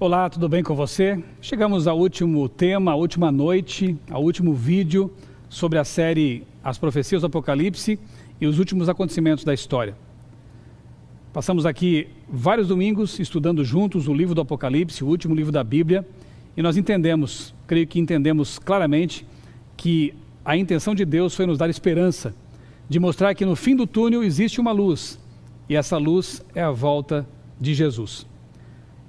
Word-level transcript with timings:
Olá, 0.00 0.30
tudo 0.30 0.48
bem 0.48 0.62
com 0.62 0.76
você? 0.76 1.20
Chegamos 1.40 1.88
ao 1.88 1.98
último 1.98 2.48
tema, 2.48 2.92
à 2.92 2.94
última 2.94 3.32
noite, 3.32 3.98
ao 4.08 4.22
último 4.22 4.54
vídeo 4.54 5.12
sobre 5.48 5.76
a 5.76 5.82
série 5.82 6.46
As 6.62 6.78
Profecias 6.78 7.22
do 7.22 7.26
Apocalipse 7.26 7.98
e 8.40 8.46
os 8.46 8.60
últimos 8.60 8.88
acontecimentos 8.88 9.42
da 9.42 9.52
história. 9.52 9.96
Passamos 11.32 11.66
aqui 11.66 12.06
vários 12.28 12.68
domingos 12.68 13.18
estudando 13.18 13.64
juntos 13.64 14.06
o 14.06 14.14
livro 14.14 14.36
do 14.36 14.40
Apocalipse, 14.40 15.02
o 15.02 15.08
último 15.08 15.34
livro 15.34 15.50
da 15.50 15.64
Bíblia, 15.64 16.06
e 16.56 16.62
nós 16.62 16.76
entendemos, 16.76 17.52
creio 17.66 17.88
que 17.88 17.98
entendemos 17.98 18.56
claramente, 18.56 19.26
que 19.76 20.14
a 20.44 20.56
intenção 20.56 20.94
de 20.94 21.04
Deus 21.04 21.34
foi 21.34 21.44
nos 21.44 21.58
dar 21.58 21.68
esperança, 21.68 22.32
de 22.88 23.00
mostrar 23.00 23.34
que 23.34 23.44
no 23.44 23.56
fim 23.56 23.74
do 23.74 23.84
túnel 23.84 24.22
existe 24.22 24.60
uma 24.60 24.70
luz, 24.70 25.18
e 25.68 25.74
essa 25.74 25.98
luz 25.98 26.40
é 26.54 26.62
a 26.62 26.70
volta 26.70 27.28
de 27.60 27.74
Jesus. 27.74 28.28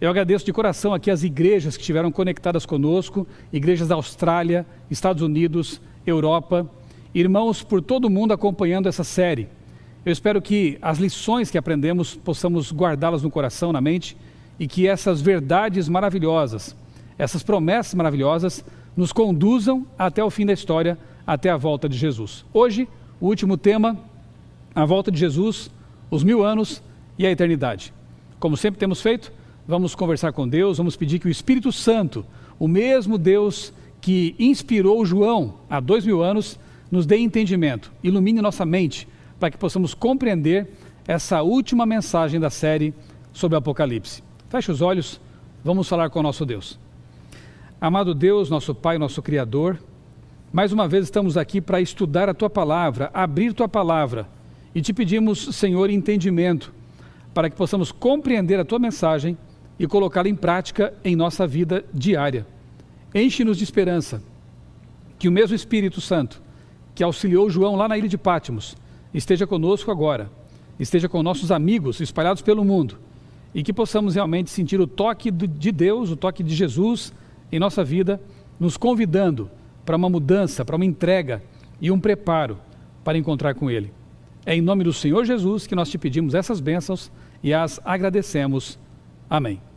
Eu 0.02 0.10
agradeço 0.10 0.46
de 0.46 0.54
coração 0.54 0.94
aqui 0.94 1.12
as 1.12 1.24
igrejas 1.24 1.76
que 1.76 1.82
estiveram 1.82 2.10
conectadas 2.10 2.66
conosco, 2.66 3.28
igrejas 3.52 3.90
da 3.90 3.96
Austrália, 3.96 4.66
Estados 4.90 5.22
Unidos, 5.22 5.82
Europa, 6.08 6.66
irmãos 7.14 7.64
por 7.64 7.82
todo 7.82 8.06
o 8.06 8.10
mundo 8.10 8.32
acompanhando 8.32 8.88
essa 8.88 9.04
série. 9.04 9.50
Eu 10.06 10.14
espero 10.14 10.42
que 10.42 10.78
as 10.82 11.00
lições 11.00 11.52
que 11.52 11.58
aprendemos 11.58 12.16
possamos 12.16 12.72
guardá-las 12.72 13.24
no 13.24 13.30
coração, 13.30 13.74
na 13.74 13.82
mente, 13.82 14.16
e 14.58 14.70
que 14.70 14.88
essas 14.88 15.20
verdades 15.20 15.90
maravilhosas, 15.90 16.74
essas 17.18 17.44
promessas 17.44 17.94
maravilhosas, 17.94 18.64
nos 18.96 19.12
conduzam 19.12 19.86
até 19.98 20.24
o 20.24 20.30
fim 20.30 20.46
da 20.46 20.54
história, 20.54 20.98
até 21.28 21.50
a 21.50 21.58
volta 21.58 21.90
de 21.90 21.98
Jesus. 21.98 22.46
Hoje, 22.54 22.88
o 23.20 23.28
último 23.28 23.58
tema, 23.58 23.98
a 24.74 24.86
volta 24.86 25.12
de 25.12 25.20
Jesus, 25.20 25.70
os 26.10 26.24
mil 26.24 26.42
anos 26.42 26.82
e 27.18 27.26
a 27.28 27.32
eternidade. 27.32 27.94
Como 28.40 28.56
sempre 28.56 28.80
temos 28.80 29.02
feito, 29.02 29.38
vamos 29.70 29.94
conversar 29.94 30.34
com 30.34 30.48
Deus, 30.48 30.80
vamos 30.80 30.96
pedir 30.96 31.20
que 31.20 31.28
o 31.28 31.30
Espírito 31.30 31.72
Santo, 31.72 32.26
o 32.58 32.68
mesmo 32.68 33.20
Deus 33.20 33.72
que 34.02 34.34
inspirou 34.40 35.06
João 35.06 35.60
há 35.70 35.80
dois 35.80 36.04
mil 36.04 36.24
anos, 36.24 36.60
nos 36.90 37.06
dê 37.06 37.20
entendimento, 37.20 37.92
ilumine 38.04 38.42
nossa 38.42 38.66
mente, 38.66 39.08
para 39.40 39.52
que 39.52 39.60
possamos 39.60 39.94
compreender 39.94 40.68
essa 41.08 41.44
última 41.44 41.86
mensagem 41.86 42.40
da 42.40 42.50
série 42.50 42.96
sobre 43.32 43.56
o 43.56 43.60
Apocalipse. 43.60 44.24
Feche 44.50 44.72
os 44.72 44.82
olhos, 44.82 45.22
vamos 45.64 45.88
falar 45.88 46.10
com 46.10 46.20
o 46.20 46.24
nosso 46.24 46.48
Deus. 46.48 46.80
Amado 47.80 48.16
Deus, 48.16 48.50
nosso 48.50 48.74
Pai, 48.74 48.98
nosso 48.98 49.22
Criador, 49.22 49.78
mais 50.52 50.74
uma 50.74 50.88
vez 50.88 51.04
estamos 51.04 51.38
aqui 51.38 51.62
para 51.62 51.80
estudar 51.80 52.28
a 52.28 52.34
Tua 52.34 52.50
palavra, 52.50 53.12
abrir 53.14 53.54
Tua 53.54 53.70
palavra 53.70 54.28
e 54.74 54.82
te 54.82 54.92
pedimos, 54.94 55.56
Senhor, 55.56 55.92
entendimento 55.92 56.74
para 57.36 57.52
que 57.52 57.56
possamos 57.56 57.92
compreender 57.92 58.60
a 58.60 58.66
Tua 58.66 58.80
mensagem 58.80 59.38
e 59.80 59.88
colocá-la 59.88 60.28
em 60.28 60.36
prática 60.36 60.94
em 61.04 61.16
nossa 61.16 61.48
vida 61.48 61.86
diária. 61.94 62.46
Enche-nos 63.16 63.58
de 63.58 63.64
esperança, 63.64 64.22
que 65.18 65.28
o 65.28 65.32
mesmo 65.32 65.56
Espírito 65.56 66.02
Santo 66.02 66.42
que 66.94 67.04
auxiliou 67.04 67.50
João 67.50 67.76
lá 67.78 67.88
na 67.88 67.98
ilha 67.98 68.10
de 68.10 68.18
Pátimos 68.18 68.76
esteja 69.14 69.48
conosco 69.48 69.90
agora, 69.90 70.30
esteja 70.78 71.08
com 71.08 71.24
nossos 71.24 71.50
amigos 71.50 72.02
espalhados 72.02 72.42
pelo 72.42 72.66
mundo 72.66 72.98
e 73.56 73.64
que 73.64 73.74
possamos 73.74 74.16
realmente 74.16 74.50
sentir 74.50 74.80
o 74.80 74.86
toque 74.86 75.32
de 75.32 75.72
Deus, 75.72 76.12
o 76.12 76.16
toque 76.16 76.44
de 76.44 76.54
Jesus 76.54 77.14
em 77.52 77.58
nossa 77.58 77.84
vida, 77.84 78.22
nos 78.60 78.78
convidando 78.78 79.50
para 79.86 79.96
uma 79.96 80.10
mudança, 80.10 80.64
para 80.64 80.76
uma 80.76 80.86
entrega 80.86 81.42
e 81.82 81.90
um 81.90 82.00
preparo 82.00 82.60
para 83.04 83.18
encontrar 83.18 83.56
com 83.56 83.72
Ele. 83.72 83.92
É 84.46 84.56
em 84.56 84.62
nome 84.62 84.84
do 84.84 84.94
Senhor 84.94 85.26
Jesus 85.26 85.66
que 85.66 85.76
nós 85.76 85.90
te 85.90 85.98
pedimos 85.98 86.36
essas 86.36 86.60
bênçãos 86.60 87.12
e 87.42 87.54
as 87.54 87.80
agradecemos. 87.84 88.78
Amém. 89.30 89.69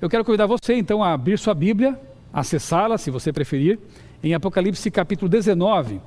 Eu 0.00 0.10
quero 0.10 0.24
convidar 0.24 0.46
você 0.46 0.74
então 0.74 1.02
a 1.02 1.12
abrir 1.12 1.38
sua 1.38 1.54
Bíblia, 1.54 1.98
acessá-la, 2.32 2.98
se 2.98 3.10
você 3.10 3.32
preferir, 3.32 3.78
em 4.22 4.34
Apocalipse 4.34 4.90
capítulo 4.90 5.28
19. 5.28 6.00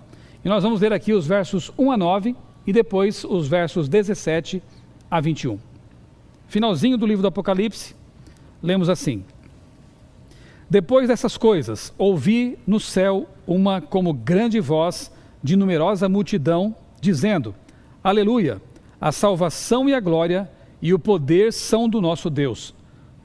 E 0.43 0.49
nós 0.49 0.61
vamos 0.61 0.81
ler 0.81 0.91
aqui 0.91 1.13
os 1.13 1.25
versos 1.25 1.71
1 1.77 1.91
a 1.91 1.97
9 1.97 2.35
e 2.65 2.73
depois 2.73 3.23
os 3.23 3.47
versos 3.47 3.87
17 3.87 4.61
a 5.09 5.21
21. 5.21 5.57
Finalzinho 6.47 6.97
do 6.97 7.05
livro 7.05 7.21
do 7.21 7.29
Apocalipse, 7.29 7.95
lemos 8.61 8.89
assim: 8.89 9.23
Depois 10.69 11.07
dessas 11.07 11.37
coisas, 11.37 11.93
ouvi 11.97 12.59
no 12.67 12.79
céu 12.79 13.25
uma 13.47 13.79
como 13.79 14.13
grande 14.13 14.59
voz 14.59 15.11
de 15.41 15.55
numerosa 15.55 16.09
multidão, 16.09 16.75
dizendo: 16.99 17.55
Aleluia! 18.03 18.61
A 18.99 19.13
salvação 19.13 19.87
e 19.87 19.93
a 19.93 19.99
glória 19.99 20.49
e 20.81 20.93
o 20.93 20.99
poder 20.99 21.53
são 21.53 21.87
do 21.87 22.01
nosso 22.01 22.29
Deus 22.29 22.75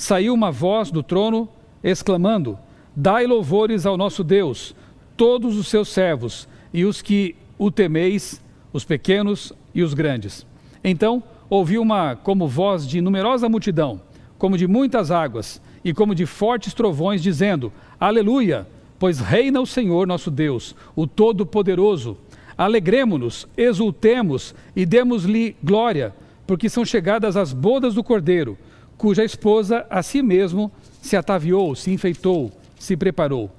saiu 0.00 0.32
uma 0.32 0.50
voz 0.50 0.90
do 0.90 1.02
trono 1.02 1.48
exclamando: 1.84 2.58
Dai 2.96 3.26
louvores 3.26 3.84
ao 3.84 3.98
nosso 3.98 4.24
Deus, 4.24 4.74
todos 5.16 5.58
os 5.58 5.68
seus 5.68 5.88
servos 5.88 6.48
e 6.72 6.84
os 6.84 7.02
que 7.02 7.36
o 7.58 7.70
temeis, 7.70 8.42
os 8.72 8.82
pequenos 8.82 9.52
e 9.74 9.82
os 9.82 9.92
grandes. 9.92 10.46
Então 10.82 11.22
ouvi 11.50 11.78
uma 11.78 12.16
como 12.16 12.48
voz 12.48 12.88
de 12.88 13.00
numerosa 13.02 13.48
multidão, 13.48 14.00
como 14.38 14.56
de 14.56 14.66
muitas 14.66 15.10
águas 15.10 15.60
e 15.84 15.92
como 15.92 16.14
de 16.14 16.24
fortes 16.24 16.72
trovões, 16.72 17.22
dizendo: 17.22 17.70
Aleluia! 17.98 18.66
Pois 18.98 19.18
reina 19.18 19.60
o 19.60 19.66
Senhor 19.66 20.06
nosso 20.06 20.30
Deus, 20.30 20.74
o 20.94 21.06
Todo-Poderoso. 21.06 22.18
Alegremo-nos, 22.56 23.48
exultemos 23.56 24.54
e 24.76 24.84
demos-lhe 24.84 25.56
glória, 25.62 26.14
porque 26.46 26.68
são 26.68 26.84
chegadas 26.84 27.34
as 27.34 27.54
bodas 27.54 27.94
do 27.94 28.04
Cordeiro 28.04 28.58
cuja 29.00 29.24
esposa 29.24 29.86
a 29.88 30.02
si 30.02 30.20
mesmo 30.20 30.70
se 31.00 31.16
ataviou, 31.16 31.74
se 31.74 31.90
enfeitou, 31.90 32.52
se 32.78 32.98
preparou. 32.98 33.50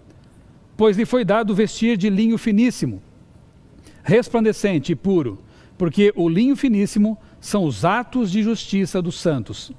Pois 0.77 0.95
lhe 0.95 1.03
foi 1.03 1.25
dado 1.25 1.55
vestir 1.55 1.97
de 1.97 2.11
linho 2.11 2.37
finíssimo, 2.37 3.01
resplandecente 4.03 4.91
e 4.91 4.95
puro, 4.95 5.39
porque 5.79 6.13
o 6.15 6.29
linho 6.29 6.55
finíssimo 6.55 7.17
são 7.39 7.63
os 7.63 7.83
atos 7.83 8.31
de 8.31 8.43
justiça 8.43 9.01
dos 9.01 9.19
santos. 9.19 9.71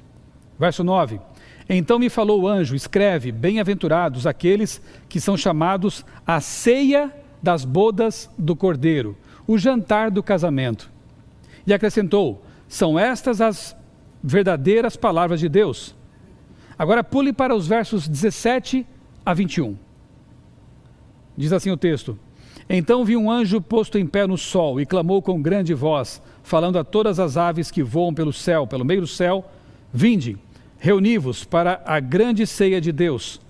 Verso 0.59 0.83
9. 0.83 1.21
Então 1.69 1.97
me 1.97 2.11
falou 2.11 2.43
o 2.43 2.49
anjo: 2.49 2.75
escreve, 2.75 3.31
bem-aventurados 3.31 4.27
aqueles 4.27 4.83
que 5.09 5.21
são 5.21 5.37
chamados 5.37 6.05
à 6.27 6.41
ceia 6.41 7.09
das 7.41 7.65
bodas 7.65 8.29
do 8.37 8.57
cordeiro, 8.57 9.17
o 9.47 9.57
jantar 9.57 10.11
do 10.11 10.25
casamento. 10.25 10.91
E 11.65 11.73
acrescentou: 11.73 12.45
são 12.67 12.99
estas 12.99 13.41
as 13.41 13.81
verdadeiras 14.23 14.97
palavras 14.97 15.41
de 15.41 15.49
Deus. 15.49 15.95
Agora 16.79 17.03
pule 17.03 17.33
para 17.33 17.55
os 17.55 17.67
versos 17.67 18.09
17 18.09 18.87
a 19.25 19.35
21. 19.35 19.77
Diz 21.37 21.53
assim 21.53 21.71
o 21.71 21.77
texto: 21.77 22.19
Então 22.69 23.05
vi 23.05 23.17
um 23.17 23.31
anjo 23.31 23.61
posto 23.61 23.99
em 23.99 24.07
pé 24.07 24.27
no 24.27 24.39
sol 24.39 24.81
e 24.81 24.87
clamou 24.87 25.21
com 25.21 25.41
grande 25.41 25.75
voz, 25.75 26.23
falando 26.43 26.79
a 26.79 26.85
todas 26.85 27.19
as 27.19 27.37
aves 27.37 27.71
que 27.71 27.83
voam 27.83 28.15
pelo 28.15 28.33
céu, 28.33 28.67
pelo 28.67 28.85
meio 28.85 29.03
do 29.03 29.07
céu: 29.07 29.45
Vinde, 29.93 30.39
reuni-vos 30.79 31.45
para 31.45 31.83
a 31.85 32.01
grande 32.01 32.47
ceia 32.47 32.81
de 32.81 32.93
Deus, 32.93 33.41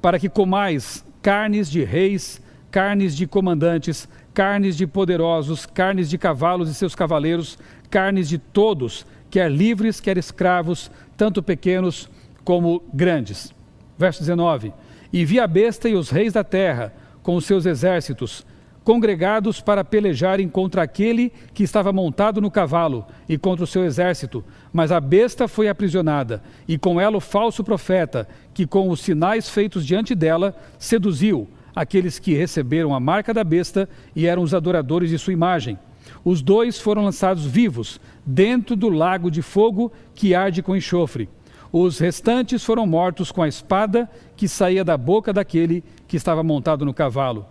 para 0.00 0.18
que 0.18 0.28
comais 0.28 1.04
carnes 1.20 1.70
de 1.70 1.84
reis, 1.84 2.42
carnes 2.70 3.16
de 3.16 3.26
comandantes, 3.26 4.08
carnes 4.34 4.76
de 4.76 4.86
poderosos, 4.86 5.66
carnes 5.66 6.10
de 6.10 6.18
cavalos 6.18 6.68
e 6.68 6.74
seus 6.74 6.94
cavaleiros, 6.94 7.58
carnes 7.90 8.28
de 8.28 8.38
todos 8.38 9.06
quer 9.32 9.50
livres, 9.50 9.98
quer 9.98 10.18
escravos, 10.18 10.90
tanto 11.16 11.42
pequenos 11.42 12.06
como 12.44 12.82
grandes. 12.92 13.50
Verso 13.96 14.20
19: 14.20 14.74
E 15.10 15.24
vi 15.24 15.40
a 15.40 15.46
besta 15.46 15.88
e 15.88 15.94
os 15.94 16.10
reis 16.10 16.34
da 16.34 16.44
terra, 16.44 16.92
com 17.22 17.34
os 17.34 17.46
seus 17.46 17.64
exércitos, 17.64 18.44
congregados 18.84 19.58
para 19.58 19.82
pelejarem 19.82 20.50
contra 20.50 20.82
aquele 20.82 21.32
que 21.54 21.62
estava 21.62 21.94
montado 21.94 22.42
no 22.42 22.50
cavalo 22.50 23.06
e 23.26 23.38
contra 23.38 23.64
o 23.64 23.66
seu 23.66 23.86
exército. 23.86 24.44
Mas 24.70 24.92
a 24.92 25.00
besta 25.00 25.48
foi 25.48 25.66
aprisionada, 25.66 26.42
e 26.68 26.76
com 26.76 27.00
ela 27.00 27.16
o 27.16 27.20
falso 27.20 27.64
profeta, 27.64 28.28
que 28.52 28.66
com 28.66 28.90
os 28.90 29.00
sinais 29.00 29.48
feitos 29.48 29.86
diante 29.86 30.14
dela 30.14 30.54
seduziu 30.78 31.48
aqueles 31.74 32.18
que 32.18 32.34
receberam 32.34 32.94
a 32.94 33.00
marca 33.00 33.32
da 33.32 33.42
besta 33.42 33.88
e 34.14 34.26
eram 34.26 34.42
os 34.42 34.52
adoradores 34.52 35.08
de 35.08 35.18
sua 35.18 35.32
imagem. 35.32 35.78
Os 36.24 36.40
dois 36.40 36.78
foram 36.78 37.04
lançados 37.04 37.44
vivos 37.44 38.00
dentro 38.24 38.76
do 38.76 38.88
lago 38.88 39.30
de 39.30 39.42
fogo 39.42 39.92
que 40.14 40.34
arde 40.34 40.62
com 40.62 40.76
enxofre. 40.76 41.28
Os 41.72 41.98
restantes 41.98 42.64
foram 42.64 42.86
mortos 42.86 43.32
com 43.32 43.42
a 43.42 43.48
espada 43.48 44.08
que 44.36 44.46
saía 44.46 44.84
da 44.84 44.96
boca 44.96 45.32
daquele 45.32 45.82
que 46.06 46.16
estava 46.16 46.42
montado 46.42 46.84
no 46.84 46.92
cavalo. 46.92 47.46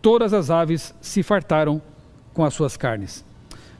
Todas 0.00 0.32
as 0.32 0.48
aves 0.50 0.94
se 1.00 1.22
fartaram 1.22 1.82
com 2.32 2.44
as 2.44 2.54
suas 2.54 2.76
carnes. 2.76 3.24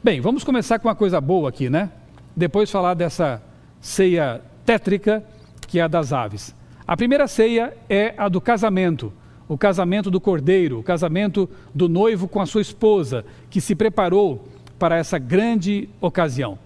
Bem, 0.03 0.21
vamos 0.21 0.45
começar 0.45 0.79
com 0.79 0.89
uma 0.89 0.95
coisa 0.95 1.21
boa 1.21 1.49
aqui, 1.49 1.71
né? 1.71 1.91
Depois 2.37 2.71
falar 2.71 2.95
dessa 2.95 3.43
ceia 3.81 4.43
tétrica 4.67 5.25
que 5.67 5.79
é 5.79 5.83
a 5.83 5.89
das 5.89 6.13
aves. 6.13 6.55
A 6.87 6.97
primeira 6.97 7.27
ceia 7.27 7.77
é 7.89 8.15
a 8.17 8.29
do 8.29 8.41
casamento, 8.41 9.13
o 9.55 9.59
casamento 9.59 10.11
do 10.11 10.21
cordeiro, 10.21 10.81
o 10.81 10.83
casamento 10.83 11.49
do 11.73 11.89
noivo 11.89 12.27
com 12.27 12.41
a 12.41 12.47
sua 12.47 12.61
esposa, 12.61 13.25
que 13.49 13.61
se 13.61 13.77
preparou 13.77 14.49
para 14.81 14.97
essa 14.97 15.17
grande 15.17 15.89
ocasião. 16.01 16.59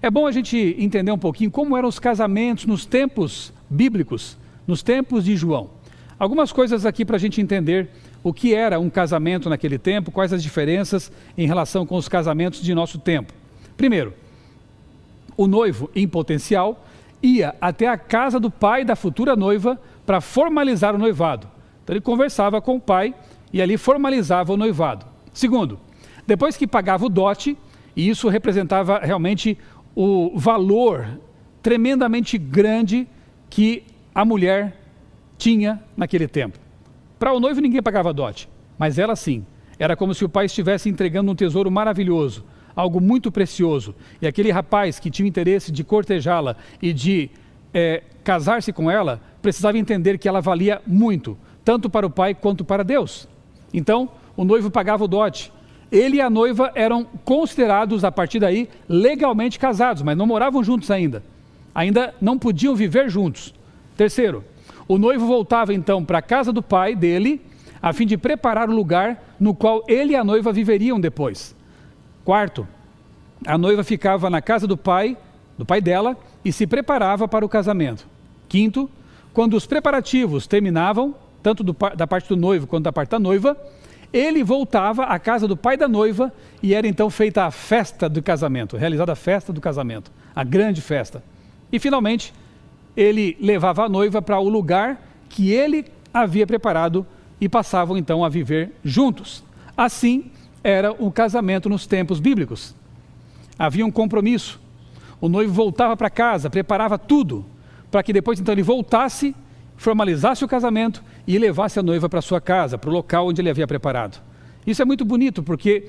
É 0.00 0.08
bom 0.08 0.28
a 0.28 0.30
gente 0.30 0.76
entender 0.78 1.10
um 1.10 1.18
pouquinho 1.18 1.50
como 1.50 1.76
eram 1.76 1.88
os 1.88 1.98
casamentos 1.98 2.66
nos 2.66 2.86
tempos 2.86 3.52
bíblicos, 3.68 4.38
nos 4.64 4.80
tempos 4.80 5.24
de 5.24 5.34
João. 5.34 5.70
Algumas 6.20 6.52
coisas 6.52 6.86
aqui 6.86 7.04
para 7.04 7.16
a 7.16 7.18
gente 7.18 7.40
entender 7.40 7.88
o 8.22 8.32
que 8.32 8.54
era 8.54 8.78
um 8.78 8.88
casamento 8.88 9.50
naquele 9.50 9.76
tempo, 9.76 10.12
quais 10.12 10.32
as 10.32 10.40
diferenças 10.40 11.10
em 11.36 11.48
relação 11.48 11.84
com 11.84 11.96
os 11.96 12.08
casamentos 12.08 12.62
de 12.62 12.72
nosso 12.76 13.00
tempo. 13.00 13.32
Primeiro, 13.76 14.14
o 15.36 15.48
noivo 15.48 15.90
em 15.96 16.06
potencial 16.06 16.86
ia 17.20 17.56
até 17.60 17.88
a 17.88 17.98
casa 17.98 18.38
do 18.38 18.52
pai 18.52 18.84
da 18.84 18.94
futura 18.94 19.34
noiva 19.34 19.80
para 20.06 20.20
formalizar 20.20 20.94
o 20.94 20.98
noivado. 20.98 21.58
Então 21.90 21.96
ele 21.96 22.00
conversava 22.00 22.60
com 22.60 22.76
o 22.76 22.80
pai 22.80 23.12
e 23.52 23.60
ali 23.60 23.76
formalizava 23.76 24.52
o 24.52 24.56
noivado. 24.56 25.04
Segundo, 25.32 25.76
depois 26.24 26.56
que 26.56 26.64
pagava 26.64 27.04
o 27.04 27.08
dote, 27.08 27.58
e 27.96 28.08
isso 28.08 28.28
representava 28.28 29.00
realmente 29.00 29.58
o 29.92 30.38
valor 30.38 31.18
tremendamente 31.60 32.38
grande 32.38 33.08
que 33.50 33.82
a 34.14 34.24
mulher 34.24 34.76
tinha 35.36 35.82
naquele 35.96 36.28
tempo. 36.28 36.60
Para 37.18 37.32
o 37.32 37.40
noivo 37.40 37.60
ninguém 37.60 37.82
pagava 37.82 38.12
dote, 38.12 38.48
mas 38.78 38.96
ela 38.96 39.16
sim. 39.16 39.44
Era 39.76 39.96
como 39.96 40.14
se 40.14 40.24
o 40.24 40.28
pai 40.28 40.46
estivesse 40.46 40.88
entregando 40.88 41.32
um 41.32 41.34
tesouro 41.34 41.72
maravilhoso, 41.72 42.44
algo 42.76 43.00
muito 43.00 43.32
precioso. 43.32 43.96
E 44.22 44.28
aquele 44.28 44.52
rapaz 44.52 45.00
que 45.00 45.10
tinha 45.10 45.28
interesse 45.28 45.72
de 45.72 45.82
cortejá-la 45.82 46.54
e 46.80 46.92
de 46.92 47.30
é, 47.74 48.04
casar-se 48.22 48.72
com 48.72 48.88
ela, 48.88 49.20
precisava 49.42 49.76
entender 49.76 50.18
que 50.18 50.28
ela 50.28 50.40
valia 50.40 50.80
muito, 50.86 51.36
tanto 51.64 51.88
para 51.90 52.06
o 52.06 52.10
pai 52.10 52.34
quanto 52.34 52.64
para 52.64 52.84
Deus. 52.84 53.28
Então, 53.72 54.08
o 54.36 54.44
noivo 54.44 54.70
pagava 54.70 55.04
o 55.04 55.08
dote, 55.08 55.52
ele 55.90 56.18
e 56.18 56.20
a 56.20 56.30
noiva 56.30 56.70
eram 56.74 57.04
considerados, 57.24 58.04
a 58.04 58.12
partir 58.12 58.38
daí, 58.38 58.68
legalmente 58.88 59.58
casados, 59.58 60.02
mas 60.02 60.16
não 60.16 60.26
moravam 60.26 60.62
juntos 60.62 60.90
ainda. 60.90 61.22
Ainda 61.74 62.14
não 62.20 62.38
podiam 62.38 62.74
viver 62.74 63.10
juntos. 63.10 63.52
Terceiro, 63.96 64.44
o 64.86 64.98
noivo 64.98 65.26
voltava 65.26 65.74
então 65.74 66.04
para 66.04 66.18
a 66.18 66.22
casa 66.22 66.52
do 66.52 66.62
pai 66.62 66.94
dele, 66.94 67.40
a 67.82 67.92
fim 67.92 68.06
de 68.06 68.16
preparar 68.16 68.68
o 68.68 68.74
lugar 68.74 69.34
no 69.38 69.54
qual 69.54 69.82
ele 69.88 70.12
e 70.12 70.16
a 70.16 70.22
noiva 70.22 70.52
viveriam 70.52 71.00
depois. 71.00 71.56
Quarto, 72.24 72.66
a 73.46 73.56
noiva 73.58 73.82
ficava 73.82 74.30
na 74.30 74.40
casa 74.40 74.66
do 74.66 74.76
pai, 74.76 75.16
do 75.58 75.64
pai 75.64 75.80
dela, 75.80 76.16
e 76.44 76.52
se 76.52 76.66
preparava 76.66 77.26
para 77.26 77.44
o 77.44 77.48
casamento. 77.48 78.06
Quinto, 78.48 78.88
quando 79.32 79.54
os 79.54 79.66
preparativos 79.66 80.46
terminavam, 80.46 81.14
tanto 81.42 81.62
do, 81.62 81.76
da 81.96 82.06
parte 82.06 82.28
do 82.28 82.36
noivo 82.36 82.66
quanto 82.66 82.84
da 82.84 82.92
parte 82.92 83.10
da 83.10 83.18
noiva, 83.18 83.56
ele 84.12 84.42
voltava 84.42 85.04
à 85.04 85.18
casa 85.18 85.46
do 85.46 85.56
pai 85.56 85.76
da 85.76 85.86
noiva 85.86 86.32
e 86.62 86.74
era 86.74 86.86
então 86.86 87.08
feita 87.08 87.44
a 87.44 87.50
festa 87.50 88.08
do 88.08 88.22
casamento, 88.22 88.76
realizada 88.76 89.12
a 89.12 89.16
festa 89.16 89.52
do 89.52 89.60
casamento, 89.60 90.10
a 90.34 90.42
grande 90.42 90.80
festa. 90.80 91.22
E 91.70 91.78
finalmente, 91.78 92.34
ele 92.96 93.36
levava 93.40 93.84
a 93.84 93.88
noiva 93.88 94.20
para 94.20 94.38
o 94.38 94.48
lugar 94.48 95.00
que 95.28 95.52
ele 95.52 95.86
havia 96.12 96.46
preparado 96.46 97.06
e 97.40 97.48
passavam 97.48 97.96
então 97.96 98.24
a 98.24 98.28
viver 98.28 98.72
juntos. 98.84 99.44
Assim 99.76 100.30
era 100.62 100.92
o 100.92 101.10
casamento 101.10 101.68
nos 101.68 101.86
tempos 101.86 102.18
bíblicos. 102.20 102.74
Havia 103.58 103.86
um 103.86 103.90
compromisso. 103.90 104.60
O 105.20 105.28
noivo 105.28 105.52
voltava 105.52 105.96
para 105.96 106.10
casa, 106.10 106.50
preparava 106.50 106.98
tudo, 106.98 107.44
para 107.90 108.02
que 108.02 108.12
depois 108.12 108.40
então 108.40 108.52
ele 108.52 108.62
voltasse 108.62 109.34
formalizasse 109.80 110.44
o 110.44 110.48
casamento 110.48 111.02
e 111.26 111.38
levasse 111.38 111.78
a 111.78 111.82
noiva 111.82 112.06
para 112.06 112.20
sua 112.20 112.38
casa, 112.38 112.76
para 112.76 112.90
o 112.90 112.92
local 112.92 113.28
onde 113.28 113.40
ele 113.40 113.48
havia 113.48 113.66
preparado. 113.66 114.20
Isso 114.66 114.82
é 114.82 114.84
muito 114.84 115.06
bonito 115.06 115.42
porque 115.42 115.88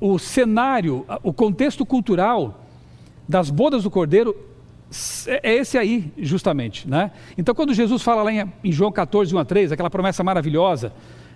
o 0.00 0.18
cenário, 0.18 1.04
o 1.22 1.34
contexto 1.34 1.84
cultural 1.84 2.64
das 3.28 3.50
bodas 3.50 3.82
do 3.82 3.90
cordeiro 3.90 4.34
é 5.26 5.54
esse 5.54 5.76
aí, 5.76 6.10
justamente. 6.16 6.88
Né? 6.88 7.10
Então, 7.36 7.54
quando 7.54 7.74
Jesus 7.74 8.00
fala 8.00 8.22
lá 8.22 8.32
em, 8.32 8.72
João 8.72 8.90
14, 8.90 9.34
1 9.34 9.38
a 9.38 9.44
3, 9.44 9.72
aquela 9.72 9.90
promessa 9.90 10.24
maravilhosa: 10.24 10.90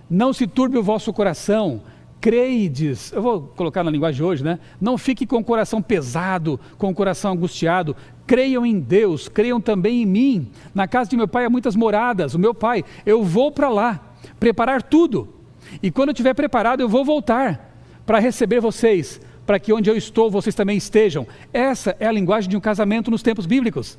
Não 0.09 0.33
se 0.33 0.47
turbe 0.47 0.79
o 0.79 0.83
vosso 0.83 1.13
coração, 1.13 1.83
creides, 2.19 3.13
eu 3.13 3.21
vou 3.21 3.43
colocar 3.43 3.85
na 3.85 3.91
linguagem 3.91 4.25
hoje, 4.25 4.43
né? 4.43 4.59
Não 4.81 4.97
fique 4.97 5.27
com 5.27 5.37
o 5.37 5.45
coração 5.45 5.83
pesado, 5.83 6.59
com 6.79 6.89
o 6.89 6.95
coração 6.95 7.33
angustiado. 7.33 7.95
Creiam 8.31 8.65
em 8.65 8.79
Deus, 8.79 9.29
creiam 9.29 9.61
também 9.61 10.03
em 10.03 10.07
mim. 10.07 10.53
Na 10.73 10.87
casa 10.87 11.11
de 11.11 11.17
meu 11.17 11.27
pai 11.27 11.47
há 11.47 11.51
muitas 11.51 11.75
moradas. 11.75 12.33
O 12.33 12.39
meu 12.39 12.55
pai, 12.55 12.85
eu 13.05 13.25
vou 13.25 13.51
para 13.51 13.69
lá, 13.69 14.15
preparar 14.39 14.85
tudo. 14.85 15.35
E 15.83 15.91
quando 15.91 16.11
eu 16.11 16.13
estiver 16.13 16.33
preparado, 16.33 16.81
eu 16.81 16.89
vou 16.89 17.05
voltar 17.05 17.75
para 18.07 18.21
receber 18.21 18.61
vocês, 18.61 19.21
para 19.45 19.59
que 19.59 19.73
onde 19.73 19.91
eu 19.91 19.97
estou, 19.97 20.31
vocês 20.31 20.55
também 20.55 20.77
estejam. 20.77 21.27
Essa 21.53 21.97
é 21.99 22.07
a 22.07 22.13
linguagem 22.13 22.49
de 22.49 22.57
um 22.57 22.61
casamento 22.61 23.11
nos 23.11 23.21
tempos 23.21 23.47
bíblicos. 23.47 23.99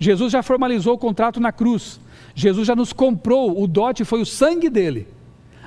Jesus 0.00 0.32
já 0.32 0.42
formalizou 0.42 0.94
o 0.94 0.98
contrato 0.98 1.38
na 1.38 1.52
cruz. 1.52 2.00
Jesus 2.34 2.66
já 2.66 2.74
nos 2.74 2.92
comprou, 2.92 3.62
o 3.62 3.68
dote 3.68 4.04
foi 4.04 4.20
o 4.20 4.26
sangue 4.26 4.68
dele. 4.68 5.06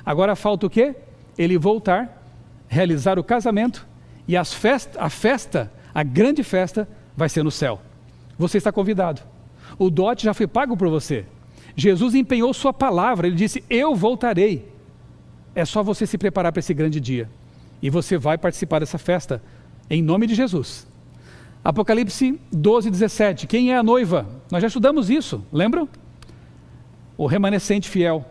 Agora 0.04 0.36
falta 0.36 0.66
o 0.66 0.70
quê? 0.70 0.94
ele 1.38 1.56
voltar, 1.56 2.22
realizar 2.68 3.18
o 3.18 3.24
casamento 3.24 3.86
e 4.28 4.36
as 4.36 4.52
festa, 4.52 5.02
a 5.02 5.08
festa, 5.08 5.72
a 5.94 6.02
grande 6.02 6.42
festa, 6.42 6.86
vai 7.16 7.30
ser 7.30 7.42
no 7.42 7.50
céu. 7.50 7.80
Você 8.42 8.58
está 8.58 8.72
convidado. 8.72 9.22
O 9.78 9.88
dote 9.88 10.24
já 10.24 10.34
foi 10.34 10.48
pago 10.48 10.76
por 10.76 10.88
você. 10.88 11.24
Jesus 11.76 12.12
empenhou 12.12 12.52
sua 12.52 12.72
palavra, 12.72 13.28
ele 13.28 13.36
disse: 13.36 13.62
Eu 13.70 13.94
voltarei. 13.94 14.68
É 15.54 15.64
só 15.64 15.80
você 15.80 16.06
se 16.06 16.18
preparar 16.18 16.50
para 16.50 16.58
esse 16.58 16.74
grande 16.74 16.98
dia. 17.00 17.30
E 17.80 17.88
você 17.88 18.18
vai 18.18 18.36
participar 18.36 18.80
dessa 18.80 18.98
festa, 18.98 19.40
em 19.88 20.02
nome 20.02 20.26
de 20.26 20.34
Jesus. 20.34 20.88
Apocalipse 21.62 22.40
12, 22.50 22.90
17. 22.90 23.46
Quem 23.46 23.72
é 23.72 23.76
a 23.76 23.82
noiva? 23.82 24.26
Nós 24.50 24.60
já 24.60 24.66
estudamos 24.66 25.08
isso, 25.08 25.46
lembram? 25.52 25.88
O 27.16 27.26
remanescente 27.26 27.88
fiel. 27.88 28.26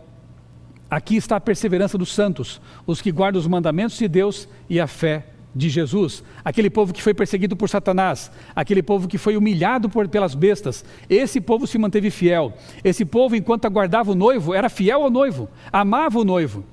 Aqui 0.90 1.16
está 1.16 1.36
a 1.36 1.40
perseverança 1.40 1.96
dos 1.96 2.12
santos, 2.12 2.60
os 2.86 3.00
que 3.00 3.10
guardam 3.10 3.40
os 3.40 3.46
mandamentos 3.46 3.96
de 3.96 4.06
Deus 4.06 4.46
e 4.68 4.78
a 4.78 4.86
fé 4.86 5.31
de 5.54 5.68
Jesus. 5.68 6.24
Aquele 6.44 6.70
povo 6.70 6.92
que 6.92 7.02
foi 7.02 7.14
perseguido 7.14 7.56
por 7.56 7.68
Satanás, 7.68 8.30
aquele 8.54 8.82
povo 8.82 9.06
que 9.06 9.18
foi 9.18 9.36
humilhado 9.36 9.88
por, 9.88 10.08
pelas 10.08 10.34
bestas, 10.34 10.84
esse 11.08 11.40
povo 11.40 11.66
se 11.66 11.78
manteve 11.78 12.10
fiel. 12.10 12.54
Esse 12.82 13.04
povo, 13.04 13.36
enquanto 13.36 13.66
aguardava 13.66 14.12
o 14.12 14.14
noivo, 14.14 14.54
era 14.54 14.68
fiel 14.68 15.02
ao 15.02 15.10
noivo, 15.10 15.48
amava 15.72 16.18
o 16.18 16.24
noivo. 16.24 16.64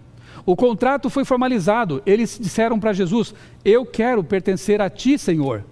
O 0.45 0.55
contrato 0.55 1.09
foi 1.09 1.25
formalizado. 1.25 2.01
Eles 2.05 2.39
disseram 2.39 2.79
para 2.79 2.93
Jesus: 2.93 3.33
Eu 3.63 3.85
quero 3.85 4.23
pertencer 4.23 4.81
a 4.81 4.89
ti, 4.89 5.17
Senhor. 5.17 5.63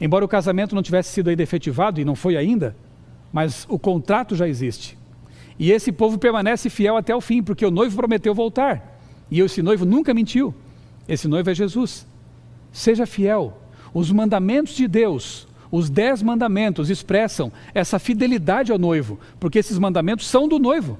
Embora 0.00 0.24
o 0.24 0.28
casamento 0.28 0.74
não 0.74 0.82
tivesse 0.82 1.10
sido 1.10 1.30
ainda 1.30 1.42
efetivado, 1.42 2.00
e 2.00 2.04
não 2.04 2.14
foi 2.14 2.36
ainda, 2.36 2.76
mas 3.32 3.66
o 3.68 3.78
contrato 3.78 4.36
já 4.36 4.46
existe. 4.46 4.96
E 5.58 5.72
esse 5.72 5.90
povo 5.90 6.18
permanece 6.18 6.68
fiel 6.68 6.98
até 6.98 7.16
o 7.16 7.20
fim, 7.20 7.42
porque 7.42 7.64
o 7.64 7.70
noivo 7.70 7.96
prometeu 7.96 8.34
voltar. 8.34 9.00
E 9.30 9.40
esse 9.40 9.62
noivo 9.62 9.86
nunca 9.86 10.12
mentiu. 10.12 10.54
Esse 11.08 11.28
noivo 11.28 11.50
é 11.50 11.54
Jesus. 11.54 12.06
Seja 12.72 13.06
fiel. 13.06 13.58
Os 13.94 14.10
mandamentos 14.10 14.74
de 14.74 14.86
Deus, 14.86 15.46
os 15.70 15.88
dez 15.88 16.22
mandamentos, 16.22 16.90
expressam 16.90 17.50
essa 17.72 17.98
fidelidade 17.98 18.72
ao 18.72 18.78
noivo, 18.78 19.18
porque 19.40 19.58
esses 19.58 19.78
mandamentos 19.78 20.26
são 20.26 20.46
do 20.46 20.58
noivo. 20.58 20.98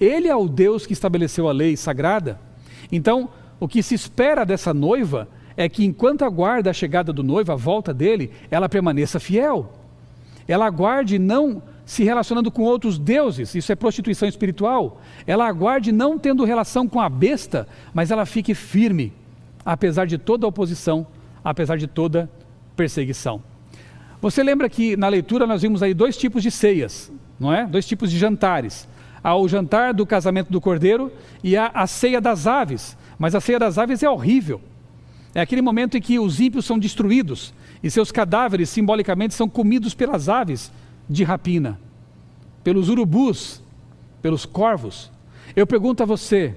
Ele 0.00 0.28
é 0.28 0.36
o 0.36 0.48
Deus 0.48 0.86
que 0.86 0.92
estabeleceu 0.92 1.48
a 1.48 1.52
lei 1.52 1.76
sagrada. 1.76 2.40
Então, 2.90 3.28
o 3.58 3.68
que 3.68 3.82
se 3.82 3.94
espera 3.94 4.44
dessa 4.44 4.74
noiva 4.74 5.28
é 5.56 5.68
que, 5.68 5.84
enquanto 5.84 6.24
aguarda 6.24 6.70
a 6.70 6.74
chegada 6.74 7.12
do 7.12 7.22
noivo, 7.22 7.52
a 7.52 7.56
volta 7.56 7.94
dele, 7.94 8.30
ela 8.50 8.68
permaneça 8.68 9.18
fiel. 9.18 9.72
Ela 10.46 10.66
aguarde 10.66 11.18
não 11.18 11.62
se 11.84 12.02
relacionando 12.02 12.50
com 12.50 12.62
outros 12.62 12.98
deuses, 12.98 13.54
isso 13.54 13.70
é 13.70 13.76
prostituição 13.76 14.28
espiritual. 14.28 15.00
Ela 15.26 15.46
aguarde 15.46 15.92
não 15.92 16.18
tendo 16.18 16.44
relação 16.44 16.88
com 16.88 17.00
a 17.00 17.08
besta, 17.08 17.66
mas 17.94 18.10
ela 18.10 18.26
fique 18.26 18.54
firme, 18.54 19.12
apesar 19.66 20.06
de 20.06 20.16
toda 20.16 20.46
oposição, 20.46 21.04
apesar 21.42 21.76
de 21.76 21.88
toda 21.88 22.30
perseguição. 22.76 23.42
Você 24.22 24.42
lembra 24.44 24.68
que 24.68 24.96
na 24.96 25.08
leitura 25.08 25.46
nós 25.46 25.62
vimos 25.62 25.82
aí 25.82 25.92
dois 25.92 26.16
tipos 26.16 26.40
de 26.42 26.52
ceias, 26.52 27.12
não 27.38 27.52
é? 27.52 27.66
Dois 27.66 27.84
tipos 27.84 28.10
de 28.10 28.16
jantares. 28.16 28.88
Há 29.22 29.34
o 29.34 29.48
jantar 29.48 29.92
do 29.92 30.06
casamento 30.06 30.52
do 30.52 30.60
cordeiro 30.60 31.12
e 31.42 31.56
há 31.56 31.72
a 31.74 31.86
ceia 31.88 32.20
das 32.20 32.46
aves. 32.46 32.96
Mas 33.18 33.34
a 33.34 33.40
ceia 33.40 33.58
das 33.58 33.76
aves 33.76 34.04
é 34.04 34.08
horrível. 34.08 34.60
É 35.34 35.40
aquele 35.40 35.60
momento 35.60 35.96
em 35.96 36.00
que 36.00 36.18
os 36.18 36.40
ímpios 36.40 36.64
são 36.64 36.78
destruídos 36.78 37.52
e 37.82 37.90
seus 37.90 38.12
cadáveres 38.12 38.70
simbolicamente 38.70 39.34
são 39.34 39.48
comidos 39.48 39.94
pelas 39.94 40.28
aves 40.28 40.72
de 41.10 41.24
rapina, 41.24 41.78
pelos 42.62 42.88
urubus, 42.88 43.60
pelos 44.22 44.46
corvos. 44.46 45.10
Eu 45.54 45.66
pergunto 45.66 46.02
a 46.02 46.06
você: 46.06 46.54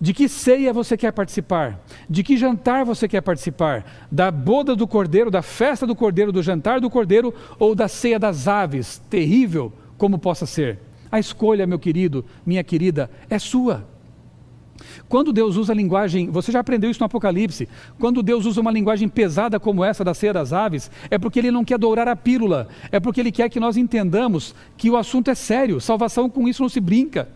de 0.00 0.14
que 0.14 0.28
ceia 0.28 0.72
você 0.72 0.96
quer 0.96 1.12
participar? 1.12 1.78
De 2.08 2.22
que 2.22 2.36
jantar 2.36 2.84
você 2.84 3.06
quer 3.06 3.20
participar? 3.20 3.84
Da 4.10 4.30
boda 4.30 4.74
do 4.74 4.88
cordeiro, 4.88 5.30
da 5.30 5.42
festa 5.42 5.86
do 5.86 5.94
cordeiro, 5.94 6.32
do 6.32 6.42
jantar 6.42 6.80
do 6.80 6.88
cordeiro 6.88 7.34
ou 7.58 7.74
da 7.74 7.86
ceia 7.86 8.18
das 8.18 8.48
aves? 8.48 9.00
Terrível 9.10 9.72
como 9.98 10.18
possa 10.18 10.46
ser. 10.46 10.78
A 11.12 11.18
escolha, 11.18 11.66
meu 11.66 11.78
querido, 11.78 12.24
minha 12.46 12.64
querida, 12.64 13.10
é 13.28 13.38
sua. 13.38 13.86
Quando 15.08 15.32
Deus 15.32 15.56
usa 15.56 15.72
a 15.72 15.76
linguagem, 15.76 16.30
você 16.30 16.50
já 16.50 16.60
aprendeu 16.60 16.90
isso 16.90 17.00
no 17.00 17.06
Apocalipse, 17.06 17.68
quando 17.98 18.22
Deus 18.22 18.46
usa 18.46 18.62
uma 18.62 18.70
linguagem 18.70 19.08
pesada 19.08 19.60
como 19.60 19.84
essa 19.84 20.02
da 20.02 20.14
ceia 20.14 20.32
das 20.32 20.54
aves, 20.54 20.90
é 21.10 21.18
porque 21.18 21.38
Ele 21.38 21.50
não 21.50 21.64
quer 21.64 21.78
dourar 21.78 22.08
a 22.08 22.16
pílula, 22.16 22.68
é 22.90 22.98
porque 22.98 23.20
Ele 23.20 23.32
quer 23.32 23.50
que 23.50 23.60
nós 23.60 23.76
entendamos 23.76 24.54
que 24.78 24.88
o 24.88 24.96
assunto 24.96 25.30
é 25.30 25.34
sério, 25.34 25.80
salvação 25.80 26.30
com 26.30 26.48
isso 26.48 26.62
não 26.62 26.68
se 26.70 26.80
brinca. 26.80 27.28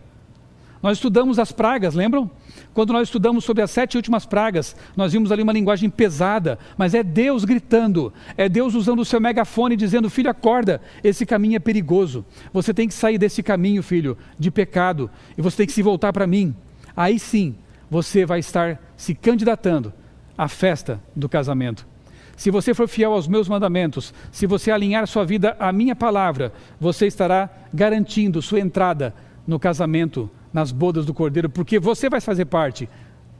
Nós 0.81 0.97
estudamos 0.97 1.37
as 1.37 1.51
pragas, 1.51 1.93
lembram? 1.95 2.29
Quando 2.75 2.91
nós 2.91 3.07
estudamos 3.07 3.45
sobre 3.45 3.63
as 3.63 3.71
sete 3.71 3.95
últimas 3.95 4.25
pragas, 4.25 4.75
nós 4.97 5.13
vimos 5.13 5.31
ali 5.31 5.41
uma 5.41 5.53
linguagem 5.53 5.89
pesada, 5.89 6.59
mas 6.77 6.93
é 6.93 7.01
Deus 7.01 7.45
gritando, 7.45 8.11
é 8.35 8.49
Deus 8.49 8.75
usando 8.75 8.99
o 8.99 9.05
seu 9.05 9.21
megafone 9.21 9.77
dizendo: 9.77 10.09
Filho, 10.09 10.29
acorda, 10.29 10.81
esse 11.01 11.25
caminho 11.25 11.55
é 11.55 11.59
perigoso. 11.59 12.25
Você 12.51 12.73
tem 12.73 12.85
que 12.85 12.93
sair 12.93 13.17
desse 13.17 13.41
caminho, 13.41 13.81
filho, 13.81 14.17
de 14.37 14.51
pecado, 14.51 15.09
e 15.37 15.41
você 15.41 15.55
tem 15.55 15.65
que 15.67 15.71
se 15.71 15.81
voltar 15.81 16.11
para 16.11 16.27
mim. 16.27 16.53
Aí 16.97 17.17
sim, 17.17 17.55
você 17.89 18.25
vai 18.25 18.39
estar 18.39 18.77
se 18.97 19.15
candidatando 19.15 19.93
à 20.37 20.49
festa 20.49 21.01
do 21.15 21.29
casamento. 21.29 21.87
Se 22.35 22.51
você 22.51 22.73
for 22.73 22.89
fiel 22.89 23.13
aos 23.13 23.25
meus 23.25 23.47
mandamentos, 23.47 24.13
se 24.33 24.45
você 24.45 24.69
alinhar 24.69 25.07
sua 25.07 25.23
vida 25.23 25.55
à 25.61 25.71
minha 25.71 25.95
palavra, 25.95 26.51
você 26.77 27.07
estará 27.07 27.49
garantindo 27.73 28.41
sua 28.41 28.59
entrada 28.59 29.15
no 29.47 29.57
casamento 29.57 30.29
nas 30.55 30.71
bodas 30.71 31.05
do 31.05 31.13
Cordeiro, 31.13 31.49
porque 31.49 31.77
você 31.77 32.09
vai 32.09 32.21
fazer 32.21 32.45
parte 32.45 32.87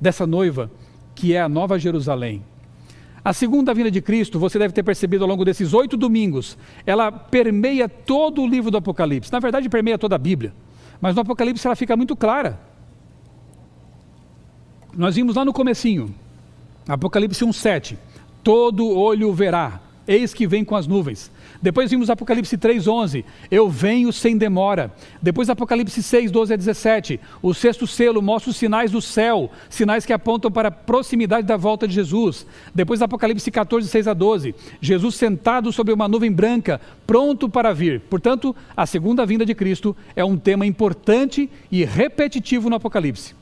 dessa 0.01 0.27
noiva 0.27 0.69
que 1.15 1.33
é 1.33 1.39
a 1.39 1.47
Nova 1.47 1.79
Jerusalém. 1.79 2.43
A 3.23 3.31
segunda 3.31 3.73
vinda 3.73 3.89
de 3.89 4.01
Cristo, 4.01 4.37
você 4.37 4.59
deve 4.59 4.73
ter 4.73 4.83
percebido 4.83 5.23
ao 5.23 5.29
longo 5.29 5.45
desses 5.45 5.73
oito 5.73 5.95
domingos, 5.95 6.57
ela 6.85 7.09
permeia 7.09 7.87
todo 7.87 8.41
o 8.41 8.45
livro 8.45 8.69
do 8.69 8.75
Apocalipse. 8.75 9.31
Na 9.31 9.39
verdade, 9.39 9.69
permeia 9.69 9.97
toda 9.97 10.15
a 10.15 10.17
Bíblia. 10.17 10.53
Mas 10.99 11.15
no 11.15 11.21
Apocalipse 11.21 11.65
ela 11.65 11.75
fica 11.77 11.95
muito 11.95 12.17
clara. 12.17 12.59
Nós 14.93 15.15
vimos 15.15 15.37
lá 15.37 15.45
no 15.45 15.53
comecinho, 15.53 16.13
Apocalipse 16.85 17.45
1,7. 17.45 17.95
Todo 18.43 18.89
olho 18.89 19.31
verá, 19.31 19.79
eis 20.05 20.33
que 20.33 20.45
vem 20.45 20.65
com 20.65 20.75
as 20.75 20.85
nuvens. 20.85 21.31
Depois 21.61 21.89
vimos 21.89 22.09
Apocalipse 22.09 22.57
3:11, 22.57 23.25
eu 23.49 23.69
venho 23.69 24.11
sem 24.11 24.37
demora. 24.37 24.93
Depois 25.21 25.49
Apocalipse 25.49 26.01
6, 26.01 26.31
12 26.31 26.53
a 26.53 26.57
17, 26.57 27.19
o 27.41 27.53
sexto 27.53 27.87
selo 27.87 28.21
mostra 28.21 28.51
os 28.51 28.57
sinais 28.57 28.91
do 28.91 29.01
céu, 29.01 29.51
sinais 29.69 30.05
que 30.05 30.13
apontam 30.13 30.51
para 30.51 30.69
a 30.69 30.71
proximidade 30.71 31.47
da 31.47 31.57
volta 31.57 31.87
de 31.87 31.93
Jesus. 31.93 32.45
Depois 32.73 33.01
Apocalipse 33.01 33.49
14, 33.49 33.87
6 33.87 34.07
a 34.07 34.13
12, 34.13 34.55
Jesus 34.81 35.15
sentado 35.15 35.71
sobre 35.71 35.93
uma 35.93 36.07
nuvem 36.07 36.31
branca, 36.31 36.79
pronto 37.05 37.49
para 37.49 37.73
vir. 37.73 38.01
Portanto, 38.01 38.55
a 38.75 38.85
segunda 38.85 39.25
vinda 39.25 39.45
de 39.45 39.55
Cristo 39.55 39.95
é 40.15 40.23
um 40.23 40.37
tema 40.37 40.65
importante 40.65 41.49
e 41.71 41.83
repetitivo 41.83 42.69
no 42.69 42.75
Apocalipse. 42.75 43.35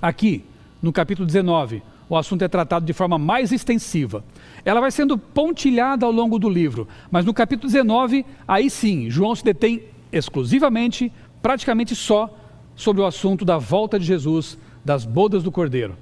Aqui, 0.00 0.44
no 0.80 0.92
capítulo 0.92 1.26
19, 1.26 1.82
o 2.08 2.16
assunto 2.16 2.42
é 2.42 2.48
tratado 2.48 2.86
de 2.86 2.92
forma 2.92 3.18
mais 3.18 3.52
extensiva. 3.52 4.24
Ela 4.64 4.80
vai 4.80 4.90
sendo 4.90 5.18
pontilhada 5.18 6.06
ao 6.06 6.12
longo 6.12 6.38
do 6.38 6.48
livro, 6.48 6.88
mas 7.10 7.24
no 7.24 7.34
capítulo 7.34 7.70
19, 7.70 8.24
aí 8.46 8.70
sim, 8.70 9.10
João 9.10 9.34
se 9.34 9.44
detém 9.44 9.82
exclusivamente, 10.10 11.12
praticamente 11.42 11.94
só, 11.94 12.34
sobre 12.74 13.02
o 13.02 13.06
assunto 13.06 13.44
da 13.44 13.58
volta 13.58 13.98
de 13.98 14.06
Jesus, 14.06 14.58
das 14.84 15.04
bodas 15.04 15.42
do 15.42 15.52
Cordeiro. 15.52 15.96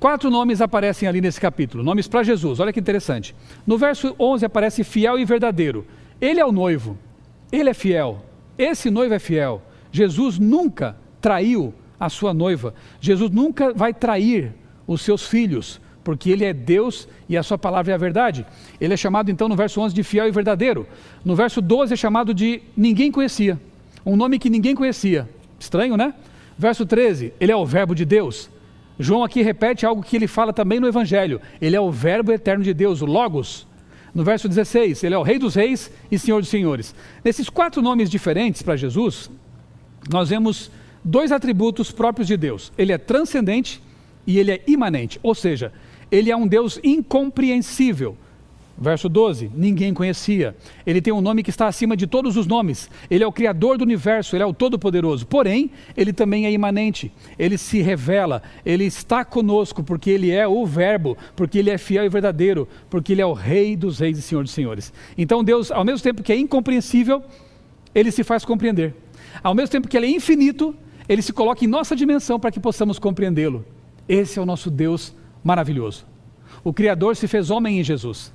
Quatro 0.00 0.30
nomes 0.30 0.60
aparecem 0.60 1.08
ali 1.08 1.20
nesse 1.20 1.40
capítulo, 1.40 1.84
nomes 1.84 2.08
para 2.08 2.22
Jesus, 2.22 2.58
olha 2.58 2.72
que 2.72 2.80
interessante. 2.80 3.34
No 3.66 3.78
verso 3.78 4.14
11 4.18 4.44
aparece 4.44 4.84
fiel 4.84 5.18
e 5.18 5.24
verdadeiro. 5.24 5.86
Ele 6.20 6.40
é 6.40 6.44
o 6.44 6.52
noivo, 6.52 6.98
ele 7.52 7.70
é 7.70 7.74
fiel, 7.74 8.24
esse 8.58 8.90
noivo 8.90 9.14
é 9.14 9.18
fiel. 9.18 9.62
Jesus 9.92 10.38
nunca 10.38 10.96
traiu 11.20 11.72
a 11.98 12.08
sua 12.08 12.34
noiva, 12.34 12.74
Jesus 13.00 13.30
nunca 13.30 13.72
vai 13.72 13.94
trair 13.94 14.52
os 14.86 15.02
seus 15.02 15.26
filhos, 15.26 15.80
porque 16.02 16.30
ele 16.30 16.44
é 16.44 16.52
Deus 16.52 17.08
e 17.28 17.36
a 17.36 17.42
sua 17.42 17.56
palavra 17.56 17.92
é 17.92 17.94
a 17.94 17.98
verdade. 17.98 18.46
Ele 18.80 18.92
é 18.92 18.96
chamado 18.96 19.30
então 19.30 19.48
no 19.48 19.56
verso 19.56 19.80
11 19.80 19.94
de 19.94 20.02
fiel 20.02 20.28
e 20.28 20.30
verdadeiro. 20.30 20.86
No 21.24 21.34
verso 21.34 21.60
12 21.60 21.94
é 21.94 21.96
chamado 21.96 22.34
de 22.34 22.60
ninguém 22.76 23.10
conhecia, 23.10 23.58
um 24.04 24.16
nome 24.16 24.38
que 24.38 24.50
ninguém 24.50 24.74
conhecia. 24.74 25.28
Estranho, 25.58 25.96
né? 25.96 26.14
Verso 26.58 26.84
13, 26.84 27.32
ele 27.40 27.50
é 27.50 27.56
o 27.56 27.64
verbo 27.64 27.94
de 27.94 28.04
Deus. 28.04 28.50
João 28.98 29.24
aqui 29.24 29.42
repete 29.42 29.84
algo 29.84 30.02
que 30.02 30.14
ele 30.14 30.28
fala 30.28 30.52
também 30.52 30.78
no 30.78 30.86
evangelho. 30.86 31.40
Ele 31.60 31.74
é 31.74 31.80
o 31.80 31.90
verbo 31.90 32.32
eterno 32.32 32.62
de 32.62 32.72
Deus, 32.72 33.02
o 33.02 33.06
logos. 33.06 33.66
No 34.14 34.22
verso 34.22 34.48
16, 34.48 35.02
ele 35.02 35.14
é 35.14 35.18
o 35.18 35.22
rei 35.22 35.38
dos 35.38 35.56
reis 35.56 35.90
e 36.10 36.18
senhor 36.18 36.40
dos 36.40 36.48
senhores. 36.48 36.94
Nesses 37.24 37.48
quatro 37.48 37.82
nomes 37.82 38.08
diferentes 38.08 38.62
para 38.62 38.76
Jesus, 38.76 39.28
nós 40.08 40.28
vemos 40.28 40.70
dois 41.02 41.32
atributos 41.32 41.90
próprios 41.90 42.28
de 42.28 42.36
Deus. 42.36 42.72
Ele 42.78 42.92
é 42.92 42.98
transcendente 42.98 43.82
e 44.26 44.38
ele 44.38 44.52
é 44.52 44.62
imanente, 44.66 45.18
ou 45.22 45.34
seja, 45.34 45.72
ele 46.10 46.30
é 46.30 46.36
um 46.36 46.46
Deus 46.46 46.78
incompreensível. 46.82 48.16
Verso 48.76 49.08
12: 49.08 49.52
ninguém 49.54 49.94
conhecia. 49.94 50.56
Ele 50.84 51.00
tem 51.00 51.12
um 51.12 51.20
nome 51.20 51.42
que 51.44 51.50
está 51.50 51.68
acima 51.68 51.96
de 51.96 52.06
todos 52.06 52.36
os 52.36 52.46
nomes. 52.46 52.90
Ele 53.08 53.22
é 53.22 53.26
o 53.26 53.32
Criador 53.32 53.78
do 53.78 53.84
universo, 53.84 54.34
ele 54.34 54.42
é 54.42 54.46
o 54.46 54.52
Todo-Poderoso. 54.52 55.26
Porém, 55.26 55.70
ele 55.96 56.12
também 56.12 56.44
é 56.44 56.50
imanente. 56.50 57.12
Ele 57.38 57.56
se 57.56 57.80
revela, 57.80 58.42
ele 58.66 58.84
está 58.84 59.24
conosco, 59.24 59.82
porque 59.84 60.10
ele 60.10 60.32
é 60.32 60.46
o 60.46 60.66
Verbo, 60.66 61.16
porque 61.36 61.58
ele 61.58 61.70
é 61.70 61.78
fiel 61.78 62.04
e 62.04 62.08
verdadeiro, 62.08 62.68
porque 62.90 63.12
ele 63.12 63.22
é 63.22 63.26
o 63.26 63.32
Rei 63.32 63.76
dos 63.76 64.00
Reis 64.00 64.18
e 64.18 64.22
Senhor 64.22 64.42
dos 64.42 64.52
Senhores. 64.52 64.92
Então, 65.16 65.44
Deus, 65.44 65.70
ao 65.70 65.84
mesmo 65.84 66.02
tempo 66.02 66.22
que 66.22 66.32
é 66.32 66.36
incompreensível, 66.36 67.22
ele 67.94 68.10
se 68.10 68.24
faz 68.24 68.44
compreender. 68.44 68.92
Ao 69.42 69.54
mesmo 69.54 69.70
tempo 69.70 69.86
que 69.86 69.96
ele 69.96 70.06
é 70.06 70.10
infinito, 70.10 70.74
ele 71.08 71.22
se 71.22 71.32
coloca 71.32 71.64
em 71.64 71.68
nossa 71.68 71.94
dimensão 71.94 72.40
para 72.40 72.50
que 72.50 72.58
possamos 72.58 72.98
compreendê-lo. 72.98 73.64
Esse 74.08 74.38
é 74.38 74.42
o 74.42 74.46
nosso 74.46 74.70
Deus 74.70 75.14
maravilhoso. 75.42 76.06
O 76.62 76.72
Criador 76.72 77.16
se 77.16 77.26
fez 77.26 77.50
homem 77.50 77.80
em 77.80 77.84
Jesus. 77.84 78.32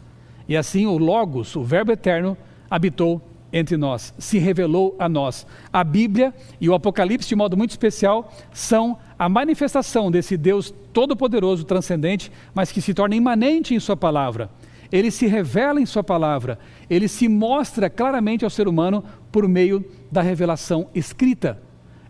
E 0.47 0.57
assim 0.57 0.85
o 0.85 0.97
Logos, 0.97 1.55
o 1.55 1.63
Verbo 1.63 1.91
eterno, 1.91 2.35
habitou 2.69 3.21
entre 3.51 3.77
nós, 3.77 4.13
se 4.17 4.37
revelou 4.37 4.95
a 4.99 5.09
nós. 5.09 5.45
A 5.73 5.83
Bíblia 5.83 6.33
e 6.61 6.69
o 6.69 6.73
Apocalipse, 6.73 7.27
de 7.27 7.35
modo 7.35 7.57
muito 7.57 7.71
especial, 7.71 8.31
são 8.51 8.97
a 9.17 9.27
manifestação 9.27 10.11
desse 10.11 10.37
Deus 10.37 10.73
todo-poderoso, 10.93 11.63
transcendente, 11.63 12.31
mas 12.53 12.71
que 12.71 12.81
se 12.81 12.93
torna 12.93 13.15
imanente 13.15 13.73
em 13.73 13.79
Sua 13.79 13.97
palavra. 13.97 14.49
Ele 14.91 15.11
se 15.11 15.27
revela 15.27 15.79
em 15.79 15.85
Sua 15.85 16.03
palavra, 16.03 16.59
ele 16.89 17.07
se 17.07 17.27
mostra 17.27 17.89
claramente 17.89 18.43
ao 18.43 18.49
ser 18.49 18.67
humano 18.67 19.03
por 19.31 19.47
meio 19.47 19.83
da 20.11 20.21
revelação 20.21 20.87
escrita. 20.93 21.61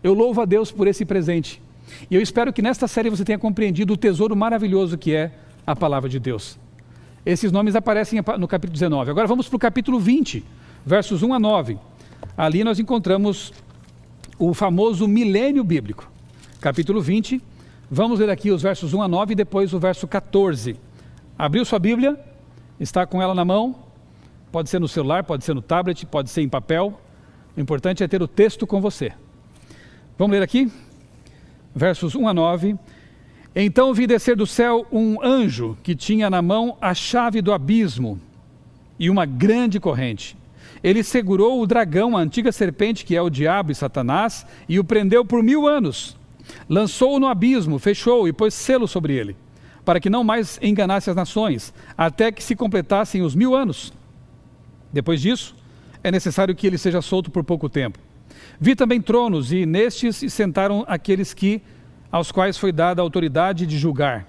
Eu 0.02 0.14
louvo 0.14 0.40
a 0.40 0.44
Deus 0.44 0.70
por 0.72 0.86
esse 0.86 1.04
presente. 1.04 1.62
E 2.10 2.14
eu 2.14 2.20
espero 2.20 2.52
que 2.52 2.62
nesta 2.62 2.86
série 2.88 3.10
você 3.10 3.24
tenha 3.24 3.38
compreendido 3.38 3.94
o 3.94 3.96
tesouro 3.96 4.36
maravilhoso 4.36 4.96
que 4.98 5.14
é 5.14 5.32
a 5.66 5.74
palavra 5.74 6.08
de 6.08 6.18
Deus. 6.18 6.58
Esses 7.24 7.52
nomes 7.52 7.76
aparecem 7.76 8.20
no 8.38 8.48
capítulo 8.48 8.72
19. 8.72 9.10
Agora 9.10 9.26
vamos 9.26 9.48
para 9.48 9.56
o 9.56 9.58
capítulo 9.58 10.00
20, 10.00 10.44
versos 10.84 11.22
1 11.22 11.34
a 11.34 11.38
9. 11.38 11.78
Ali 12.36 12.64
nós 12.64 12.78
encontramos 12.78 13.52
o 14.38 14.54
famoso 14.54 15.06
milênio 15.06 15.62
bíblico. 15.62 16.10
Capítulo 16.60 17.00
20, 17.00 17.42
vamos 17.90 18.18
ler 18.20 18.30
aqui 18.30 18.50
os 18.50 18.62
versos 18.62 18.94
1 18.94 19.02
a 19.02 19.08
9 19.08 19.32
e 19.32 19.36
depois 19.36 19.72
o 19.74 19.78
verso 19.78 20.08
14. 20.08 20.76
Abriu 21.38 21.64
sua 21.64 21.78
Bíblia? 21.78 22.18
Está 22.78 23.06
com 23.06 23.20
ela 23.20 23.34
na 23.34 23.44
mão? 23.44 23.76
Pode 24.50 24.70
ser 24.70 24.80
no 24.80 24.88
celular, 24.88 25.22
pode 25.24 25.44
ser 25.44 25.54
no 25.54 25.62
tablet, 25.62 26.04
pode 26.06 26.30
ser 26.30 26.42
em 26.42 26.48
papel. 26.48 26.98
O 27.56 27.60
importante 27.60 28.02
é 28.02 28.08
ter 28.08 28.22
o 28.22 28.28
texto 28.28 28.66
com 28.66 28.80
você. 28.80 29.12
Vamos 30.18 30.36
ler 30.36 30.42
aqui? 30.42 30.70
Versos 31.74 32.14
1 32.14 32.28
a 32.28 32.34
9. 32.34 32.76
Então 33.54 33.92
vi 33.92 34.06
descer 34.06 34.36
do 34.36 34.46
céu 34.46 34.86
um 34.92 35.22
anjo 35.22 35.76
que 35.82 35.94
tinha 35.94 36.30
na 36.30 36.40
mão 36.40 36.76
a 36.80 36.94
chave 36.94 37.42
do 37.42 37.52
abismo 37.52 38.20
e 38.98 39.10
uma 39.10 39.24
grande 39.26 39.80
corrente. 39.80 40.36
Ele 40.82 41.02
segurou 41.02 41.60
o 41.60 41.66
dragão, 41.66 42.16
a 42.16 42.20
antiga 42.20 42.52
serpente, 42.52 43.04
que 43.04 43.16
é 43.16 43.20
o 43.20 43.30
diabo 43.30 43.70
e 43.70 43.74
Satanás, 43.74 44.46
e 44.68 44.78
o 44.78 44.84
prendeu 44.84 45.24
por 45.24 45.42
mil 45.42 45.66
anos. 45.66 46.16
Lançou-o 46.68 47.20
no 47.20 47.26
abismo, 47.26 47.78
fechou 47.78 48.26
e 48.26 48.32
pôs 48.32 48.54
selo 48.54 48.88
sobre 48.88 49.14
ele, 49.14 49.36
para 49.84 50.00
que 50.00 50.10
não 50.10 50.24
mais 50.24 50.58
enganasse 50.62 51.10
as 51.10 51.16
nações, 51.16 51.72
até 51.96 52.32
que 52.32 52.42
se 52.42 52.56
completassem 52.56 53.22
os 53.22 53.34
mil 53.34 53.54
anos. 53.54 53.92
Depois 54.92 55.20
disso, 55.20 55.54
é 56.02 56.10
necessário 56.10 56.54
que 56.54 56.66
ele 56.66 56.78
seja 56.78 57.02
solto 57.02 57.30
por 57.30 57.44
pouco 57.44 57.68
tempo. 57.68 57.98
Vi 58.60 58.74
também 58.74 59.00
tronos, 59.00 59.52
e 59.52 59.64
nestes 59.66 60.16
se 60.16 60.30
sentaram 60.30 60.84
aqueles 60.86 61.32
que, 61.34 61.62
aos 62.10 62.30
quais 62.32 62.58
foi 62.58 62.72
dada 62.72 63.00
a 63.00 63.04
autoridade 63.04 63.66
de 63.66 63.78
julgar. 63.78 64.26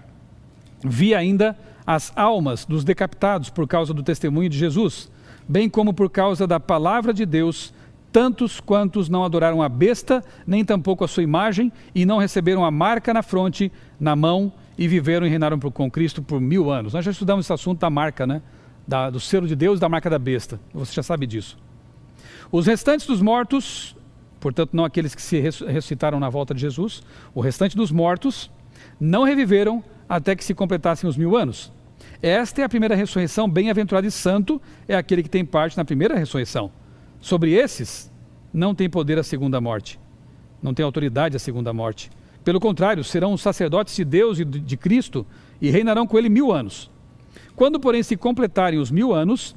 Vi 0.84 1.14
ainda 1.14 1.58
as 1.86 2.12
almas 2.16 2.66
dos 2.66 2.84
decapitados 2.84 3.50
por 3.50 3.68
causa 3.68 3.94
do 3.94 4.04
testemunho 4.04 4.50
de 4.50 4.58
Jesus, 4.58 5.12
bem 5.48 5.70
como 5.70 5.94
por 5.94 6.10
causa 6.10 6.48
da 6.48 6.60
palavra 6.60 7.14
de 7.14 7.26
Deus, 7.26 7.74
tantos 8.12 8.60
quantos 8.60 9.10
não 9.10 9.24
adoraram 9.24 9.62
a 9.62 9.70
besta, 9.70 10.24
nem 10.46 10.66
tampouco 10.66 11.04
a 11.04 11.08
sua 11.08 11.24
imagem, 11.24 11.72
e 11.96 12.06
não 12.06 12.18
receberam 12.18 12.66
a 12.66 12.72
marca 12.72 13.14
na 13.14 13.22
fronte, 13.22 13.72
na 14.00 14.16
mão, 14.16 14.52
e 14.78 14.88
viveram 14.88 15.26
e 15.26 15.30
reinaram 15.30 15.60
com 15.60 15.92
Cristo 15.92 16.22
por 16.22 16.42
mil 16.42 16.72
anos. 16.72 16.94
Nós 16.94 17.06
já 17.06 17.12
estudamos 17.12 17.46
esse 17.46 17.54
assunto 17.54 17.80
da 17.80 17.90
marca, 17.90 18.26
né? 18.26 18.42
Da, 18.88 19.10
do 19.10 19.20
selo 19.20 19.48
de 19.48 19.56
Deus 19.56 19.78
e 19.78 19.82
da 19.82 19.88
marca 19.88 20.10
da 20.10 20.18
besta. 20.18 20.60
Você 20.74 20.94
já 20.94 21.04
sabe 21.04 21.28
disso. 21.28 21.58
Os 22.52 22.68
restantes 22.68 23.08
dos 23.08 23.22
mortos, 23.22 23.96
portanto, 24.40 24.72
não 24.74 24.84
aqueles 24.84 25.16
que 25.16 25.22
se 25.22 25.40
ressuscitaram 25.40 26.20
na 26.20 26.30
volta 26.30 26.54
de 26.54 26.60
Jesus, 26.60 27.02
o 27.34 27.40
restante 27.40 27.78
dos 27.78 27.92
mortos 27.92 28.52
não 29.00 29.24
reviveram 29.24 29.82
até 30.10 30.36
que 30.36 30.44
se 30.44 30.54
completassem 30.54 31.10
os 31.10 31.16
mil 31.16 31.38
anos. 31.38 31.72
Esta 32.22 32.62
é 32.62 32.66
a 32.66 32.70
primeira 32.70 32.94
ressurreição, 32.94 33.50
bem-aventurado 33.50 34.06
e 34.06 34.12
santo 34.12 34.62
é 34.86 34.98
aquele 34.98 35.24
que 35.24 35.30
tem 35.30 35.46
parte 35.46 35.78
na 35.78 35.86
primeira 35.86 36.18
ressurreição. 36.18 36.70
Sobre 37.22 37.54
esses, 37.54 38.12
não 38.54 38.76
tem 38.76 38.90
poder 38.90 39.18
a 39.18 39.24
segunda 39.24 39.62
morte, 39.62 39.98
não 40.62 40.74
tem 40.74 40.84
autoridade 40.84 41.38
a 41.38 41.40
segunda 41.40 41.72
morte. 41.72 42.12
Pelo 42.44 42.60
contrário, 42.60 43.02
serão 43.02 43.38
sacerdotes 43.38 43.96
de 43.96 44.04
Deus 44.04 44.40
e 44.40 44.44
de 44.44 44.76
Cristo 44.76 45.26
e 45.62 45.70
reinarão 45.70 46.06
com 46.06 46.18
ele 46.18 46.28
mil 46.28 46.52
anos. 46.52 46.92
Quando, 47.56 47.80
porém, 47.80 48.04
se 48.04 48.18
completarem 48.18 48.78
os 48.78 48.92
mil 48.92 49.14
anos, 49.14 49.56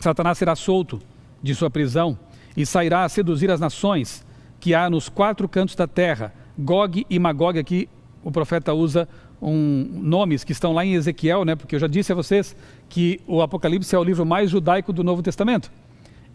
Satanás 0.00 0.36
será 0.36 0.54
solto 0.54 1.00
de 1.42 1.54
sua 1.54 1.70
prisão 1.70 2.18
e 2.56 2.66
sairá 2.66 3.04
a 3.04 3.08
seduzir 3.08 3.50
as 3.50 3.60
nações 3.60 4.24
que 4.58 4.74
há 4.74 4.90
nos 4.90 5.08
quatro 5.08 5.48
cantos 5.48 5.74
da 5.74 5.86
terra. 5.86 6.32
Gog 6.58 7.06
e 7.08 7.18
Magog, 7.18 7.58
aqui 7.58 7.88
o 8.22 8.30
profeta 8.30 8.74
usa 8.74 9.08
um, 9.40 9.88
nomes 10.02 10.44
que 10.44 10.52
estão 10.52 10.72
lá 10.72 10.84
em 10.84 10.94
Ezequiel, 10.94 11.44
né? 11.44 11.56
porque 11.56 11.74
eu 11.74 11.80
já 11.80 11.86
disse 11.86 12.12
a 12.12 12.14
vocês 12.14 12.54
que 12.88 13.20
o 13.26 13.40
Apocalipse 13.40 13.94
é 13.94 13.98
o 13.98 14.04
livro 14.04 14.26
mais 14.26 14.50
judaico 14.50 14.92
do 14.92 15.02
Novo 15.02 15.22
Testamento. 15.22 15.72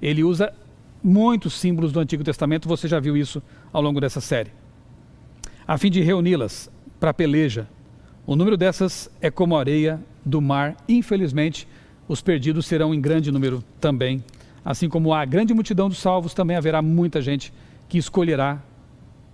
Ele 0.02 0.24
usa 0.24 0.52
muitos 1.04 1.54
símbolos 1.54 1.92
do 1.92 2.00
Antigo 2.00 2.24
Testamento, 2.24 2.68
você 2.68 2.88
já 2.88 3.00
viu 3.00 3.16
isso 3.16 3.42
ao 3.72 3.82
longo 3.82 4.02
dessa 4.02 4.20
série. 4.20 4.52
A 5.68 5.78
fim 5.78 5.92
de 5.92 6.02
reuni-las 6.02 6.70
para 7.00 7.12
a 7.12 7.14
peleja. 7.14 7.68
O 8.26 8.36
número 8.36 8.58
dessas 8.58 9.10
é 9.22 9.30
como 9.30 9.56
a 9.56 9.60
areia 9.60 10.00
do 10.26 10.42
mar. 10.42 10.76
Infelizmente, 10.90 11.68
os 12.08 12.22
perdidos 12.22 12.66
serão 12.66 12.94
em 12.94 13.00
grande 13.00 13.32
número 13.32 13.64
também. 13.80 14.24
Assim 14.66 14.90
como 14.90 15.14
há 15.14 15.24
grande 15.24 15.54
multidão 15.54 15.88
dos 15.88 16.00
salvos, 16.00 16.34
também 16.34 16.58
haverá 16.58 16.82
muita 16.82 17.22
gente 17.22 17.54
que 17.88 18.00
escolherá 18.00 18.60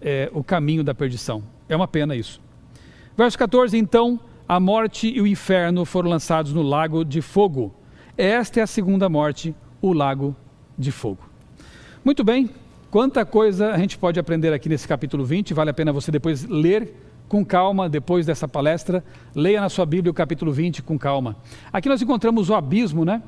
é, 0.01 0.29
o 0.33 0.43
caminho 0.43 0.83
da 0.83 0.93
perdição. 0.93 1.41
É 1.69 1.75
uma 1.75 1.87
pena 1.87 2.13
isso. 2.13 2.41
Verso 3.15 3.37
14: 3.37 3.77
Então 3.77 4.19
a 4.47 4.59
morte 4.59 5.07
e 5.07 5.21
o 5.21 5.25
inferno 5.25 5.85
foram 5.85 6.09
lançados 6.09 6.51
no 6.51 6.61
lago 6.61 7.05
de 7.05 7.21
fogo. 7.21 7.73
Esta 8.17 8.59
é 8.59 8.63
a 8.63 8.67
segunda 8.67 9.07
morte, 9.07 9.55
o 9.81 9.93
lago 9.93 10.35
de 10.77 10.91
fogo. 10.91 11.23
Muito 12.03 12.23
bem, 12.23 12.49
quanta 12.89 13.23
coisa 13.25 13.71
a 13.71 13.77
gente 13.77 13.97
pode 13.97 14.19
aprender 14.19 14.51
aqui 14.51 14.67
nesse 14.67 14.85
capítulo 14.85 15.23
20, 15.23 15.53
vale 15.53 15.69
a 15.69 15.73
pena 15.73 15.93
você 15.93 16.11
depois 16.11 16.43
ler 16.45 16.93
com 17.29 17.45
calma, 17.45 17.87
depois 17.87 18.25
dessa 18.25 18.45
palestra, 18.45 19.01
leia 19.33 19.61
na 19.61 19.69
sua 19.69 19.85
Bíblia 19.85 20.11
o 20.11 20.13
capítulo 20.13 20.51
20 20.51 20.81
com 20.81 20.99
calma. 20.99 21.37
Aqui 21.71 21.87
nós 21.87 22.01
encontramos 22.01 22.49
o 22.49 22.53
abismo, 22.53 23.05
né? 23.05 23.23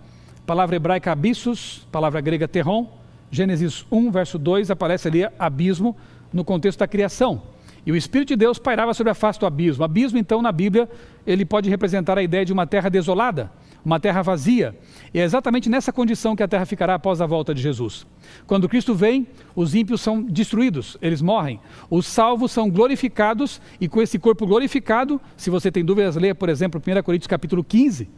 Palavra 0.46 0.76
hebraica 0.76 1.12
abissos, 1.12 1.88
palavra 1.90 2.20
grega 2.20 2.48
terron. 2.48 2.88
Gênesis 3.32 3.86
1, 3.90 4.12
verso 4.12 4.38
2, 4.38 4.70
aparece 4.70 5.08
ali 5.08 5.26
abismo 5.40 5.96
no 6.32 6.44
contexto 6.44 6.80
da 6.80 6.88
criação. 6.88 7.42
E 7.86 7.92
o 7.92 7.96
Espírito 7.96 8.30
de 8.30 8.36
Deus 8.36 8.60
pairava 8.60 8.94
sobre 8.94 9.12
a 9.12 9.14
face 9.14 9.40
do 9.40 9.46
abismo. 9.46 9.84
Abismo, 9.84 10.18
então, 10.18 10.42
na 10.42 10.52
Bíblia, 10.52 10.90
ele 11.26 11.46
pode 11.46 11.70
representar 11.70 12.18
a 12.18 12.24
ideia 12.24 12.46
de 12.46 12.54
uma 12.54 12.68
terra 12.68 12.90
desolada, 12.90 13.52
uma 13.84 14.00
terra 14.00 14.22
vazia. 14.22 14.78
E 15.14 15.20
é 15.20 15.24
exatamente 15.24 15.70
nessa 15.70 15.92
condição 15.92 16.36
que 16.36 16.44
a 16.44 16.48
terra 16.48 16.66
ficará 16.66 16.96
após 16.96 17.22
a 17.22 17.26
volta 17.26 17.54
de 17.54 17.62
Jesus. 17.62 18.06
Quando 18.46 18.70
Cristo 18.70 18.94
vem, 18.94 19.28
os 19.56 19.74
ímpios 19.76 20.02
são 20.02 20.22
destruídos, 20.22 20.98
eles 21.02 21.22
morrem. 21.22 21.60
Os 21.90 22.06
salvos 22.06 22.52
são 22.52 22.70
glorificados, 22.70 23.62
e 23.82 23.88
com 23.88 24.02
esse 24.02 24.20
corpo 24.20 24.46
glorificado, 24.46 25.20
se 25.36 25.50
você 25.50 25.72
tem 25.72 25.84
dúvidas, 25.84 26.16
leia, 26.16 26.36
por 26.36 26.50
exemplo, 26.50 26.82
1 26.82 27.02
Coríntios 27.02 27.28
capítulo 27.28 27.64
15. 27.64 28.10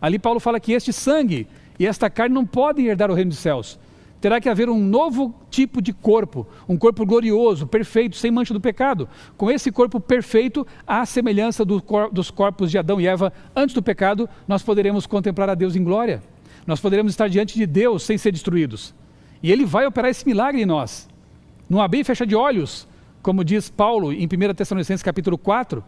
Ali 0.00 0.18
Paulo 0.18 0.40
fala 0.40 0.58
que 0.58 0.72
este 0.72 0.92
sangue 0.92 1.46
e 1.80 1.86
esta 1.86 2.08
carne 2.08 2.32
não 2.32 2.46
podem 2.46 2.86
herdar 2.86 3.10
o 3.10 3.14
reino 3.14 3.30
dos 3.30 3.40
céus 3.40 3.76
terá 4.20 4.40
que 4.40 4.48
haver 4.48 4.68
um 4.68 4.78
novo 4.78 5.34
tipo 5.50 5.80
de 5.80 5.92
corpo, 5.92 6.46
um 6.68 6.76
corpo 6.76 7.06
glorioso, 7.06 7.66
perfeito, 7.66 8.16
sem 8.16 8.30
mancha 8.30 8.52
do 8.52 8.60
pecado. 8.60 9.08
Com 9.36 9.50
esse 9.50 9.72
corpo 9.72 9.98
perfeito, 9.98 10.66
à 10.86 11.06
semelhança 11.06 11.64
do 11.64 11.80
cor 11.80 12.10
dos 12.12 12.30
corpos 12.30 12.70
de 12.70 12.76
Adão 12.76 13.00
e 13.00 13.06
Eva 13.06 13.32
antes 13.56 13.74
do 13.74 13.82
pecado, 13.82 14.28
nós 14.46 14.62
poderemos 14.62 15.06
contemplar 15.06 15.48
a 15.48 15.54
Deus 15.54 15.74
em 15.74 15.82
glória. 15.82 16.22
Nós 16.66 16.80
poderemos 16.80 17.12
estar 17.12 17.28
diante 17.28 17.56
de 17.56 17.66
Deus 17.66 18.02
sem 18.02 18.18
ser 18.18 18.30
destruídos. 18.30 18.94
E 19.42 19.50
Ele 19.50 19.64
vai 19.64 19.86
operar 19.86 20.10
esse 20.10 20.26
milagre 20.26 20.60
em 20.60 20.66
nós. 20.66 21.08
Não 21.68 21.80
abrir 21.80 22.00
e 22.00 22.04
fechar 22.04 22.26
de 22.26 22.36
olhos, 22.36 22.86
como 23.22 23.42
diz 23.42 23.70
Paulo 23.70 24.12
em 24.12 24.26
1 24.26 24.54
Tessalonicenses 24.54 25.02
capítulo 25.02 25.38
4, 25.38 25.82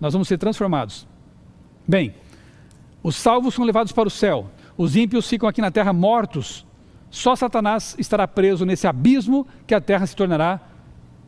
nós 0.00 0.12
vamos 0.12 0.28
ser 0.28 0.38
transformados. 0.38 1.08
Bem, 1.88 2.14
os 3.02 3.16
salvos 3.16 3.54
são 3.54 3.64
levados 3.64 3.90
para 3.90 4.06
o 4.06 4.10
céu, 4.10 4.48
os 4.76 4.96
ímpios 4.96 5.28
ficam 5.28 5.48
aqui 5.48 5.60
na 5.60 5.70
terra 5.70 5.92
mortos, 5.92 6.66
só 7.10 7.36
Satanás 7.36 7.94
estará 7.98 8.26
preso 8.26 8.66
nesse 8.66 8.86
abismo 8.86 9.46
que 9.66 9.74
a 9.74 9.80
terra 9.80 10.06
se 10.06 10.16
tornará 10.16 10.60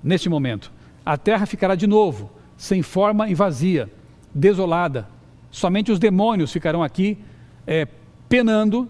neste 0.02 0.28
momento. 0.28 0.72
A 1.04 1.16
terra 1.16 1.46
ficará 1.46 1.74
de 1.74 1.86
novo, 1.86 2.30
sem 2.56 2.82
forma 2.82 3.28
e 3.28 3.34
vazia, 3.34 3.88
desolada. 4.34 5.08
Somente 5.50 5.92
os 5.92 5.98
demônios 5.98 6.52
ficarão 6.52 6.82
aqui 6.82 7.18
é, 7.66 7.86
penando 8.28 8.88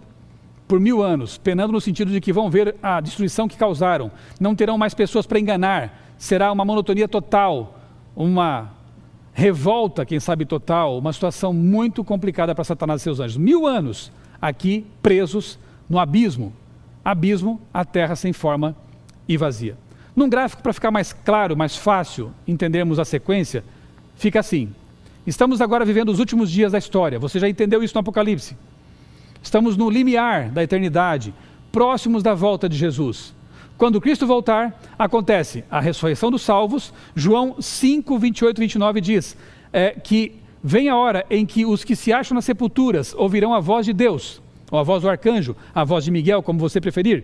por 0.67 0.81
mil 0.81 1.03
anos 1.03 1.39
penando 1.39 1.73
no 1.73 1.81
sentido 1.81 2.11
de 2.11 2.21
que 2.21 2.33
vão 2.33 2.51
ver 2.51 2.75
a 2.83 3.01
destruição 3.01 3.47
que 3.47 3.57
causaram, 3.57 4.11
não 4.41 4.55
terão 4.55 4.77
mais 4.77 4.95
pessoas 4.95 5.27
para 5.27 5.39
enganar, 5.39 6.15
será 6.19 6.51
uma 6.51 6.65
monotonia 6.65 7.07
total, 7.07 7.79
uma 8.15 8.73
revolta, 9.33 10.05
quem 10.05 10.19
sabe 10.19 10.45
total, 10.47 10.99
uma 10.99 11.13
situação 11.13 11.53
muito 11.53 12.03
complicada 12.03 12.55
para 12.55 12.65
Satanás 12.65 13.01
e 13.01 13.05
seus 13.05 13.21
anjos. 13.21 13.37
Mil 13.37 13.67
anos 13.67 14.11
aqui 14.41 14.87
presos 15.03 15.59
no 15.89 15.99
abismo, 15.99 16.53
abismo, 17.05 17.61
a 17.73 17.85
terra 17.85 18.17
sem 18.17 18.33
forma 18.33 18.77
e 19.29 19.37
vazia. 19.37 19.77
Num 20.15 20.29
gráfico, 20.29 20.63
para 20.63 20.73
ficar 20.73 20.91
mais 20.91 21.13
claro, 21.13 21.57
mais 21.57 21.77
fácil 21.77 22.33
entendermos 22.47 22.99
a 22.99 23.05
sequência, 23.05 23.63
fica 24.17 24.41
assim: 24.41 24.73
estamos 25.27 25.61
agora 25.61 25.85
vivendo 25.85 26.09
os 26.09 26.19
últimos 26.19 26.51
dias 26.51 26.73
da 26.73 26.79
história, 26.79 27.19
você 27.19 27.39
já 27.39 27.49
entendeu 27.49 27.83
isso 27.83 27.95
no 27.95 28.01
Apocalipse. 28.01 28.57
Estamos 29.43 29.77
no 29.77 29.89
limiar 29.89 30.51
da 30.51 30.63
eternidade, 30.63 31.33
próximos 31.71 32.23
da 32.23 32.35
volta 32.35 32.69
de 32.69 32.77
Jesus. 32.77 33.35
Quando 33.79 34.01
Cristo 34.01 34.27
voltar, 34.27 34.83
acontece 34.99 35.63
a 35.71 35.81
ressurreição 35.81 36.31
dos 36.31 36.43
salvos. 36.43 36.93
João 37.15 37.57
5, 37.61 38.19
28 38.19 38.57
e 38.57 38.61
29 38.61 39.01
diz 39.01 39.37
é, 39.73 39.91
que 39.91 40.41
vem 40.67 40.89
a 40.89 40.97
hora 40.97 41.25
em 41.31 41.47
que 41.47 41.65
os 41.65 41.85
que 41.85 41.95
se 41.95 42.13
acham 42.13 42.35
nas 42.35 42.45
sepulturas 42.45 43.15
ouvirão 43.15 43.55
a 43.55 43.61
voz 43.61 43.87
de 43.87 43.93
Deus 43.93 44.43
ou 44.69 44.81
a 44.81 44.83
voz 44.83 45.01
do 45.01 45.09
arcanjo, 45.09 45.55
a 45.73 45.85
voz 45.85 46.05
de 46.05 46.11
Miguel, 46.11 46.43
como 46.43 46.59
você 46.59 46.81
preferir. 46.81 47.23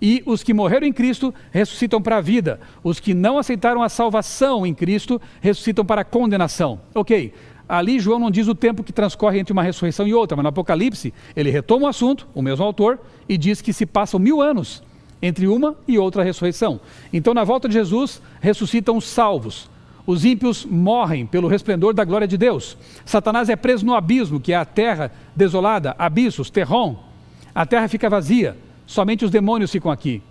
E 0.00 0.22
os 0.24 0.44
que 0.44 0.54
morreram 0.54 0.86
em 0.86 0.92
Cristo 0.92 1.34
ressuscitam 1.50 2.00
para 2.00 2.18
a 2.18 2.20
vida. 2.20 2.60
Os 2.84 3.00
que 3.00 3.12
não 3.12 3.36
aceitaram 3.36 3.82
a 3.82 3.88
salvação 3.88 4.64
em 4.64 4.72
Cristo 4.72 5.20
ressuscitam 5.40 5.84
para 5.84 6.02
a 6.02 6.04
condenação. 6.04 6.78
Ok, 6.94 7.34
ali 7.68 7.98
João 7.98 8.20
não 8.20 8.30
diz 8.30 8.46
o 8.46 8.54
tempo 8.54 8.84
que 8.84 8.92
transcorre 8.92 9.40
entre 9.40 9.52
uma 9.52 9.64
ressurreição 9.64 10.06
e 10.06 10.14
outra, 10.14 10.36
mas 10.36 10.44
no 10.44 10.50
Apocalipse 10.50 11.12
ele 11.34 11.50
retoma 11.50 11.86
o 11.86 11.88
assunto, 11.88 12.28
o 12.32 12.40
mesmo 12.40 12.64
autor, 12.64 13.00
e 13.28 13.36
diz 13.36 13.60
que 13.60 13.72
se 13.72 13.86
passam 13.86 14.20
mil 14.20 14.40
anos 14.40 14.84
entre 15.20 15.48
uma 15.48 15.74
e 15.88 15.98
outra 15.98 16.22
ressurreição. 16.22 16.78
Então, 17.12 17.34
na 17.34 17.42
volta 17.42 17.66
de 17.66 17.74
Jesus, 17.74 18.22
ressuscitam 18.40 18.96
os 18.96 19.06
salvos. 19.08 19.68
Os 20.06 20.24
ímpios 20.24 20.64
morrem 20.64 21.24
pelo 21.24 21.48
resplendor 21.48 21.94
da 21.94 22.04
glória 22.04 22.26
de 22.26 22.36
Deus. 22.36 22.76
Satanás 23.04 23.48
é 23.48 23.56
preso 23.56 23.86
no 23.86 23.94
abismo, 23.94 24.38
que 24.38 24.52
é 24.52 24.56
a 24.56 24.64
terra 24.64 25.10
desolada, 25.34 25.94
abissos, 25.98 26.50
terrom. 26.50 26.96
A 27.54 27.64
terra 27.64 27.88
fica 27.88 28.10
vazia, 28.10 28.56
somente 28.86 29.24
os 29.24 29.30
demônios 29.30 29.70
ficam 29.70 29.90
aqui. 29.90 30.22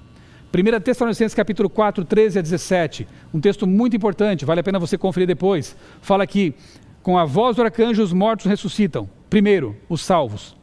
1 0.54 0.82
Tessalonicenses 0.82 1.34
capítulo 1.34 1.68
4, 1.68 2.06
13 2.06 2.38
a 2.38 2.42
17, 2.44 3.08
um 3.34 3.40
texto 3.40 3.66
muito 3.66 3.96
importante, 3.96 4.46
vale 4.46 4.60
a 4.60 4.64
pena 4.64 4.78
você 4.78 4.96
conferir 5.00 5.28
depois. 5.28 5.76
Fala 6.00 6.28
que 6.28 6.54
com 7.02 7.18
a 7.18 7.26
voz 7.26 7.56
do 7.56 7.64
arcanjo 7.64 8.04
os 8.04 8.14
mortos 8.14 8.46
ressuscitam. 8.46 9.10
Primeiro, 9.32 9.76
os 9.90 10.02
salvos. 10.02 10.56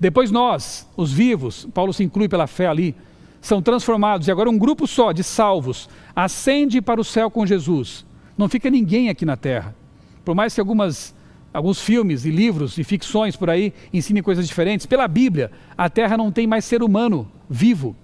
Depois 0.00 0.32
nós, 0.32 0.88
os 0.96 1.12
vivos, 1.12 1.68
Paulo 1.72 1.92
se 1.92 2.02
inclui 2.02 2.28
pela 2.28 2.48
fé 2.48 2.66
ali, 2.66 2.96
são 3.40 3.62
transformados 3.62 4.26
e 4.26 4.32
agora 4.32 4.50
um 4.50 4.58
grupo 4.58 4.88
só 4.88 5.12
de 5.12 5.22
salvos 5.22 5.88
ascende 6.16 6.82
para 6.82 7.00
o 7.00 7.04
céu 7.04 7.30
com 7.30 7.46
Jesus. 7.46 8.04
Não 8.38 8.48
fica 8.48 8.70
ninguém 8.70 9.08
aqui 9.08 9.26
na 9.26 9.36
Terra. 9.36 9.74
Por 10.24 10.34
mais 10.34 10.54
que 10.54 10.60
algumas, 10.60 11.14
alguns 11.52 11.80
filmes 11.80 12.24
e 12.24 12.30
livros 12.30 12.78
e 12.78 12.84
ficções 12.84 13.34
por 13.34 13.50
aí 13.50 13.74
ensinem 13.92 14.22
coisas 14.22 14.46
diferentes, 14.46 14.86
pela 14.86 15.08
Bíblia, 15.08 15.50
a 15.76 15.90
Terra 15.90 16.16
não 16.16 16.30
tem 16.30 16.46
mais 16.46 16.64
ser 16.64 16.82
humano 16.82 17.28
vivo. 17.50 17.96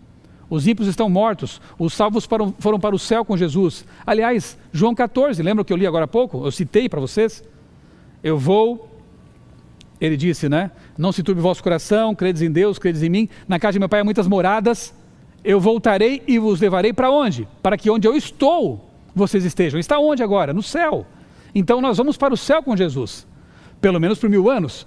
Os 0.50 0.66
ímpios 0.66 0.88
estão 0.88 1.08
mortos, 1.08 1.60
os 1.78 1.94
salvos 1.94 2.24
foram, 2.26 2.80
para 2.80 2.94
o 2.94 2.98
céu 2.98 3.24
com 3.24 3.36
Jesus. 3.36 3.86
Aliás, 4.04 4.58
João 4.72 4.94
14, 4.94 5.42
lembra 5.42 5.64
que 5.64 5.72
eu 5.72 5.76
li 5.76 5.86
agora 5.86 6.04
há 6.04 6.08
pouco? 6.08 6.44
Eu 6.44 6.50
citei 6.50 6.88
para 6.88 7.00
vocês. 7.00 7.42
Eu 8.22 8.38
vou 8.38 8.90
ele 10.00 10.16
disse, 10.16 10.48
né? 10.48 10.70
Não 10.98 11.12
se 11.12 11.22
turbe 11.22 11.40
vosso 11.40 11.62
coração, 11.62 12.14
credes 12.14 12.42
em 12.42 12.50
Deus, 12.50 12.78
credes 12.78 13.02
em 13.02 13.08
mim. 13.08 13.28
Na 13.48 13.58
casa 13.58 13.74
de 13.74 13.78
meu 13.78 13.88
pai 13.88 14.00
há 14.00 14.04
muitas 14.04 14.26
moradas. 14.26 14.92
Eu 15.42 15.60
voltarei 15.60 16.22
e 16.26 16.38
vos 16.38 16.60
levarei 16.60 16.92
para 16.92 17.10
onde? 17.10 17.48
Para 17.62 17.76
que 17.76 17.88
onde 17.88 18.06
eu 18.06 18.14
estou, 18.14 18.90
vocês 19.14 19.44
estejam. 19.44 19.78
Está 19.78 19.98
onde 19.98 20.22
agora? 20.22 20.52
No 20.52 20.62
céu. 20.62 21.06
Então 21.54 21.80
nós 21.80 21.96
vamos 21.96 22.16
para 22.16 22.34
o 22.34 22.36
céu 22.36 22.62
com 22.62 22.76
Jesus. 22.76 23.26
Pelo 23.80 24.00
menos 24.00 24.18
por 24.18 24.28
mil 24.28 24.50
anos. 24.50 24.86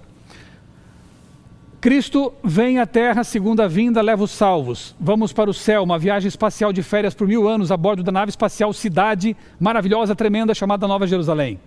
Cristo 1.80 2.34
vem 2.42 2.80
à 2.80 2.86
terra, 2.86 3.22
segunda 3.22 3.68
vinda, 3.68 4.02
leva 4.02 4.24
os 4.24 4.32
salvos. 4.32 4.96
Vamos 4.98 5.32
para 5.32 5.48
o 5.48 5.54
céu, 5.54 5.84
uma 5.84 5.96
viagem 5.96 6.26
espacial 6.26 6.72
de 6.72 6.82
férias 6.82 7.14
por 7.14 7.28
mil 7.28 7.48
anos 7.48 7.70
a 7.70 7.76
bordo 7.76 8.02
da 8.02 8.10
nave 8.10 8.30
espacial 8.30 8.72
Cidade, 8.72 9.36
maravilhosa, 9.60 10.16
tremenda, 10.16 10.52
chamada 10.54 10.88
Nova 10.88 11.06
Jerusalém. 11.06 11.60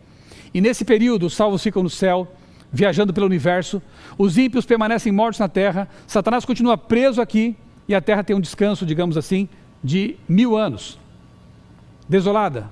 E 0.53 0.59
nesse 0.59 0.83
período, 0.83 1.27
os 1.27 1.33
salvos 1.33 1.63
ficam 1.63 1.81
no 1.81 1.89
céu, 1.89 2.27
viajando 2.73 3.13
pelo 3.13 3.25
universo, 3.25 3.81
os 4.17 4.37
ímpios 4.37 4.65
permanecem 4.65 5.13
mortos 5.13 5.39
na 5.39 5.47
terra, 5.47 5.87
Satanás 6.05 6.43
continua 6.43 6.77
preso 6.77 7.21
aqui 7.21 7.55
e 7.87 7.95
a 7.95 8.01
terra 8.01 8.21
tem 8.21 8.35
um 8.35 8.41
descanso, 8.41 8.85
digamos 8.85 9.15
assim, 9.15 9.47
de 9.81 10.17
mil 10.27 10.57
anos. 10.57 10.99
Desolada, 12.11 12.69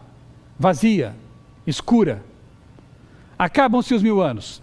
vazia, 0.59 1.15
escura. 1.65 2.21
Acabam-se 3.37 3.93
os 3.93 4.03
mil 4.03 4.21
anos. 4.21 4.61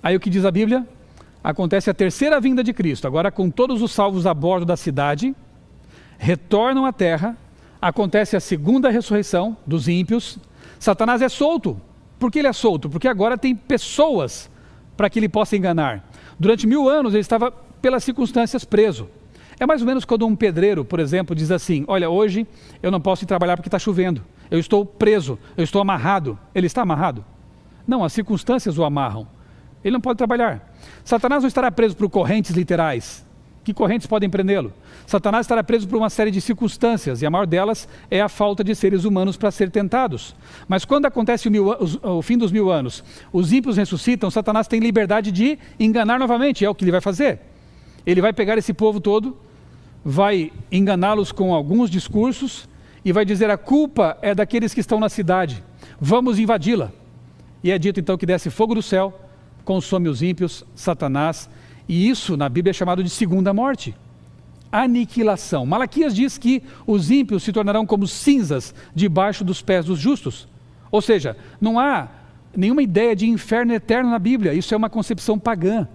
Aí 0.00 0.14
o 0.14 0.20
que 0.20 0.30
diz 0.30 0.44
a 0.44 0.50
Bíblia? 0.52 0.86
acontece 1.42 1.90
a 1.90 1.94
terceira 1.94 2.40
vinda 2.40 2.62
de 2.62 2.72
Cristo, 2.72 3.06
agora 3.06 3.32
com 3.32 3.50
todos 3.50 3.82
os 3.82 3.90
salvos 3.92 4.26
a 4.26 4.34
bordo 4.34 4.64
da 4.64 4.76
cidade, 4.76 5.34
retornam 6.18 6.84
à 6.84 6.92
terra, 6.92 7.36
acontece 7.82 8.36
a 8.36 8.40
segunda 8.40 8.90
ressurreição 8.90 9.56
dos 9.66 9.88
ímpios, 9.88 10.38
Satanás 10.78 11.20
é 11.20 11.28
solto. 11.28 11.80
Por 12.20 12.30
que 12.30 12.38
ele 12.38 12.48
é 12.48 12.52
solto? 12.52 12.88
Porque 12.88 13.08
agora 13.08 13.36
tem 13.36 13.56
pessoas 13.56 14.48
para 14.96 15.10
que 15.10 15.18
ele 15.18 15.28
possa 15.28 15.56
enganar. 15.56 16.08
Durante 16.38 16.64
mil 16.64 16.88
anos 16.88 17.12
ele 17.12 17.22
estava, 17.22 17.50
pelas 17.50 18.04
circunstâncias, 18.04 18.64
preso. 18.64 19.08
É 19.58 19.66
mais 19.66 19.80
ou 19.80 19.86
menos 19.86 20.04
quando 20.04 20.26
um 20.26 20.36
pedreiro, 20.36 20.84
por 20.84 21.00
exemplo, 21.00 21.34
diz 21.34 21.50
assim: 21.50 21.84
Olha, 21.88 22.10
hoje 22.10 22.46
eu 22.82 22.90
não 22.90 23.00
posso 23.00 23.24
ir 23.24 23.26
trabalhar 23.26 23.56
porque 23.56 23.68
está 23.68 23.78
chovendo. 23.78 24.22
Eu 24.50 24.58
estou 24.58 24.84
preso, 24.84 25.38
eu 25.56 25.64
estou 25.64 25.80
amarrado. 25.80 26.38
Ele 26.54 26.66
está 26.66 26.82
amarrado? 26.82 27.24
Não, 27.86 28.04
as 28.04 28.12
circunstâncias 28.12 28.78
o 28.78 28.84
amarram. 28.84 29.26
Ele 29.82 29.92
não 29.92 30.00
pode 30.00 30.18
trabalhar. 30.18 30.72
Satanás 31.04 31.42
não 31.42 31.48
estará 31.48 31.70
preso 31.70 31.96
por 31.96 32.08
correntes 32.10 32.54
literais. 32.54 33.24
Que 33.62 33.74
correntes 33.74 34.06
podem 34.06 34.30
prendê-lo? 34.30 34.72
Satanás 35.06 35.44
estará 35.44 35.62
preso 35.62 35.88
por 35.88 35.96
uma 35.96 36.08
série 36.08 36.30
de 36.30 36.40
circunstâncias, 36.40 37.20
e 37.20 37.26
a 37.26 37.30
maior 37.30 37.46
delas 37.46 37.88
é 38.08 38.20
a 38.20 38.28
falta 38.28 38.62
de 38.62 38.74
seres 38.76 39.04
humanos 39.04 39.36
para 39.36 39.50
ser 39.50 39.72
tentados. 39.72 40.36
Mas 40.68 40.84
quando 40.84 41.06
acontece 41.06 41.48
o, 41.48 41.50
mil, 41.50 41.70
o, 41.70 42.18
o, 42.18 42.22
fim 42.22 42.38
dos 42.38 42.52
mil 42.52 42.70
anos, 42.70 43.02
os 43.32 43.52
ímpios 43.52 43.76
ressuscitam, 43.76 44.30
Satanás 44.30 44.68
tem 44.68 44.78
liberdade 44.78 45.32
de 45.32 45.58
enganar 45.80 46.16
novamente, 46.16 46.64
é 46.64 46.70
o 46.70 46.74
que 46.76 46.84
ele 46.84 46.92
vai 46.92 47.00
fazer. 47.00 47.40
Ele 48.06 48.20
vai 48.20 48.32
pegar 48.32 48.56
esse 48.56 48.72
povo 48.72 49.00
todo, 49.00 49.36
vai 50.04 50.52
enganá-los 50.70 51.32
com 51.32 51.52
alguns 51.52 51.90
discursos 51.90 52.68
e 53.04 53.12
vai 53.12 53.24
dizer: 53.24 53.50
a 53.50 53.58
culpa 53.58 54.16
é 54.22 54.34
daqueles 54.34 54.72
que 54.72 54.80
estão 54.80 55.00
na 55.00 55.08
cidade, 55.08 55.62
vamos 56.00 56.38
invadi-la. 56.38 56.92
E 57.64 57.70
é 57.70 57.78
dito 57.78 57.98
então 57.98 58.16
que 58.16 58.26
desce 58.26 58.48
fogo 58.48 58.74
do 58.74 58.82
céu 58.82 59.26
consome 59.66 60.08
os 60.08 60.22
ímpios, 60.22 60.64
Satanás, 60.76 61.50
e 61.88 62.08
isso 62.08 62.36
na 62.36 62.48
Bíblia 62.48 62.70
é 62.70 62.72
chamado 62.72 63.02
de 63.02 63.10
segunda 63.10 63.52
morte. 63.52 63.94
Aniquilação. 64.70 65.66
Malaquias 65.66 66.14
diz 66.14 66.38
que 66.38 66.62
os 66.86 67.10
ímpios 67.10 67.42
se 67.42 67.52
tornarão 67.52 67.84
como 67.84 68.06
cinzas 68.06 68.72
debaixo 68.94 69.44
dos 69.44 69.60
pés 69.60 69.84
dos 69.84 69.98
justos. 69.98 70.48
Ou 70.90 71.02
seja, 71.02 71.36
não 71.60 71.78
há 71.78 72.08
nenhuma 72.56 72.82
ideia 72.82 73.14
de 73.14 73.26
inferno 73.26 73.74
eterno 73.74 74.08
na 74.08 74.18
Bíblia, 74.18 74.54
isso 74.54 74.72
é 74.72 74.76
uma 74.76 74.88
concepção 74.88 75.38
pagã. 75.38 75.88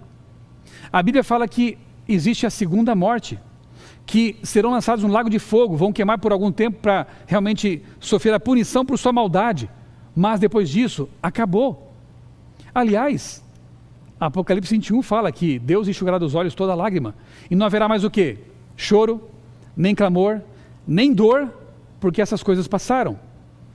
A 0.92 1.02
Bíblia 1.02 1.24
fala 1.24 1.48
que 1.48 1.78
existe 2.14 2.46
a 2.46 2.50
segunda 2.50 2.96
morte, 2.96 3.40
que 4.06 4.38
serão 4.44 4.72
lançados 4.72 5.04
no 5.04 5.12
lago 5.12 5.30
de 5.30 5.40
fogo, 5.40 5.76
vão 5.76 5.94
queimar 5.94 6.18
por 6.18 6.32
algum 6.32 6.52
tempo 6.52 6.80
para 6.82 7.08
realmente 7.28 7.84
sofrer 8.00 8.34
a 8.34 8.40
punição 8.40 8.86
por 8.86 8.98
sua 8.98 9.14
maldade, 9.14 9.70
mas 10.16 10.40
depois 10.40 10.70
disso, 10.70 11.08
acabou. 11.22 11.94
Aliás, 12.74 13.44
Apocalipse 14.20 14.76
21 14.76 15.02
fala 15.02 15.32
que 15.32 15.58
Deus 15.58 15.88
enxugará 15.88 16.20
dos 16.20 16.36
olhos 16.36 16.54
toda 16.54 16.76
lágrima. 16.76 17.16
E 17.50 17.56
não 17.56 17.66
haverá 17.66 17.88
mais 17.88 18.04
o 18.04 18.12
que? 18.12 18.38
Choro, 18.78 19.30
nem 19.76 19.96
clamor, 19.96 20.42
nem 20.88 21.12
dor, 21.12 21.52
porque 22.00 22.22
essas 22.22 22.44
coisas 22.44 22.68
passaram. 22.68 23.20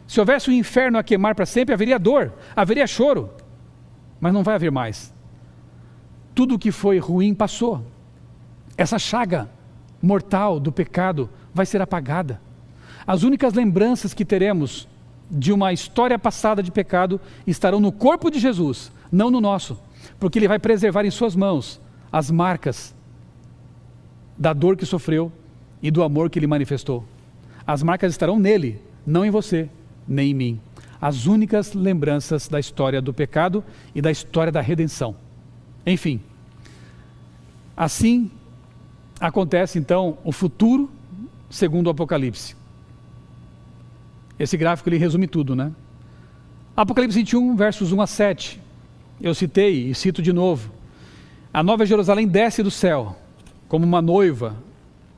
Se 0.06 0.20
houvesse 0.20 0.48
o 0.48 0.52
um 0.52 0.54
inferno 0.54 0.98
a 0.98 1.02
queimar 1.02 1.34
para 1.34 1.46
sempre, 1.46 1.74
haveria 1.74 1.98
dor, 1.98 2.32
haveria 2.54 2.86
choro. 2.86 3.28
Mas 4.20 4.32
não 4.32 4.44
vai 4.44 4.54
haver 4.54 4.70
mais. 4.70 5.12
Tudo 6.32 6.54
o 6.54 6.58
que 6.58 6.70
foi 6.70 6.98
ruim 6.98 7.34
passou. 7.34 7.84
Essa 8.76 8.98
chaga 8.98 9.48
mortal 10.02 10.60
do 10.60 10.70
pecado 10.70 11.28
vai 11.54 11.66
ser 11.66 11.80
apagada. 11.80 12.40
As 13.06 13.22
únicas 13.22 13.54
lembranças 13.54 14.12
que 14.12 14.24
teremos 14.24 14.88
de 15.30 15.52
uma 15.52 15.72
história 15.72 16.18
passada 16.18 16.62
de 16.62 16.70
pecado 16.70 17.20
estarão 17.46 17.80
no 17.80 17.90
corpo 17.90 18.30
de 18.30 18.38
Jesus, 18.38 18.92
não 19.10 19.30
no 19.30 19.40
nosso 19.40 19.78
porque 20.18 20.38
Ele 20.38 20.48
vai 20.48 20.58
preservar 20.58 21.04
em 21.04 21.10
Suas 21.10 21.34
mãos 21.34 21.80
as 22.10 22.30
marcas 22.30 22.94
da 24.38 24.52
dor 24.52 24.76
que 24.76 24.86
sofreu 24.86 25.32
e 25.82 25.90
do 25.90 26.02
amor 26.02 26.30
que 26.30 26.38
Ele 26.38 26.46
manifestou. 26.46 27.04
As 27.66 27.82
marcas 27.82 28.12
estarão 28.12 28.38
nele, 28.38 28.80
não 29.06 29.24
em 29.24 29.30
você, 29.30 29.68
nem 30.06 30.30
em 30.30 30.34
mim. 30.34 30.60
As 31.00 31.26
únicas 31.26 31.74
lembranças 31.74 32.48
da 32.48 32.58
história 32.58 33.02
do 33.02 33.12
pecado 33.12 33.62
e 33.94 34.00
da 34.00 34.10
história 34.10 34.52
da 34.52 34.60
redenção. 34.60 35.16
Enfim, 35.84 36.20
assim 37.76 38.30
acontece 39.20 39.78
então 39.78 40.18
o 40.24 40.32
futuro 40.32 40.90
segundo 41.48 41.86
o 41.86 41.90
Apocalipse. 41.90 42.56
Esse 44.38 44.56
gráfico 44.56 44.88
ele 44.88 44.98
resume 44.98 45.26
tudo, 45.26 45.56
né? 45.56 45.72
Apocalipse 46.76 47.18
21, 47.18 47.56
versos 47.56 47.92
1 47.92 48.00
a 48.02 48.06
7. 48.06 48.60
Eu 49.20 49.34
citei 49.34 49.88
e 49.88 49.94
cito 49.94 50.20
de 50.20 50.32
novo. 50.32 50.70
A 51.52 51.62
nova 51.62 51.86
Jerusalém 51.86 52.28
desce 52.28 52.62
do 52.62 52.70
céu 52.70 53.16
como 53.66 53.86
uma 53.86 54.02
noiva 54.02 54.56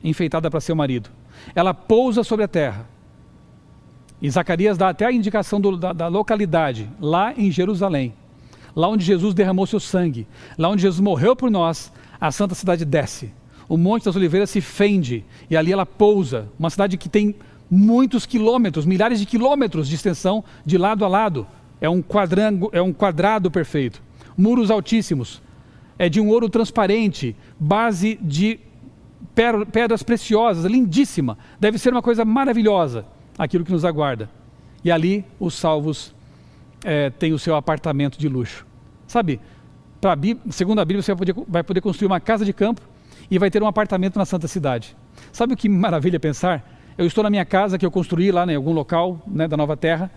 enfeitada 0.03 0.49
para 0.49 0.61
seu 0.61 0.77
marido. 0.77 1.11
Ela 1.55 1.75
pousa 1.75 2.23
sobre 2.23 2.45
a 2.45 2.49
terra. 2.49 2.89
E 4.23 4.31
Zacarias 4.31 4.79
dá 4.79 4.89
até 4.89 5.07
a 5.07 5.13
indicação 5.13 5.61
do, 5.61 5.77
da, 5.77 5.93
da 5.93 6.09
localidade, 6.09 6.89
lá 7.01 7.33
em 7.37 7.51
Jerusalém. 7.51 8.15
Lá 8.75 8.89
onde 8.89 9.05
Jesus 9.05 9.35
derramou 9.35 9.67
seu 9.67 9.81
sangue. 9.81 10.27
Lá 10.57 10.69
onde 10.69 10.83
Jesus 10.83 11.01
morreu 11.01 11.35
por 11.35 11.51
nós, 11.51 11.93
a 12.21 12.31
santa 12.31 12.55
cidade 12.55 12.85
desce. 12.85 13.33
O 13.69 13.77
Monte 13.77 14.07
das 14.07 14.17
Oliveiras 14.17 14.49
se 14.49 14.61
fende 14.61 15.25
e 15.51 15.57
ali 15.57 15.73
ela 15.73 15.85
pousa. 15.85 16.49
Uma 16.59 16.71
cidade 16.71 16.97
que 16.97 17.09
tem 17.09 17.35
muitos 17.71 18.25
quilômetros, 18.25 18.87
milhares 18.87 19.21
de 19.21 19.27
quilômetros 19.27 19.89
de 19.89 19.95
extensão 19.95 20.43
de 20.65 20.79
lado 20.79 21.05
a 21.05 21.09
lado 21.09 21.47
é 21.81 21.89
um, 21.89 22.03
quadrango, 22.03 22.71
é 22.73 22.81
um 22.81 22.93
quadrado 22.93 23.51
perfeito. 23.51 24.03
Muros 24.37 24.71
altíssimos. 24.71 25.43
É 25.99 26.09
de 26.09 26.21
um 26.21 26.29
ouro 26.29 26.49
transparente, 26.49 27.35
base 27.59 28.19
de 28.23 28.61
pedras 29.73 30.03
preciosas, 30.03 30.65
lindíssima. 30.65 31.37
Deve 31.59 31.77
ser 31.77 31.93
uma 31.93 32.01
coisa 32.01 32.25
maravilhosa 32.25 33.05
aquilo 33.37 33.65
que 33.65 33.73
nos 33.73 33.85
aguarda. 33.85 34.31
E 34.85 34.93
ali 34.93 35.25
os 35.41 35.55
salvos 35.55 36.15
é, 36.85 37.11
têm 37.11 37.33
o 37.33 37.39
seu 37.39 37.57
apartamento 37.57 38.17
de 38.17 38.29
luxo. 38.29 38.65
Sabe, 39.09 39.41
segundo 40.51 40.81
a 40.81 40.85
Bíblia, 40.85 41.03
você 41.03 41.13
vai 41.13 41.19
poder, 41.19 41.45
vai 41.49 41.63
poder 41.65 41.81
construir 41.81 42.07
uma 42.07 42.21
casa 42.21 42.45
de 42.45 42.53
campo 42.53 42.81
e 43.31 43.39
vai 43.39 43.51
ter 43.51 43.63
um 43.63 43.67
apartamento 43.67 44.19
na 44.19 44.25
Santa 44.25 44.49
Cidade. 44.49 44.97
Sabe 45.33 45.55
o 45.55 45.57
que 45.57 45.69
maravilha 45.69 46.19
pensar? 46.19 46.65
Eu 46.97 47.07
estou 47.07 47.23
na 47.23 47.31
minha 47.31 47.45
casa 47.45 47.79
que 47.79 47.87
eu 47.87 47.91
construí 47.91 48.33
lá 48.33 48.45
em 48.47 48.57
algum 48.57 48.73
local 48.73 49.21
né, 49.27 49.47
da 49.47 49.57
Nova 49.57 49.77
Terra 49.77 50.11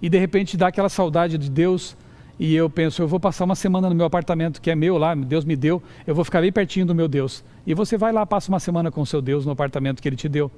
e 0.00 0.08
de 0.08 0.18
repente 0.18 0.56
dá 0.56 0.68
aquela 0.68 0.88
saudade 0.88 1.38
de 1.38 1.50
Deus 1.50 1.96
e 2.38 2.54
eu 2.54 2.68
penso, 2.68 3.00
eu 3.00 3.06
vou 3.06 3.20
passar 3.20 3.44
uma 3.44 3.54
semana 3.54 3.88
no 3.88 3.94
meu 3.94 4.06
apartamento 4.06 4.60
que 4.60 4.70
é 4.70 4.74
meu 4.74 4.98
lá, 4.98 5.14
Deus 5.14 5.44
me 5.44 5.54
deu, 5.54 5.82
eu 6.06 6.14
vou 6.14 6.24
ficar 6.24 6.40
bem 6.40 6.50
pertinho 6.50 6.84
do 6.84 6.94
meu 6.94 7.06
Deus. 7.06 7.44
E 7.66 7.74
você 7.74 7.96
vai 7.96 8.12
lá, 8.12 8.26
passa 8.26 8.50
uma 8.50 8.58
semana 8.58 8.90
com 8.90 9.00
o 9.00 9.06
seu 9.06 9.22
Deus 9.22 9.46
no 9.46 9.52
apartamento 9.52 10.02
que 10.02 10.08
Ele 10.08 10.16
te 10.16 10.28
deu. 10.28 10.50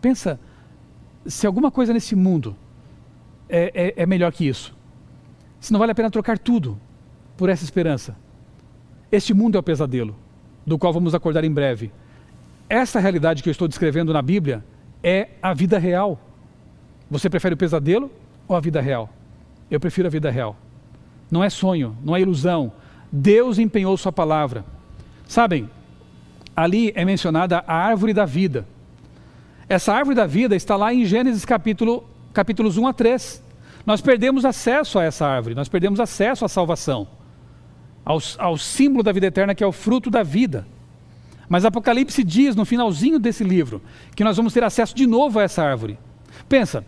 Pensa, 0.00 0.40
se 1.24 1.46
alguma 1.46 1.70
coisa 1.70 1.92
nesse 1.92 2.16
mundo 2.16 2.56
é, 3.48 3.92
é, 3.96 4.02
é 4.02 4.06
melhor 4.06 4.32
que 4.32 4.46
isso, 4.46 4.74
se 5.60 5.72
não 5.72 5.78
vale 5.78 5.92
a 5.92 5.94
pena 5.94 6.10
trocar 6.10 6.38
tudo 6.38 6.78
por 7.36 7.48
essa 7.48 7.64
esperança. 7.64 8.16
Este 9.10 9.32
mundo 9.32 9.56
é 9.56 9.60
o 9.60 9.62
pesadelo, 9.62 10.16
do 10.66 10.78
qual 10.78 10.92
vamos 10.92 11.14
acordar 11.14 11.44
em 11.44 11.50
breve. 11.50 11.90
Essa 12.68 12.98
realidade 12.98 13.42
que 13.42 13.48
eu 13.48 13.52
estou 13.52 13.68
descrevendo 13.68 14.12
na 14.12 14.22
Bíblia 14.22 14.64
é 15.02 15.28
a 15.42 15.52
vida 15.52 15.78
real. 15.78 16.18
Você 17.10 17.28
prefere 17.28 17.54
o 17.54 17.58
pesadelo 17.58 18.10
ou 18.48 18.56
a 18.56 18.60
vida 18.60 18.80
real? 18.80 19.10
Eu 19.70 19.78
prefiro 19.78 20.08
a 20.08 20.10
vida 20.10 20.30
real. 20.30 20.56
Não 21.30 21.44
é 21.44 21.50
sonho, 21.50 21.96
não 22.02 22.16
é 22.16 22.20
ilusão. 22.20 22.72
Deus 23.12 23.58
empenhou 23.58 23.96
Sua 23.96 24.12
palavra. 24.12 24.64
Sabem, 25.26 25.68
ali 26.56 26.92
é 26.94 27.04
mencionada 27.04 27.62
a 27.66 27.74
árvore 27.74 28.12
da 28.12 28.24
vida. 28.24 28.66
Essa 29.68 29.92
árvore 29.92 30.16
da 30.16 30.26
vida 30.26 30.54
está 30.54 30.76
lá 30.76 30.92
em 30.92 31.04
Gênesis 31.04 31.44
capítulo, 31.44 32.04
capítulos 32.32 32.76
1 32.76 32.86
a 32.86 32.92
3. 32.92 33.44
Nós 33.86 34.00
perdemos 34.00 34.44
acesso 34.44 34.98
a 34.98 35.04
essa 35.04 35.26
árvore, 35.26 35.54
nós 35.54 35.68
perdemos 35.68 36.00
acesso 36.00 36.44
à 36.44 36.48
salvação. 36.48 37.06
Ao, 38.04 38.18
ao 38.38 38.58
símbolo 38.58 39.02
da 39.02 39.12
vida 39.12 39.26
eterna, 39.26 39.54
que 39.54 39.64
é 39.64 39.66
o 39.66 39.72
fruto 39.72 40.10
da 40.10 40.22
vida. 40.22 40.66
Mas 41.48 41.64
Apocalipse 41.64 42.22
diz 42.24 42.56
no 42.56 42.64
finalzinho 42.64 43.18
desse 43.18 43.44
livro 43.44 43.82
que 44.14 44.24
nós 44.24 44.36
vamos 44.36 44.52
ter 44.52 44.64
acesso 44.64 44.94
de 44.94 45.06
novo 45.06 45.38
a 45.38 45.42
essa 45.42 45.62
árvore. 45.62 45.98
Pensa, 46.48 46.84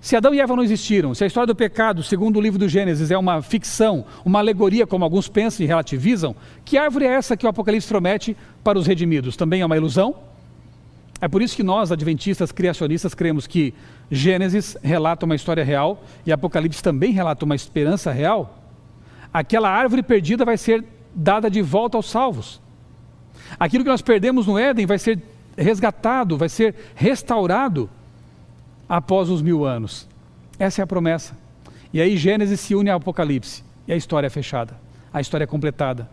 se 0.00 0.16
Adão 0.16 0.34
e 0.34 0.40
Eva 0.40 0.56
não 0.56 0.62
existiram, 0.62 1.14
se 1.14 1.22
a 1.22 1.26
história 1.26 1.46
do 1.46 1.54
pecado, 1.54 2.02
segundo 2.02 2.38
o 2.38 2.40
livro 2.40 2.58
do 2.58 2.68
Gênesis, 2.68 3.10
é 3.10 3.18
uma 3.18 3.42
ficção, 3.42 4.04
uma 4.24 4.38
alegoria, 4.38 4.86
como 4.86 5.04
alguns 5.04 5.28
pensam 5.28 5.64
e 5.64 5.66
relativizam, 5.66 6.34
que 6.64 6.78
árvore 6.78 7.04
é 7.04 7.12
essa 7.12 7.36
que 7.36 7.44
o 7.44 7.48
Apocalipse 7.48 7.86
promete 7.86 8.36
para 8.64 8.78
os 8.78 8.86
redimidos? 8.86 9.36
Também 9.36 9.60
é 9.60 9.66
uma 9.66 9.76
ilusão? 9.76 10.14
É 11.20 11.28
por 11.28 11.42
isso 11.42 11.54
que 11.54 11.62
nós, 11.62 11.92
adventistas 11.92 12.50
criacionistas, 12.50 13.12
cremos 13.12 13.46
que 13.46 13.74
Gênesis 14.10 14.74
relata 14.82 15.26
uma 15.26 15.34
história 15.34 15.62
real 15.62 16.02
e 16.24 16.32
Apocalipse 16.32 16.82
também 16.82 17.12
relata 17.12 17.44
uma 17.44 17.54
esperança 17.54 18.10
real. 18.10 18.59
Aquela 19.32 19.70
árvore 19.70 20.02
perdida 20.02 20.44
vai 20.44 20.56
ser 20.56 20.84
dada 21.14 21.50
de 21.50 21.62
volta 21.62 21.96
aos 21.96 22.08
salvos. 22.08 22.60
Aquilo 23.58 23.84
que 23.84 23.90
nós 23.90 24.02
perdemos 24.02 24.46
no 24.46 24.58
Éden 24.58 24.86
vai 24.86 24.98
ser 24.98 25.20
resgatado, 25.56 26.36
vai 26.36 26.48
ser 26.48 26.74
restaurado 26.94 27.88
após 28.88 29.28
os 29.28 29.42
mil 29.42 29.64
anos. 29.64 30.08
Essa 30.58 30.82
é 30.82 30.84
a 30.84 30.86
promessa. 30.86 31.36
E 31.92 32.00
aí 32.00 32.16
Gênesis 32.16 32.60
se 32.60 32.74
une 32.74 32.90
ao 32.90 32.98
Apocalipse 32.98 33.64
e 33.86 33.92
a 33.92 33.96
história 33.96 34.26
é 34.26 34.30
fechada, 34.30 34.76
a 35.12 35.20
história 35.20 35.44
é 35.44 35.46
completada. 35.46 36.08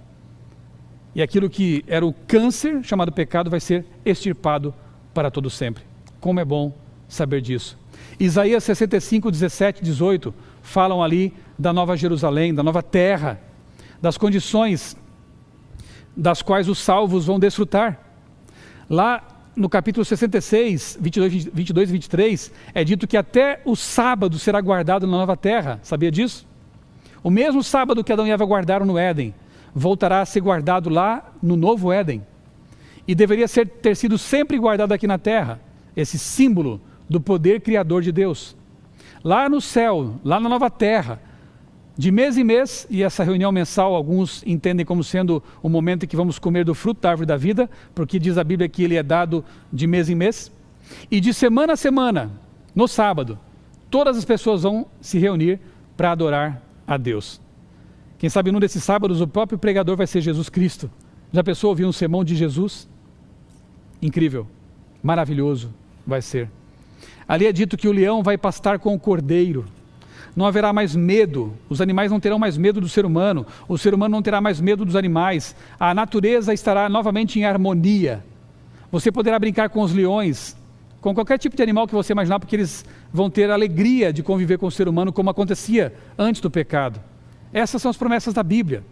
E 1.14 1.22
aquilo 1.22 1.50
que 1.50 1.84
era 1.88 2.06
o 2.06 2.14
câncer, 2.28 2.84
chamado 2.84 3.12
pecado, 3.12 3.50
vai 3.50 3.60
ser 3.60 3.86
extirpado 4.06 4.74
para 5.14 5.32
todo 5.32 5.50
sempre. 5.50 5.84
Como 6.20 6.40
é 6.40 6.46
bom 6.46 6.72
saber 7.08 7.42
disso. 7.42 7.78
Isaías 8.20 8.64
65, 8.64 9.32
17, 9.32 9.84
18 9.84 10.34
falam 10.62 11.02
ali 11.02 11.34
da 11.58 11.74
nova 11.74 11.98
Jerusalém, 11.98 12.54
da 12.54 12.64
nova 12.64 12.84
terra, 12.84 13.40
das 14.02 14.18
condições 14.18 14.96
das 16.16 16.42
quais 16.42 16.68
os 16.68 16.80
salvos 16.80 17.26
vão 17.26 17.40
desfrutar. 17.40 18.00
Lá 18.90 19.24
no 19.56 19.68
capítulo 19.68 20.06
66, 20.06 20.98
22, 21.00 21.46
22 21.46 21.90
e 21.90 21.92
23, 21.94 22.54
é 22.74 22.84
dito 22.84 23.08
que 23.08 23.18
até 23.18 23.62
o 23.66 23.76
sábado 23.76 24.38
será 24.40 24.62
guardado 24.62 25.06
na 25.08 25.18
nova 25.18 25.38
terra. 25.38 25.80
Sabia 25.84 26.12
disso? 26.12 26.48
O 27.24 27.30
mesmo 27.30 27.64
sábado 27.64 28.04
que 28.04 28.14
Adão 28.14 28.28
e 28.28 28.32
Eva 28.32 28.46
guardaram 28.46 28.86
no 28.86 28.98
Éden, 28.98 29.34
voltará 29.74 30.22
a 30.22 30.26
ser 30.26 30.42
guardado 30.42 30.90
lá 30.90 31.32
no 31.42 31.56
novo 31.56 31.92
Éden. 31.92 32.26
E 33.08 33.16
deveria 33.16 33.48
ser, 33.48 33.68
ter 33.68 33.96
sido 33.96 34.18
sempre 34.18 34.58
guardado 34.58 34.92
aqui 34.92 35.08
na 35.08 35.18
terra, 35.18 35.60
esse 35.96 36.20
símbolo 36.20 36.82
do 37.10 37.20
poder 37.20 37.62
criador 37.62 38.02
de 38.02 38.12
Deus. 38.12 38.56
Lá 39.24 39.50
no 39.50 39.60
céu, 39.60 40.16
lá 40.24 40.40
na 40.40 40.50
nova 40.50 40.70
terra, 40.70 41.20
de 41.98 42.12
mês 42.12 42.38
em 42.38 42.44
mês, 42.44 42.86
e 42.92 43.02
essa 43.02 43.24
reunião 43.24 43.52
mensal 43.52 43.96
alguns 43.96 44.44
entendem 44.46 44.86
como 44.86 45.04
sendo 45.04 45.42
o 45.64 45.68
momento 45.68 46.04
em 46.04 46.08
que 46.08 46.16
vamos 46.16 46.38
comer 46.38 46.64
do 46.64 46.76
fruto 46.76 47.02
da 47.02 47.10
árvore 47.10 47.26
da 47.26 47.36
vida, 47.36 47.68
porque 47.96 48.20
diz 48.20 48.38
a 48.38 48.44
Bíblia 48.44 48.70
que 48.70 48.84
ele 48.84 48.96
é 48.96 49.02
dado 49.02 49.44
de 49.74 49.88
mês 49.88 50.08
em 50.08 50.14
mês. 50.14 50.52
E 51.10 51.20
de 51.20 51.34
semana 51.34 51.74
a 51.74 51.78
semana, 51.78 52.30
no 52.76 52.88
sábado, 52.88 53.40
todas 53.90 54.16
as 54.16 54.24
pessoas 54.24 54.62
vão 54.62 54.86
se 55.02 55.18
reunir 55.18 55.60
para 55.98 56.12
adorar 56.12 56.62
a 56.86 56.98
Deus. 56.98 57.42
Quem 58.20 58.30
sabe 58.30 58.52
num 58.52 58.60
desses 58.60 58.84
sábados 58.84 59.20
o 59.20 59.28
próprio 59.28 59.58
pregador 59.58 59.98
vai 59.98 60.06
ser 60.06 60.22
Jesus 60.22 60.50
Cristo. 60.50 60.92
Já 61.34 61.44
pensou 61.44 61.72
ouvir 61.72 61.86
um 61.86 61.92
sermão 61.92 62.24
de 62.24 62.36
Jesus? 62.36 62.88
Incrível, 64.00 64.46
maravilhoso 65.02 65.74
vai 66.06 66.22
ser. 66.22 66.48
Ali 67.28 67.48
é 67.48 67.52
dito 67.52 67.76
que 67.76 67.88
o 67.88 67.92
leão 67.92 68.22
vai 68.22 68.38
pastar 68.38 68.78
com 68.78 68.94
o 68.94 69.00
cordeiro 69.00 69.66
não 70.38 70.46
haverá 70.46 70.72
mais 70.72 70.96
medo, 70.96 71.52
os 71.68 71.82
animais 71.82 72.12
não 72.12 72.20
terão 72.20 72.38
mais 72.38 72.60
medo 72.60 72.80
do 72.80 72.88
ser 72.88 73.08
humano, 73.08 73.44
o 73.68 73.76
ser 73.76 73.96
humano 73.96 74.12
não 74.12 74.22
terá 74.22 74.40
mais 74.40 74.62
medo 74.62 74.86
dos 74.86 74.96
animais, 74.96 75.56
a 75.80 75.96
natureza 75.96 76.54
estará 76.54 76.88
novamente 76.88 77.40
em 77.40 77.44
harmonia. 77.44 78.24
Você 78.92 79.12
poderá 79.12 79.40
brincar 79.40 79.70
com 79.70 79.82
os 79.82 79.92
leões, 79.92 80.56
com 81.02 81.12
qualquer 81.16 81.40
tipo 81.40 81.56
de 81.56 81.64
animal 81.64 81.88
que 81.88 81.96
você 81.96 82.14
imaginar, 82.14 82.40
porque 82.40 82.56
eles 82.56 82.86
vão 83.12 83.32
ter 83.32 83.50
alegria 83.50 84.14
de 84.14 84.22
conviver 84.22 84.60
com 84.60 84.68
o 84.68 84.72
ser 84.72 84.88
humano, 84.88 85.12
como 85.12 85.32
acontecia 85.32 85.92
antes 86.16 86.40
do 86.40 86.52
pecado. 86.52 87.02
Essas 87.52 87.82
são 87.82 87.90
as 87.90 87.98
promessas 87.98 88.32
da 88.32 88.44
Bíblia. 88.44 88.84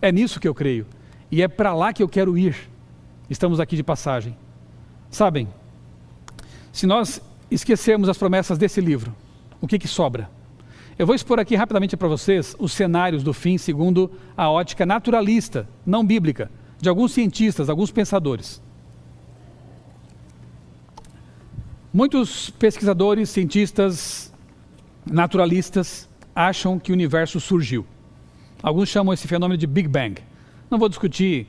É 0.00 0.10
nisso 0.10 0.40
que 0.40 0.48
eu 0.48 0.54
creio. 0.54 0.86
E 1.30 1.42
é 1.42 1.48
para 1.48 1.74
lá 1.74 1.92
que 1.92 2.02
eu 2.02 2.08
quero 2.08 2.38
ir. 2.38 2.56
Estamos 3.28 3.60
aqui 3.60 3.76
de 3.76 3.82
passagem. 3.82 4.34
Sabem, 5.10 5.48
se 6.72 6.86
nós 6.86 7.20
esquecermos 7.50 8.08
as 8.08 8.16
promessas 8.16 8.56
desse 8.56 8.80
livro, 8.80 9.14
o 9.60 9.66
que, 9.66 9.78
que 9.78 9.86
sobra? 9.86 10.30
Eu 10.96 11.06
vou 11.06 11.14
expor 11.14 11.40
aqui 11.40 11.56
rapidamente 11.56 11.96
para 11.96 12.06
vocês 12.06 12.54
os 12.58 12.72
cenários 12.72 13.24
do 13.24 13.32
fim 13.32 13.58
segundo 13.58 14.10
a 14.36 14.48
ótica 14.48 14.86
naturalista, 14.86 15.68
não 15.84 16.04
bíblica, 16.04 16.50
de 16.80 16.88
alguns 16.88 17.12
cientistas, 17.12 17.68
alguns 17.68 17.90
pensadores. 17.90 18.62
Muitos 21.92 22.50
pesquisadores, 22.50 23.28
cientistas, 23.30 24.32
naturalistas 25.04 26.08
acham 26.34 26.78
que 26.78 26.92
o 26.92 26.94
universo 26.94 27.40
surgiu. 27.40 27.84
Alguns 28.62 28.88
chamam 28.88 29.12
esse 29.12 29.26
fenômeno 29.26 29.58
de 29.58 29.66
Big 29.66 29.88
Bang. 29.88 30.22
Não 30.70 30.78
vou 30.78 30.88
discutir 30.88 31.48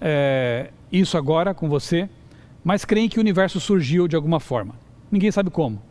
é, 0.00 0.70
isso 0.92 1.16
agora 1.16 1.54
com 1.54 1.68
você, 1.68 2.08
mas 2.62 2.84
creem 2.84 3.08
que 3.08 3.18
o 3.18 3.20
universo 3.20 3.58
surgiu 3.60 4.06
de 4.06 4.14
alguma 4.14 4.40
forma. 4.40 4.74
Ninguém 5.10 5.30
sabe 5.30 5.50
como. 5.50 5.82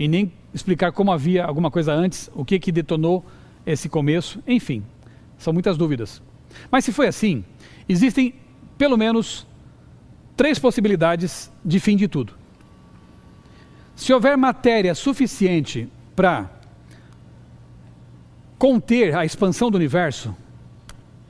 E 0.00 0.08
nem 0.08 0.32
explicar 0.54 0.92
como 0.92 1.12
havia 1.12 1.44
alguma 1.44 1.70
coisa 1.70 1.92
antes, 1.92 2.30
o 2.34 2.42
que 2.42 2.58
que 2.58 2.72
detonou 2.72 3.22
esse 3.66 3.86
começo, 3.86 4.42
enfim, 4.46 4.82
são 5.36 5.52
muitas 5.52 5.76
dúvidas. 5.76 6.22
Mas 6.70 6.86
se 6.86 6.90
foi 6.90 7.06
assim, 7.06 7.44
existem 7.86 8.32
pelo 8.78 8.96
menos 8.96 9.46
três 10.34 10.58
possibilidades 10.58 11.52
de 11.62 11.78
fim 11.78 11.96
de 11.96 12.08
tudo. 12.08 12.32
Se 13.94 14.10
houver 14.10 14.38
matéria 14.38 14.94
suficiente 14.94 15.86
para 16.16 16.50
conter 18.58 19.14
a 19.14 19.22
expansão 19.22 19.70
do 19.70 19.76
universo, 19.76 20.34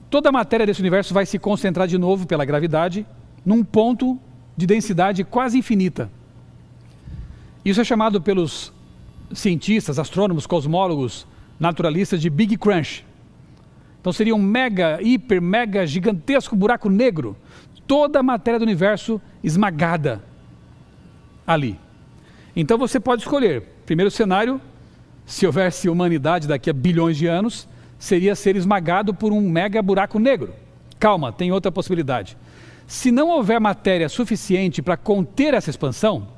toda 0.09 0.29
a 0.29 0.33
matéria 0.33 0.65
desse 0.65 0.81
universo 0.81 1.13
vai 1.13 1.27
se 1.27 1.41
concentrar 1.41 1.89
de 1.89 1.99
novo 1.99 2.25
pela 2.25 2.45
gravidade 2.45 3.05
num 3.45 3.65
ponto 3.65 4.17
de 4.57 4.65
densidade 4.65 5.25
quase 5.25 5.59
infinita. 5.59 6.09
Isso 7.65 7.81
é 7.81 7.85
chamado 7.85 8.21
pelos 8.21 8.73
cientistas, 9.33 9.99
astrônomos, 9.99 10.47
cosmólogos, 10.47 11.27
naturalistas 11.59 12.21
de 12.21 12.31
Big 12.31 12.57
Crunch. 12.57 13.05
Então 14.01 14.13
seria 14.13 14.35
um 14.35 14.43
mega, 14.43 14.99
hiper, 15.03 15.43
mega, 15.43 15.87
gigantesco 15.87 16.57
buraco 16.57 16.89
negro. 16.89 17.37
Toda 17.87 18.21
a 18.21 18.23
matéria 18.23 18.59
do 18.59 18.63
universo 18.63 19.21
esmagada 19.45 20.25
ali. 21.47 21.79
Então 22.57 22.79
você 22.79 22.99
pode 22.99 23.23
escolher. 23.23 23.63
Primeiro 23.85 24.11
cenário, 24.11 24.61
se 25.27 25.47
houvesse 25.47 25.89
humanidade 25.89 26.49
daqui 26.49 26.71
a 26.71 26.73
bilhões 26.73 27.17
de 27.17 27.27
anos, 27.27 27.69
seria 27.99 28.35
ser 28.35 28.57
esmagado 28.57 29.13
por 29.13 29.33
um 29.33 29.41
mega 29.41 29.83
buraco 29.83 30.19
negro. 30.19 30.55
Calma, 30.99 31.33
tem 31.33 31.53
outra 31.53 31.71
possibilidade. 31.71 32.37
Se 32.87 33.11
não 33.11 33.29
houver 33.29 33.61
matéria 33.61 34.09
suficiente 34.09 34.81
para 34.81 34.97
conter 34.97 35.55
essa 35.55 35.71
expansão, 35.71 36.29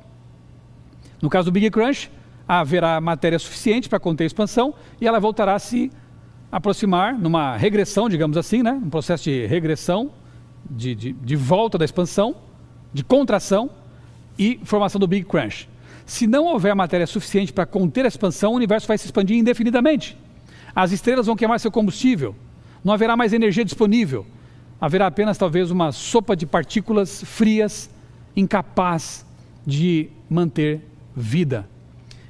no 1.23 1.29
caso 1.29 1.45
do 1.45 1.53
Big 1.53 1.71
Crunch, 1.71 2.11
haverá 2.45 2.99
matéria 2.99 3.39
suficiente 3.39 3.87
para 3.87 3.97
conter 3.97 4.25
a 4.25 4.27
expansão 4.27 4.73
e 4.99 5.07
ela 5.07 5.21
voltará 5.21 5.55
a 5.55 5.59
se 5.59 5.89
aproximar 6.51 7.17
numa 7.17 7.55
regressão, 7.55 8.09
digamos 8.09 8.35
assim, 8.35 8.61
né? 8.61 8.73
um 8.73 8.89
processo 8.89 9.23
de 9.23 9.45
regressão, 9.45 10.11
de, 10.69 10.93
de, 10.93 11.13
de 11.13 11.35
volta 11.37 11.77
da 11.77 11.85
expansão, 11.85 12.35
de 12.93 13.05
contração 13.05 13.69
e 14.37 14.59
formação 14.65 14.99
do 14.99 15.07
Big 15.07 15.25
Crunch. 15.25 15.69
Se 16.05 16.27
não 16.27 16.43
houver 16.43 16.75
matéria 16.75 17.07
suficiente 17.07 17.53
para 17.53 17.65
conter 17.65 18.03
a 18.03 18.09
expansão, 18.09 18.51
o 18.51 18.55
universo 18.57 18.85
vai 18.85 18.97
se 18.97 19.05
expandir 19.05 19.37
indefinidamente. 19.37 20.17
As 20.75 20.91
estrelas 20.91 21.27
vão 21.27 21.37
queimar 21.37 21.57
seu 21.61 21.71
combustível, 21.71 22.35
não 22.83 22.93
haverá 22.93 23.15
mais 23.15 23.31
energia 23.31 23.63
disponível, 23.63 24.25
haverá 24.81 25.07
apenas 25.07 25.37
talvez 25.37 25.71
uma 25.71 25.93
sopa 25.93 26.35
de 26.35 26.45
partículas 26.45 27.23
frias, 27.23 27.89
incapaz 28.35 29.25
de 29.65 30.09
manter 30.29 30.91
vida. 31.15 31.67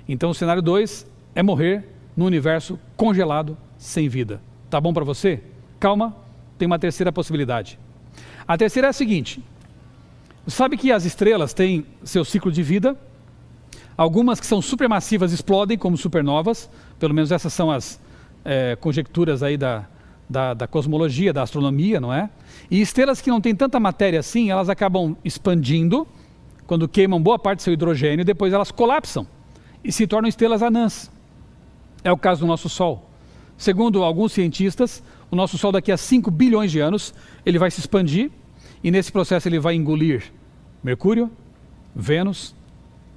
Então 0.08 0.30
o 0.30 0.34
cenário 0.34 0.62
2 0.62 1.06
é 1.36 1.42
morrer 1.44 1.88
no 2.16 2.26
universo 2.26 2.80
congelado 2.96 3.58
sem 3.78 4.08
vida. 4.08 4.42
Tá 4.70 4.80
bom 4.80 4.94
para 4.94 5.04
você? 5.04 5.42
Calma, 5.80 6.16
tem 6.58 6.66
uma 6.66 6.80
terceira 6.80 7.12
possibilidade. 7.12 7.80
A 8.48 8.58
terceira 8.58 8.88
é 8.88 8.90
a 8.90 8.94
seguinte: 8.94 9.44
sabe 10.48 10.78
que 10.78 10.92
as 10.92 11.06
estrelas 11.06 11.54
têm 11.54 11.86
seu 12.04 12.24
ciclo 12.26 12.52
de 12.52 12.64
vida? 12.64 12.98
Algumas 13.96 14.40
que 14.40 14.46
são 14.46 14.62
supermassivas 14.62 15.32
explodem 15.32 15.78
como 15.78 15.98
supernovas, 15.98 16.70
pelo 17.00 17.14
menos 17.14 17.32
essas 17.32 17.54
são 17.54 17.70
as 17.70 18.00
é, 18.44 18.76
conjecturas 18.76 19.44
aí 19.44 19.56
da, 19.56 19.86
da, 20.30 20.54
da, 20.54 20.68
cosmologia, 20.68 21.32
da 21.32 21.44
astronomia, 21.44 22.02
não 22.02 22.12
é? 22.12 22.30
E 22.72 22.82
estrelas 22.82 23.22
que 23.22 23.30
não 23.30 23.40
têm 23.40 23.56
tanta 23.56 23.80
matéria 23.80 24.20
assim, 24.20 24.50
elas 24.50 24.68
acabam 24.68 25.16
expandindo, 25.24 26.08
quando 26.66 26.88
queimam 26.88 27.22
boa 27.22 27.38
parte 27.38 27.60
do 27.60 27.64
seu 27.64 27.74
hidrogênio, 27.74 28.26
depois 28.26 28.54
elas 28.54 28.72
colapsam 28.72 29.28
e 29.84 29.92
se 29.92 30.08
tornam 30.08 30.30
estrelas 30.30 30.64
anãs. 30.64 31.12
É 32.04 32.12
o 32.12 32.18
caso 32.18 32.42
do 32.42 32.48
nosso 32.48 32.70
Sol. 32.70 33.10
Segundo 33.58 34.04
alguns 34.04 34.34
cientistas, 34.34 35.04
o 35.30 35.36
nosso 35.36 35.58
Sol 35.58 35.72
daqui 35.72 35.92
a 35.92 35.98
5 35.98 36.30
bilhões 36.32 36.72
de 36.72 36.80
anos, 36.80 37.14
ele 37.46 37.60
vai 37.60 37.70
se 37.72 37.80
expandir 37.80 38.32
e 38.84 38.92
nesse 38.92 39.12
processo 39.12 39.48
ele 39.48 39.60
vai 39.60 39.76
engolir 39.76 40.32
Mercúrio, 40.84 41.32
Vênus, 41.96 42.54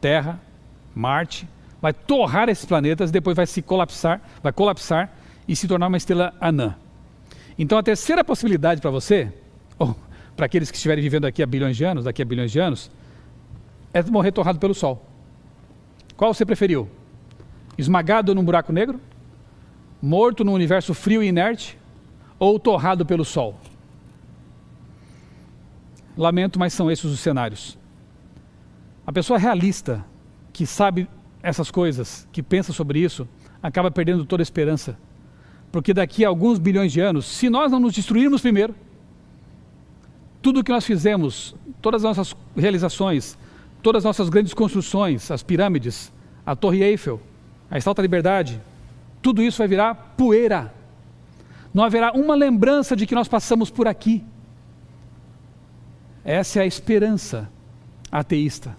Terra, 0.00 0.40
Marte, 0.94 1.48
vai 1.82 1.92
torrar 1.92 2.48
esses 2.48 2.64
planetas, 2.64 3.10
depois 3.10 3.36
vai 3.36 3.46
se 3.46 3.60
colapsar, 3.60 4.20
vai 4.42 4.52
colapsar 4.52 5.12
e 5.48 5.56
se 5.56 5.66
tornar 5.66 5.88
uma 5.88 5.96
estrela 5.96 6.32
anã. 6.40 6.76
Então 7.58 7.76
a 7.78 7.82
terceira 7.82 8.24
possibilidade 8.24 8.80
para 8.80 8.90
você, 8.90 9.32
ou 9.78 9.96
para 10.36 10.46
aqueles 10.46 10.70
que 10.70 10.76
estiverem 10.76 11.02
vivendo 11.02 11.24
aqui 11.24 11.42
há 11.42 11.46
bilhões 11.46 11.76
de 11.76 11.84
anos, 11.84 12.04
daqui 12.04 12.22
a 12.22 12.24
bilhões 12.24 12.52
de 12.52 12.60
anos, 12.60 12.90
é 13.96 14.02
morrer 14.10 14.30
torrado 14.30 14.58
pelo 14.58 14.74
Sol. 14.74 15.02
Qual 16.18 16.34
você 16.34 16.44
preferiu? 16.44 16.86
Esmagado 17.78 18.34
num 18.34 18.44
buraco 18.44 18.70
negro? 18.70 19.00
Morto 20.02 20.44
num 20.44 20.52
universo 20.52 20.92
frio 20.92 21.22
e 21.22 21.28
inerte? 21.28 21.78
Ou 22.38 22.58
torrado 22.58 23.06
pelo 23.06 23.24
Sol? 23.24 23.58
Lamento, 26.14 26.58
mas 26.58 26.74
são 26.74 26.90
esses 26.90 27.06
os 27.06 27.20
cenários. 27.20 27.78
A 29.06 29.12
pessoa 29.12 29.38
realista, 29.38 30.04
que 30.52 30.66
sabe 30.66 31.08
essas 31.42 31.70
coisas, 31.70 32.28
que 32.30 32.42
pensa 32.42 32.74
sobre 32.74 32.98
isso, 32.98 33.26
acaba 33.62 33.90
perdendo 33.90 34.26
toda 34.26 34.42
a 34.42 34.44
esperança. 34.44 34.98
Porque 35.72 35.94
daqui 35.94 36.22
a 36.22 36.28
alguns 36.28 36.58
bilhões 36.58 36.92
de 36.92 37.00
anos, 37.00 37.24
se 37.24 37.48
nós 37.48 37.72
não 37.72 37.80
nos 37.80 37.94
destruirmos 37.94 38.42
primeiro, 38.42 38.74
tudo 40.42 40.60
o 40.60 40.64
que 40.64 40.70
nós 40.70 40.84
fizemos, 40.84 41.56
todas 41.80 42.04
as 42.04 42.16
nossas 42.16 42.36
realizações, 42.54 43.38
todas 43.86 44.00
as 44.00 44.04
nossas 44.04 44.28
grandes 44.28 44.52
construções, 44.52 45.30
as 45.30 45.44
pirâmides, 45.44 46.12
a 46.44 46.56
Torre 46.56 46.82
Eiffel, 46.82 47.20
a 47.70 47.78
Estátua 47.78 48.02
da 48.02 48.02
Liberdade, 48.02 48.60
tudo 49.22 49.40
isso 49.40 49.58
vai 49.58 49.68
virar 49.68 49.94
poeira. 50.16 50.74
Não 51.72 51.84
haverá 51.84 52.10
uma 52.10 52.34
lembrança 52.34 52.96
de 52.96 53.06
que 53.06 53.14
nós 53.14 53.28
passamos 53.28 53.70
por 53.70 53.86
aqui. 53.86 54.24
Essa 56.24 56.58
é 56.58 56.62
a 56.62 56.66
esperança 56.66 57.48
ateísta. 58.10 58.76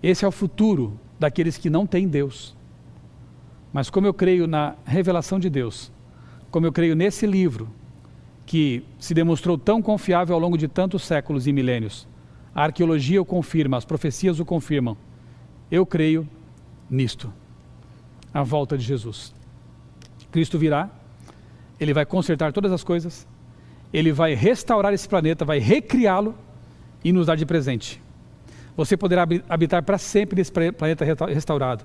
Esse 0.00 0.24
é 0.24 0.28
o 0.28 0.30
futuro 0.30 0.96
daqueles 1.18 1.58
que 1.58 1.68
não 1.68 1.84
têm 1.84 2.06
Deus. 2.06 2.54
Mas 3.72 3.90
como 3.90 4.06
eu 4.06 4.14
creio 4.14 4.46
na 4.46 4.76
revelação 4.84 5.40
de 5.40 5.50
Deus, 5.50 5.90
como 6.48 6.64
eu 6.64 6.70
creio 6.70 6.94
nesse 6.94 7.26
livro, 7.26 7.68
que 8.46 8.84
se 9.00 9.12
demonstrou 9.14 9.58
tão 9.58 9.82
confiável 9.82 10.36
ao 10.36 10.40
longo 10.40 10.56
de 10.56 10.68
tantos 10.68 11.02
séculos 11.02 11.48
e 11.48 11.52
milênios, 11.52 12.06
a 12.54 12.64
arqueologia 12.64 13.20
o 13.20 13.24
confirma, 13.24 13.76
as 13.76 13.84
profecias 13.84 14.40
o 14.40 14.44
confirmam. 14.44 14.96
Eu 15.70 15.86
creio 15.86 16.28
nisto. 16.88 17.32
A 18.32 18.42
volta 18.42 18.76
de 18.76 18.84
Jesus. 18.84 19.34
Cristo 20.30 20.58
virá, 20.58 20.88
ele 21.78 21.92
vai 21.92 22.04
consertar 22.04 22.52
todas 22.52 22.70
as 22.70 22.84
coisas, 22.84 23.26
ele 23.92 24.12
vai 24.12 24.34
restaurar 24.34 24.92
esse 24.92 25.08
planeta, 25.08 25.44
vai 25.44 25.58
recriá-lo 25.58 26.34
e 27.02 27.12
nos 27.12 27.26
dar 27.26 27.36
de 27.36 27.44
presente. 27.44 28.00
Você 28.76 28.96
poderá 28.96 29.26
habitar 29.48 29.82
para 29.82 29.98
sempre 29.98 30.36
nesse 30.36 30.52
planeta 30.52 31.04
restaurado. 31.26 31.84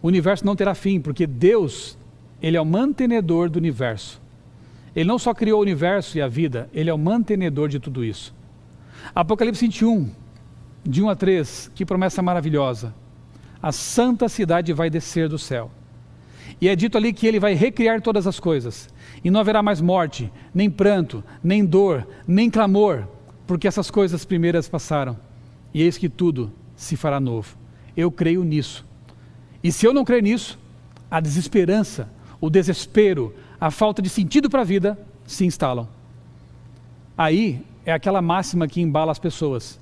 O 0.00 0.08
universo 0.08 0.44
não 0.44 0.56
terá 0.56 0.74
fim, 0.74 1.00
porque 1.00 1.26
Deus, 1.26 1.98
ele 2.40 2.56
é 2.56 2.60
o 2.60 2.64
mantenedor 2.64 3.50
do 3.50 3.58
universo. 3.58 4.20
Ele 4.96 5.06
não 5.06 5.18
só 5.18 5.32
criou 5.32 5.58
o 5.58 5.62
universo 5.62 6.18
e 6.18 6.22
a 6.22 6.28
vida, 6.28 6.68
ele 6.72 6.90
é 6.90 6.94
o 6.94 6.98
mantenedor 6.98 7.68
de 7.68 7.78
tudo 7.78 8.04
isso. 8.04 8.34
Apocalipse 9.14 9.60
21, 9.60 10.10
de 10.84 11.02
1 11.02 11.08
a 11.08 11.16
3, 11.16 11.70
que 11.74 11.84
promessa 11.84 12.22
maravilhosa. 12.22 12.94
A 13.62 13.70
santa 13.70 14.28
cidade 14.28 14.72
vai 14.72 14.90
descer 14.90 15.28
do 15.28 15.38
céu. 15.38 15.70
E 16.60 16.68
é 16.68 16.76
dito 16.76 16.96
ali 16.96 17.12
que 17.12 17.26
ele 17.26 17.40
vai 17.40 17.54
recriar 17.54 18.00
todas 18.00 18.26
as 18.26 18.38
coisas. 18.38 18.88
E 19.24 19.30
não 19.30 19.40
haverá 19.40 19.62
mais 19.62 19.80
morte, 19.80 20.32
nem 20.54 20.70
pranto, 20.70 21.22
nem 21.42 21.64
dor, 21.64 22.06
nem 22.26 22.50
clamor, 22.50 23.06
porque 23.46 23.68
essas 23.68 23.90
coisas 23.90 24.24
primeiras 24.24 24.68
passaram. 24.68 25.16
E 25.72 25.82
eis 25.82 25.98
que 25.98 26.08
tudo 26.08 26.52
se 26.76 26.96
fará 26.96 27.20
novo. 27.20 27.56
Eu 27.96 28.10
creio 28.10 28.44
nisso. 28.44 28.84
E 29.62 29.70
se 29.70 29.86
eu 29.86 29.94
não 29.94 30.04
crer 30.04 30.22
nisso, 30.22 30.58
a 31.10 31.20
desesperança, 31.20 32.08
o 32.40 32.50
desespero, 32.50 33.34
a 33.60 33.70
falta 33.70 34.02
de 34.02 34.08
sentido 34.08 34.50
para 34.50 34.62
a 34.62 34.64
vida 34.64 34.98
se 35.26 35.44
instalam. 35.44 35.88
Aí 37.16 37.64
é 37.84 37.92
aquela 37.92 38.22
máxima 38.22 38.66
que 38.66 38.80
embala 38.80 39.12
as 39.12 39.18
pessoas: 39.18 39.80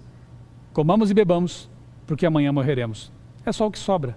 comamos 0.72 1.10
e 1.10 1.14
bebamos, 1.14 1.68
porque 2.06 2.26
amanhã 2.26 2.52
morreremos. 2.52 3.12
É 3.44 3.52
só 3.52 3.66
o 3.66 3.70
que 3.70 3.78
sobra. 3.78 4.16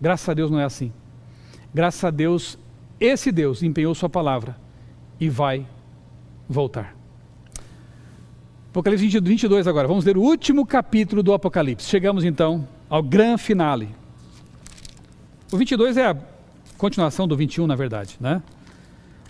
Graças 0.00 0.28
a 0.28 0.34
Deus 0.34 0.50
não 0.50 0.60
é 0.60 0.64
assim. 0.64 0.92
Graças 1.72 2.04
a 2.04 2.10
Deus 2.10 2.58
esse 3.00 3.32
Deus 3.32 3.62
empenhou 3.62 3.94
Sua 3.94 4.08
palavra 4.08 4.56
e 5.18 5.28
vai 5.28 5.66
voltar. 6.48 6.96
Apocalipse 8.70 9.20
22 9.20 9.68
agora, 9.68 9.86
vamos 9.86 10.04
ler 10.04 10.16
o 10.16 10.20
último 10.20 10.66
capítulo 10.66 11.22
do 11.22 11.32
Apocalipse. 11.32 11.88
Chegamos 11.88 12.24
então 12.24 12.66
ao 12.90 13.02
grande 13.02 13.42
finale. 13.42 13.88
O 15.52 15.56
22 15.56 15.96
é 15.96 16.08
a 16.08 16.16
continuação 16.76 17.28
do 17.28 17.36
21, 17.36 17.66
na 17.68 17.76
verdade, 17.76 18.16
né? 18.20 18.42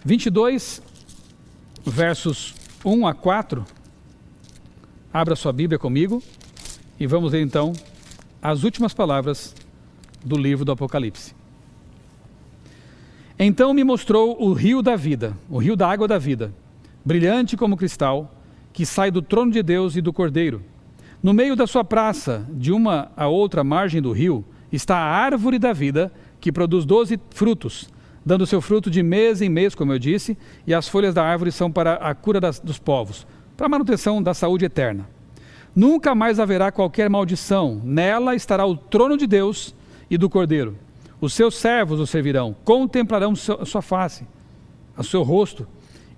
22, 0.03 0.81
versos 1.85 2.55
1 2.85 3.07
a 3.07 3.15
4. 3.15 3.65
Abra 5.11 5.35
sua 5.35 5.53
Bíblia 5.53 5.79
comigo 5.79 6.23
e 7.01 7.07
vamos 7.07 7.33
ler 7.33 7.41
então 7.41 7.73
as 8.43 8.63
últimas 8.63 8.93
palavras 8.93 9.55
do 10.23 10.37
livro 10.37 10.67
do 10.67 10.73
Apocalipse. 10.73 11.35
Então 13.39 13.73
me 13.73 13.83
mostrou 13.83 14.37
o 14.39 14.53
rio 14.53 14.83
da 14.83 14.97
vida, 14.97 15.35
o 15.49 15.57
rio 15.57 15.75
da 15.75 15.89
água 15.89 16.07
da 16.07 16.19
vida, 16.19 16.53
brilhante 17.03 17.57
como 17.57 17.77
cristal, 17.77 18.31
que 18.71 18.85
sai 18.85 19.11
do 19.11 19.23
trono 19.23 19.51
de 19.51 19.63
Deus 19.63 19.97
e 19.97 20.03
do 20.03 20.13
Cordeiro. 20.13 20.63
No 21.23 21.33
meio 21.33 21.57
da 21.57 21.67
sua 21.67 21.85
praça, 21.85 22.47
de 22.51 22.71
uma 22.71 23.11
a 23.17 23.29
outra 23.29 23.65
margem 23.65 24.03
do 24.03 24.13
rio, 24.13 24.45
está 24.71 24.97
a 24.99 25.11
árvore 25.11 25.59
da 25.59 25.73
vida, 25.73 26.13
que 26.39 26.53
produz 26.53 26.85
doze 26.85 27.19
frutos, 27.31 27.89
dando 28.25 28.47
seu 28.47 28.61
fruto 28.61 28.91
de 28.91 29.03
mês 29.03 29.43
em 29.43 29.49
mês, 29.49 29.75
como 29.75 29.93
eu 29.93 29.99
disse, 29.99 30.37
e 30.67 30.73
as 30.73 30.89
folhas 30.89 31.15
da 31.15 31.25
árvore 31.25 31.53
são 31.53 31.71
para 31.71 31.95
a 31.95 32.15
cura 32.15 32.41
das, 32.41 32.59
dos 32.59 32.79
povos, 32.79 33.27
para 33.57 33.67
a 33.67 33.69
manutenção 33.69 34.23
da 34.23 34.33
saúde 34.33 34.65
eterna. 34.65 35.09
Nunca 35.75 36.15
mais 36.15 36.39
haverá 36.39 36.71
qualquer 36.71 37.11
maldição, 37.11 37.81
nela 37.85 38.35
estará 38.35 38.65
o 38.65 38.77
trono 38.77 39.17
de 39.17 39.27
Deus 39.27 39.75
e 40.09 40.17
do 40.17 40.31
Cordeiro. 40.31 40.79
Os 41.21 41.33
seus 41.33 41.57
servos 41.57 42.01
o 42.01 42.07
servirão, 42.07 42.55
contemplarão 42.65 43.33
a 43.33 43.65
sua 43.65 43.83
face, 43.83 44.27
o 44.97 45.03
seu 45.03 45.23
rosto, 45.23 45.67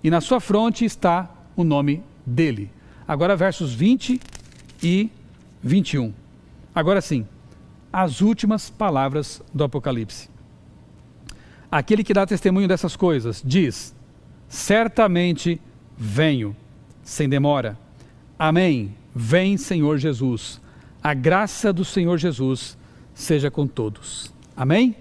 e 0.03 0.09
na 0.09 0.21
sua 0.21 0.39
fronte 0.39 0.85
está 0.85 1.29
o 1.55 1.63
nome 1.63 2.03
dele. 2.25 2.69
Agora, 3.07 3.35
versos 3.35 3.73
20 3.73 4.19
e 4.83 5.09
21. 5.63 6.13
Agora 6.75 7.01
sim, 7.01 7.25
as 7.91 8.21
últimas 8.21 8.69
palavras 8.69 9.41
do 9.53 9.63
Apocalipse. 9.63 10.36
Aquele 11.71 12.03
que 12.03 12.13
dá 12.13 12.25
testemunho 12.25 12.67
dessas 12.67 12.95
coisas 12.95 13.41
diz: 13.45 13.95
Certamente 14.47 15.59
venho, 15.97 16.55
sem 17.03 17.27
demora. 17.27 17.77
Amém. 18.39 18.95
Vem, 19.13 19.57
Senhor 19.57 19.97
Jesus. 19.97 20.61
A 21.03 21.13
graça 21.13 21.73
do 21.73 21.83
Senhor 21.83 22.17
Jesus 22.17 22.77
seja 23.13 23.49
com 23.49 23.67
todos. 23.67 24.33
Amém? 24.55 24.95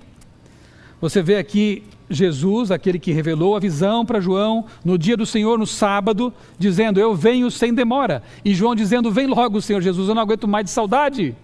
Você 1.00 1.22
vê 1.22 1.37
aqui 1.37 1.85
Jesus, 2.09 2.70
aquele 2.70 2.98
que 2.98 3.12
revelou 3.12 3.57
a 3.57 3.61
visão 3.61 4.07
para 4.07 4.20
João 4.20 4.66
no 4.85 4.96
dia 4.96 5.16
do 5.16 5.26
Senhor, 5.26 5.59
no 5.59 5.66
sábado, 5.66 6.33
dizendo: 6.59 6.98
Eu 6.98 7.14
venho 7.14 7.50
sem 7.50 7.74
demora. 7.74 8.22
E 8.44 8.55
João 8.55 8.74
dizendo: 8.74 9.11
Vem 9.11 9.26
logo, 9.26 9.61
Senhor 9.61 9.81
Jesus, 9.81 10.09
eu 10.09 10.14
não 10.14 10.22
aguento 10.22 10.48
mais 10.48 10.64
de 10.64 10.70
saudade. 10.70 11.37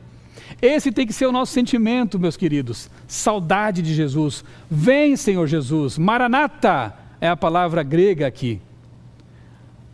Esse 0.60 0.92
tem 0.92 1.06
que 1.06 1.12
ser 1.12 1.26
o 1.26 1.32
nosso 1.32 1.52
sentimento, 1.52 2.18
meus 2.18 2.36
queridos. 2.36 2.90
Saudade 3.06 3.82
de 3.82 3.94
Jesus. 3.94 4.44
Vem, 4.70 5.16
Senhor 5.16 5.46
Jesus. 5.46 5.98
Maranata 5.98 6.94
é 7.20 7.28
a 7.28 7.36
palavra 7.36 7.82
grega 7.82 8.26
aqui. 8.26 8.60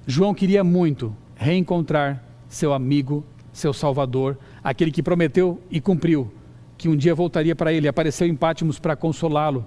João 0.06 0.34
queria 0.34 0.64
muito 0.64 1.14
reencontrar 1.36 2.24
seu 2.48 2.72
amigo, 2.72 3.24
seu 3.52 3.72
Salvador, 3.72 4.38
aquele 4.64 4.90
que 4.90 5.02
prometeu 5.02 5.60
e 5.70 5.80
cumpriu 5.80 6.32
que 6.78 6.88
um 6.88 6.96
dia 6.96 7.14
voltaria 7.14 7.56
para 7.56 7.72
ele, 7.72 7.88
apareceu 7.88 8.26
em 8.26 8.34
Pátimos 8.34 8.78
para 8.78 8.94
consolá-lo. 8.94 9.66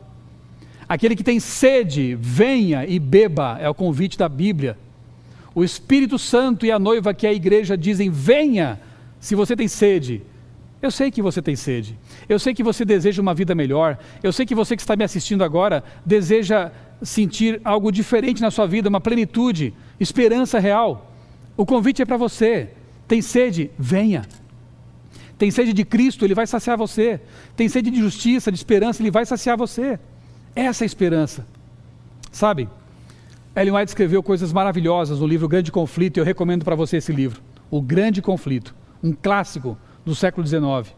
Aquele 0.88 1.16
que 1.16 1.24
tem 1.24 1.39
sede, 1.39 2.18
venha 2.20 2.86
e 2.86 2.97
beba, 2.97 3.57
é 3.59 3.70
o 3.70 3.74
convite 3.74 4.18
da 4.18 4.28
Bíblia. 4.28 4.78
O 5.53 5.63
Espírito 5.63 6.18
Santo 6.18 6.66
e 6.66 6.72
a 6.72 6.80
noiva 6.80 7.13
que 7.13 7.28
é 7.28 7.30
a 7.30 7.34
igreja 7.34 7.78
dizem: 7.78 8.09
venha, 8.09 8.80
se 9.20 9.36
você 9.36 9.55
tem 9.55 9.68
sede. 9.68 10.24
Eu 10.82 10.89
sei 10.89 11.11
que 11.11 11.21
você 11.21 11.41
tem 11.41 11.55
sede. 11.55 11.97
Eu 12.27 12.39
sei 12.39 12.53
que 12.53 12.63
você 12.63 12.84
deseja 12.84 13.21
uma 13.21 13.34
vida 13.34 13.53
melhor. 13.53 13.99
Eu 14.23 14.34
sei 14.34 14.45
que 14.45 14.55
você 14.55 14.75
que 14.75 14.82
está 14.82 14.95
me 14.95 15.03
assistindo 15.03 15.43
agora 15.43 15.84
deseja 16.05 16.71
sentir 17.03 17.61
algo 17.63 17.91
diferente 17.91 18.41
na 18.41 18.49
sua 18.49 18.65
vida, 18.65 18.89
uma 18.89 19.01
plenitude, 19.01 19.73
esperança 19.99 20.59
real. 20.59 21.11
O 21.55 21.65
convite 21.65 22.01
é 22.01 22.05
para 22.05 22.17
você. 22.17 22.69
Tem 23.07 23.21
sede? 23.21 23.69
Venha. 23.77 24.23
Tem 25.38 25.51
sede 25.51 25.73
de 25.73 25.84
Cristo, 25.84 26.23
Ele 26.23 26.36
vai 26.36 26.47
saciar 26.47 26.77
você. 26.77 27.19
Tem 27.55 27.67
sede 27.67 27.89
de 27.89 27.99
justiça, 27.99 28.51
de 28.51 28.57
esperança, 28.57 29.01
Ele 29.01 29.11
vai 29.11 29.25
saciar 29.25 29.57
você. 29.57 29.99
Essa 30.55 30.84
é 30.84 30.86
a 30.86 30.88
esperança. 30.88 31.45
Sabe? 32.32 32.69
Ellen 33.55 33.73
White 33.73 33.89
escreveu 33.89 34.23
coisas 34.23 34.53
maravilhosas 34.53 35.19
no 35.19 35.27
livro 35.27 35.47
Grande 35.47 35.71
Conflito, 35.71 36.17
e 36.17 36.19
eu 36.19 36.23
recomendo 36.23 36.63
para 36.63 36.75
você 36.75 36.97
esse 36.97 37.11
livro. 37.11 37.41
O 37.69 37.82
Grande 37.82 38.21
Conflito, 38.21 38.73
um 39.03 39.13
clássico 39.13 39.77
do 40.06 40.16
século 40.16 40.45
XIX. 40.45 40.93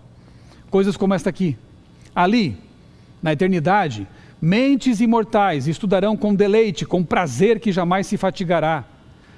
Coisas 0.70 0.98
como 0.98 1.14
esta 1.14 1.30
aqui. 1.30 1.58
Ali, 2.16 2.58
na 3.22 3.34
eternidade, 3.34 4.08
mentes 4.42 5.00
imortais 5.02 5.68
estudarão 5.68 6.18
com 6.18 6.36
deleite, 6.36 6.86
com 6.86 7.04
prazer 7.04 7.60
que 7.60 7.72
jamais 7.72 8.08
se 8.08 8.18
fatigará, 8.18 8.84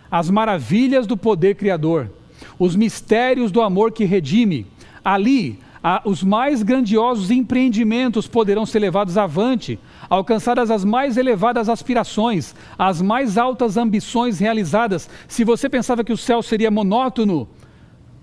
as 0.09 0.29
maravilhas 0.29 1.05
do 1.07 1.17
poder 1.17 1.55
criador, 1.55 2.11
os 2.57 2.75
mistérios 2.75 3.51
do 3.51 3.61
amor 3.61 3.91
que 3.91 4.05
redime. 4.05 4.65
Ali, 5.03 5.59
os 6.03 6.23
mais 6.23 6.63
grandiosos 6.63 7.29
empreendimentos 7.29 8.27
poderão 8.27 8.65
ser 8.65 8.79
levados 8.79 9.17
avante, 9.17 9.79
alcançadas 10.09 10.71
as 10.71 10.83
mais 10.83 11.15
elevadas 11.15 11.69
aspirações, 11.69 12.55
as 12.77 13.01
mais 13.01 13.37
altas 13.37 13.77
ambições 13.77 14.39
realizadas. 14.39 15.07
Se 15.27 15.43
você 15.43 15.69
pensava 15.69 16.03
que 16.03 16.13
o 16.13 16.17
céu 16.17 16.41
seria 16.41 16.71
monótono, 16.71 17.47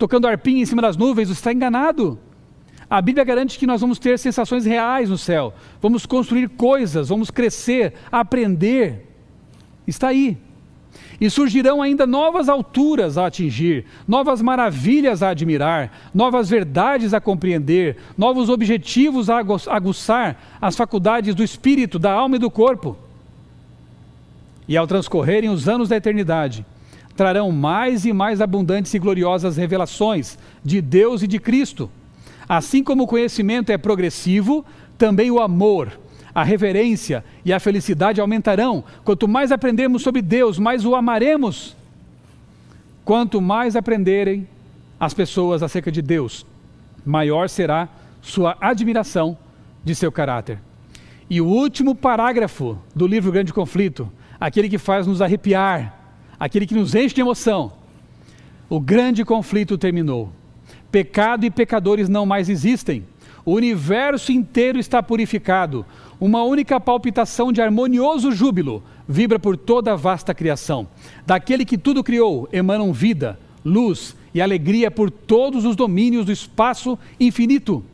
tocando 0.02 0.26
arpinha 0.26 0.60
em 0.60 0.66
cima 0.66 0.82
das 0.82 0.96
nuvens, 0.96 1.28
você 1.28 1.34
está 1.34 1.52
enganado. 1.52 2.18
A 2.90 3.00
Bíblia 3.00 3.24
garante 3.24 3.56
que 3.56 3.68
nós 3.68 3.80
vamos 3.80 4.00
ter 4.00 4.18
sensações 4.18 4.64
reais 4.64 5.08
no 5.08 5.16
céu, 5.16 5.54
vamos 5.80 6.04
construir 6.06 6.48
coisas, 6.48 7.08
vamos 7.08 7.30
crescer, 7.30 7.94
aprender. 8.10 9.06
Está 9.86 10.08
aí. 10.08 10.36
E 11.20 11.30
surgirão 11.30 11.80
ainda 11.80 12.04
novas 12.04 12.48
alturas 12.48 13.16
a 13.16 13.26
atingir, 13.26 13.84
novas 14.08 14.42
maravilhas 14.42 15.22
a 15.22 15.28
admirar, 15.28 16.10
novas 16.12 16.50
verdades 16.50 17.14
a 17.14 17.20
compreender, 17.20 17.96
novos 18.18 18.48
objetivos 18.48 19.30
a 19.30 19.38
aguçar 19.38 20.58
as 20.60 20.74
faculdades 20.74 21.32
do 21.32 21.44
espírito, 21.44 21.96
da 21.96 22.10
alma 22.10 22.34
e 22.34 22.40
do 22.40 22.50
corpo. 22.50 22.96
E 24.66 24.76
ao 24.76 24.84
transcorrerem 24.88 25.48
os 25.48 25.68
anos 25.68 25.88
da 25.88 25.96
eternidade, 25.96 26.66
trarão 27.16 27.50
mais 27.52 28.04
e 28.04 28.12
mais 28.12 28.40
abundantes 28.40 28.92
e 28.94 28.98
gloriosas 28.98 29.56
revelações 29.56 30.38
de 30.64 30.80
Deus 30.80 31.22
e 31.22 31.26
de 31.26 31.38
Cristo. 31.38 31.90
Assim 32.48 32.82
como 32.82 33.04
o 33.04 33.06
conhecimento 33.06 33.70
é 33.70 33.78
progressivo, 33.78 34.64
também 34.98 35.30
o 35.30 35.40
amor, 35.40 35.98
a 36.34 36.42
reverência 36.42 37.24
e 37.44 37.52
a 37.52 37.60
felicidade 37.60 38.20
aumentarão. 38.20 38.84
Quanto 39.04 39.28
mais 39.28 39.52
aprendermos 39.52 40.02
sobre 40.02 40.22
Deus, 40.22 40.58
mais 40.58 40.84
o 40.84 40.94
amaremos. 40.94 41.76
Quanto 43.04 43.40
mais 43.40 43.76
aprenderem 43.76 44.46
as 44.98 45.12
pessoas 45.12 45.62
acerca 45.62 45.90
de 45.90 46.00
Deus, 46.00 46.46
maior 47.04 47.48
será 47.48 47.88
sua 48.20 48.56
admiração 48.60 49.36
de 49.84 49.94
seu 49.94 50.12
caráter. 50.12 50.58
E 51.28 51.40
o 51.40 51.46
último 51.46 51.94
parágrafo 51.94 52.78
do 52.94 53.06
livro 53.06 53.32
Grande 53.32 53.52
Conflito, 53.52 54.10
aquele 54.38 54.68
que 54.68 54.78
faz 54.78 55.06
nos 55.06 55.20
arrepiar, 55.20 56.01
aquele 56.42 56.66
que 56.66 56.74
nos 56.74 56.92
enche 56.92 57.14
de 57.14 57.20
emoção. 57.20 57.70
O 58.68 58.80
grande 58.80 59.24
conflito 59.24 59.78
terminou. 59.78 60.32
Pecado 60.90 61.46
e 61.46 61.50
pecadores 61.52 62.08
não 62.08 62.26
mais 62.26 62.48
existem. 62.48 63.04
O 63.44 63.52
universo 63.52 64.32
inteiro 64.32 64.76
está 64.76 65.00
purificado. 65.00 65.86
Uma 66.20 66.42
única 66.42 66.80
palpitação 66.80 67.52
de 67.52 67.62
harmonioso 67.62 68.32
júbilo 68.32 68.82
vibra 69.08 69.38
por 69.38 69.56
toda 69.56 69.92
a 69.92 69.96
vasta 69.96 70.34
criação. 70.34 70.88
Daquele 71.24 71.64
que 71.64 71.78
tudo 71.78 72.02
criou 72.02 72.48
emanam 72.52 72.92
vida, 72.92 73.38
luz 73.64 74.16
e 74.34 74.42
alegria 74.42 74.90
por 74.90 75.12
todos 75.12 75.64
os 75.64 75.76
domínios 75.76 76.26
do 76.26 76.32
espaço 76.32 76.98
infinito. 77.20 77.84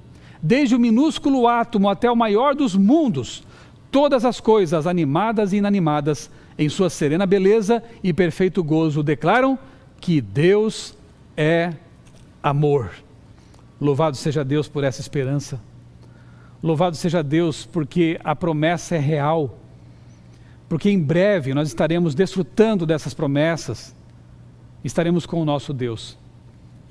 Desde 0.42 0.74
o 0.74 0.80
minúsculo 0.80 1.46
átomo 1.46 1.86
até 1.86 2.10
o 2.10 2.16
maior 2.16 2.54
dos 2.54 2.74
mundos, 2.74 3.42
todas 3.90 4.24
as 4.24 4.40
coisas, 4.40 4.86
animadas 4.86 5.52
e 5.52 5.58
inanimadas, 5.58 6.30
em 6.58 6.68
sua 6.68 6.90
serena 6.90 7.24
beleza 7.24 7.82
e 8.02 8.12
perfeito 8.12 8.62
gozo, 8.64 9.02
declaram 9.02 9.58
que 10.00 10.20
Deus 10.20 10.96
é 11.36 11.72
amor. 12.42 12.90
Louvado 13.80 14.16
seja 14.16 14.44
Deus 14.44 14.68
por 14.68 14.82
essa 14.82 15.00
esperança. 15.00 15.60
Louvado 16.62 16.96
seja 16.96 17.22
Deus, 17.22 17.64
porque 17.64 18.18
a 18.24 18.34
promessa 18.34 18.96
é 18.96 18.98
real. 18.98 19.56
Porque 20.68 20.90
em 20.90 21.00
breve 21.00 21.54
nós 21.54 21.68
estaremos 21.68 22.14
desfrutando 22.14 22.84
dessas 22.84 23.14
promessas, 23.14 23.94
estaremos 24.82 25.24
com 25.24 25.40
o 25.40 25.44
nosso 25.44 25.72
Deus. 25.72 26.18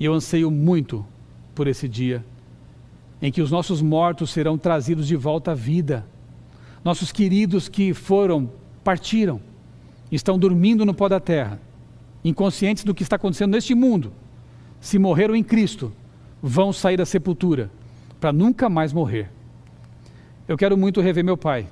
E 0.00 0.04
eu 0.04 0.14
anseio 0.14 0.50
muito 0.50 1.04
por 1.54 1.68
esse 1.68 1.86
dia 1.86 2.24
em 3.20 3.32
que 3.32 3.42
os 3.42 3.50
nossos 3.50 3.82
mortos 3.82 4.30
serão 4.30 4.56
trazidos 4.56 5.06
de 5.06 5.16
volta 5.16 5.52
à 5.52 5.54
vida. 5.54 6.06
Nossos 6.84 7.10
queridos 7.10 7.68
que 7.68 7.92
foram, 7.92 8.50
partiram, 8.84 9.40
estão 10.10 10.38
dormindo 10.38 10.84
no 10.84 10.94
pó 10.94 11.08
da 11.08 11.20
terra, 11.20 11.60
inconscientes 12.24 12.84
do 12.84 12.94
que 12.94 13.02
está 13.02 13.16
acontecendo 13.16 13.52
neste 13.52 13.74
mundo. 13.74 14.12
Se 14.80 14.98
morreram 14.98 15.34
em 15.34 15.42
Cristo, 15.42 15.92
vão 16.42 16.72
sair 16.72 16.96
da 16.96 17.06
sepultura 17.06 17.70
para 18.20 18.32
nunca 18.32 18.68
mais 18.68 18.92
morrer. 18.92 19.30
Eu 20.46 20.56
quero 20.56 20.76
muito 20.76 21.00
rever 21.00 21.24
meu 21.24 21.36
pai. 21.36 21.68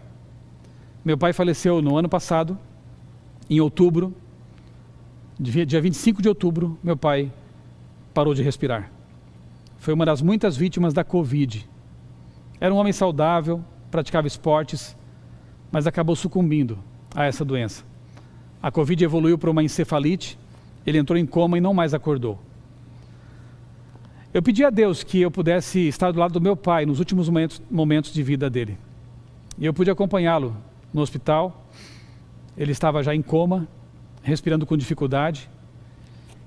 Meu 1.04 1.16
pai 1.16 1.32
faleceu 1.32 1.80
no 1.80 1.96
ano 1.96 2.08
passado, 2.08 2.58
em 3.48 3.60
outubro, 3.60 4.14
dia 5.38 5.80
25 5.80 6.20
de 6.20 6.28
outubro, 6.28 6.76
meu 6.82 6.96
pai 6.96 7.30
parou 8.12 8.34
de 8.34 8.42
respirar. 8.42 8.90
Foi 9.78 9.94
uma 9.94 10.04
das 10.04 10.20
muitas 10.20 10.56
vítimas 10.56 10.92
da 10.92 11.04
Covid. 11.04 11.68
Era 12.60 12.74
um 12.74 12.76
homem 12.76 12.92
saudável, 12.92 13.62
praticava 13.90 14.26
esportes, 14.26 14.96
mas 15.70 15.86
acabou 15.86 16.16
sucumbindo 16.16 16.78
a 17.14 17.24
essa 17.24 17.44
doença. 17.44 17.84
A 18.62 18.70
Covid 18.70 19.04
evoluiu 19.04 19.36
para 19.38 19.50
uma 19.50 19.62
encefalite, 19.62 20.38
ele 20.86 20.98
entrou 20.98 21.18
em 21.18 21.26
coma 21.26 21.58
e 21.58 21.60
não 21.60 21.74
mais 21.74 21.92
acordou. 21.94 22.38
Eu 24.32 24.42
pedi 24.42 24.64
a 24.64 24.70
Deus 24.70 25.02
que 25.02 25.20
eu 25.20 25.30
pudesse 25.30 25.88
estar 25.88 26.12
do 26.12 26.18
lado 26.20 26.32
do 26.32 26.40
meu 26.40 26.56
pai 26.56 26.84
nos 26.84 26.98
últimos 26.98 27.28
momentos, 27.70 28.12
de 28.12 28.22
vida 28.22 28.50
dele. 28.50 28.76
E 29.58 29.64
eu 29.64 29.72
pude 29.72 29.90
acompanhá-lo 29.90 30.56
no 30.92 31.00
hospital. 31.00 31.66
Ele 32.56 32.72
estava 32.72 33.02
já 33.02 33.14
em 33.14 33.22
coma, 33.22 33.66
respirando 34.22 34.66
com 34.66 34.76
dificuldade. 34.76 35.48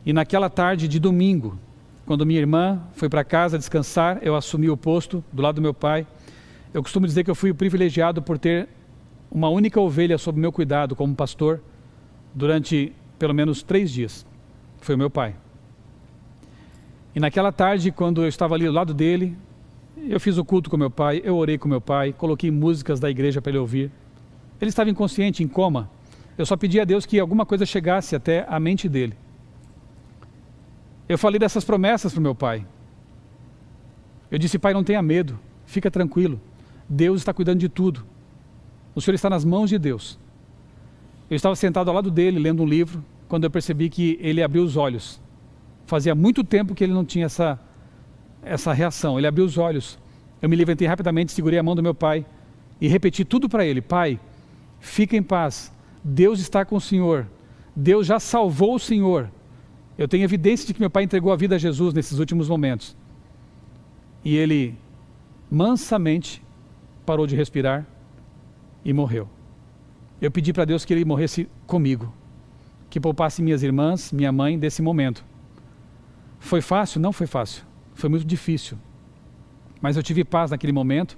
E 0.06 0.14
naquela 0.14 0.50
tarde 0.50 0.88
de 0.88 1.00
domingo, 1.00 1.58
quando 2.06 2.26
minha 2.26 2.40
irmã 2.40 2.80
foi 2.94 3.10
para 3.10 3.24
casa 3.24 3.58
descansar, 3.58 4.20
eu 4.22 4.36
assumi 4.36 4.70
o 4.70 4.78
posto 4.78 5.24
do 5.34 5.42
lado 5.42 5.56
do 5.56 5.62
meu 5.62 5.74
pai. 5.74 6.06
Eu 6.74 6.84
costumo 6.84 7.08
dizer 7.08 7.24
que 7.24 7.32
eu 7.32 7.36
fui 7.36 7.54
privilegiado 7.54 8.22
por 8.22 8.38
ter 8.38 8.70
uma 9.32 9.50
única 9.50 9.80
ovelha 9.82 10.18
sob 10.18 10.40
meu 10.40 10.52
cuidado 10.52 10.96
como 10.96 11.16
pastor 11.16 11.60
durante 12.34 12.94
pelo 13.18 13.34
menos 13.34 13.62
três 13.62 13.92
dias. 13.92 14.26
Foi 14.82 14.96
o 14.96 14.98
meu 14.98 15.10
pai. 15.10 15.36
E 17.14 17.20
naquela 17.20 17.52
tarde, 17.52 17.92
quando 17.92 18.24
eu 18.24 18.28
estava 18.28 18.56
ali 18.56 18.66
do 18.66 18.72
lado 18.72 18.94
dele, 18.94 19.38
eu 20.08 20.20
fiz 20.20 20.38
o 20.38 20.46
culto 20.46 20.70
com 20.70 20.78
meu 20.78 20.90
pai, 20.90 21.22
eu 21.24 21.36
orei 21.36 21.58
com 21.58 21.68
meu 21.68 21.82
pai, 21.82 22.14
coloquei 22.14 22.50
músicas 22.50 23.00
da 23.00 23.10
igreja 23.10 23.42
para 23.42 23.52
ele 23.52 23.60
ouvir. 23.60 23.92
Ele 24.62 24.70
estava 24.70 24.90
inconsciente, 24.90 25.44
em 25.44 25.48
coma. 25.48 25.90
Eu 26.38 26.46
só 26.46 26.56
pedi 26.56 26.80
a 26.80 26.86
Deus 26.86 27.06
que 27.06 27.20
alguma 27.20 27.46
coisa 27.46 27.66
chegasse 27.66 28.16
até 28.16 28.46
a 28.48 28.60
mente 28.60 28.88
dele. 28.88 29.16
Eu 31.08 31.18
falei 31.18 31.40
dessas 31.40 31.66
promessas 31.66 32.14
para 32.14 32.22
meu 32.22 32.36
pai. 32.36 32.66
Eu 34.32 34.38
disse, 34.38 34.60
pai, 34.60 34.74
não 34.74 34.84
tenha 34.84 35.02
medo, 35.02 35.40
fica 35.66 35.90
tranquilo. 35.90 36.40
Deus 36.88 37.20
está 37.20 37.34
cuidando 37.34 37.60
de 37.60 37.68
tudo. 37.68 38.06
O 38.94 39.02
Senhor 39.02 39.16
está 39.16 39.30
nas 39.30 39.44
mãos 39.44 39.70
de 39.70 39.80
Deus. 39.80 40.20
Eu 41.30 41.36
estava 41.36 41.56
sentado 41.56 41.90
ao 41.90 41.96
lado 41.96 42.10
dele, 42.10 42.40
lendo 42.40 42.64
um 42.64 42.66
livro, 42.66 43.04
quando 43.28 43.44
eu 43.44 43.52
percebi 43.52 43.90
que 43.90 44.18
ele 44.22 44.42
abriu 44.42 44.64
os 44.64 44.76
olhos 44.76 45.22
Fazia 45.90 46.14
muito 46.14 46.44
tempo 46.44 46.76
que 46.76 46.84
ele 46.84 46.94
não 46.94 47.04
tinha 47.04 47.26
essa, 47.26 47.60
essa 48.44 48.72
reação. 48.72 49.18
Ele 49.18 49.26
abriu 49.26 49.44
os 49.44 49.58
olhos. 49.58 49.98
Eu 50.40 50.48
me 50.48 50.56
levantei 50.56 50.88
rapidamente, 50.88 51.32
segurei 51.32 51.58
a 51.58 51.64
mão 51.64 51.74
do 51.74 51.82
meu 51.82 51.96
pai 51.96 52.24
e 52.80 52.88
repeti 52.88 53.26
tudo 53.26 53.50
para 53.50 53.66
ele: 53.66 53.82
Pai, 53.82 54.20
fica 54.80 55.18
em 55.18 55.24
paz. 55.24 55.74
Deus 56.04 56.40
está 56.40 56.64
com 56.64 56.76
o 56.76 56.80
Senhor. 56.80 57.26
Deus 57.76 58.06
já 58.06 58.20
salvou 58.20 58.76
o 58.76 58.80
Senhor. 58.80 59.32
Eu 59.98 60.08
tenho 60.08 60.24
evidência 60.24 60.68
de 60.68 60.76
que 60.76 60.80
meu 60.80 60.92
pai 60.92 61.02
entregou 61.02 61.34
a 61.34 61.36
vida 61.36 61.56
a 61.56 61.58
Jesus 61.58 61.92
nesses 61.92 62.20
últimos 62.20 62.48
momentos. 62.48 62.96
E 64.24 64.38
ele 64.38 64.78
mansamente 65.50 66.40
parou 67.04 67.26
de 67.26 67.36
respirar 67.36 67.84
e 68.86 68.94
morreu. 68.94 69.28
Eu 70.22 70.30
pedi 70.30 70.52
para 70.52 70.66
Deus 70.66 70.84
que 70.84 70.94
ele 70.94 71.06
morresse 71.06 71.50
comigo, 71.66 72.14
que 72.90 73.00
poupasse 73.00 73.42
minhas 73.42 73.64
irmãs, 73.64 74.12
minha 74.12 74.32
mãe 74.32 74.60
desse 74.60 74.82
momento. 74.82 75.24
Foi 76.40 76.62
fácil? 76.62 77.00
Não 77.00 77.14
foi 77.14 77.28
fácil. 77.28 77.64
Foi 77.94 78.10
muito 78.10 78.26
difícil. 78.26 78.78
Mas 79.82 79.96
eu 79.96 80.04
tive 80.04 80.24
paz 80.24 80.52
naquele 80.52 80.74
momento 80.74 81.18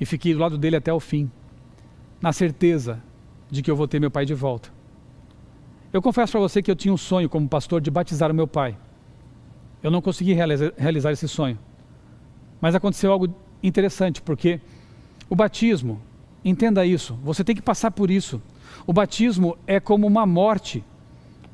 e 0.00 0.06
fiquei 0.06 0.32
do 0.32 0.40
lado 0.40 0.56
dele 0.56 0.76
até 0.76 0.92
o 0.92 1.00
fim, 1.00 1.30
na 2.20 2.32
certeza 2.32 3.02
de 3.50 3.62
que 3.62 3.70
eu 3.70 3.76
vou 3.76 3.88
ter 3.88 4.00
meu 4.00 4.10
pai 4.10 4.24
de 4.24 4.34
volta. 4.34 4.70
Eu 5.92 6.00
confesso 6.02 6.32
para 6.32 6.40
você 6.40 6.62
que 6.62 6.70
eu 6.70 6.76
tinha 6.76 6.92
um 6.92 6.98
sonho 6.98 7.28
como 7.28 7.48
pastor 7.48 7.80
de 7.80 7.90
batizar 7.90 8.30
o 8.30 8.34
meu 8.34 8.46
pai. 8.46 8.76
Eu 9.82 9.90
não 9.90 10.02
consegui 10.02 10.32
realizar, 10.32 11.12
esse 11.12 11.28
sonho. 11.28 11.58
Mas 12.60 12.74
aconteceu 12.74 13.12
algo 13.12 13.34
interessante, 13.62 14.20
porque 14.20 14.60
o 15.30 15.36
batismo 15.36 16.00
Entenda 16.44 16.86
isso, 16.86 17.18
você 17.22 17.42
tem 17.42 17.54
que 17.54 17.62
passar 17.62 17.90
por 17.90 18.10
isso. 18.10 18.40
O 18.86 18.92
batismo 18.92 19.56
é 19.66 19.80
como 19.80 20.06
uma 20.06 20.24
morte 20.24 20.84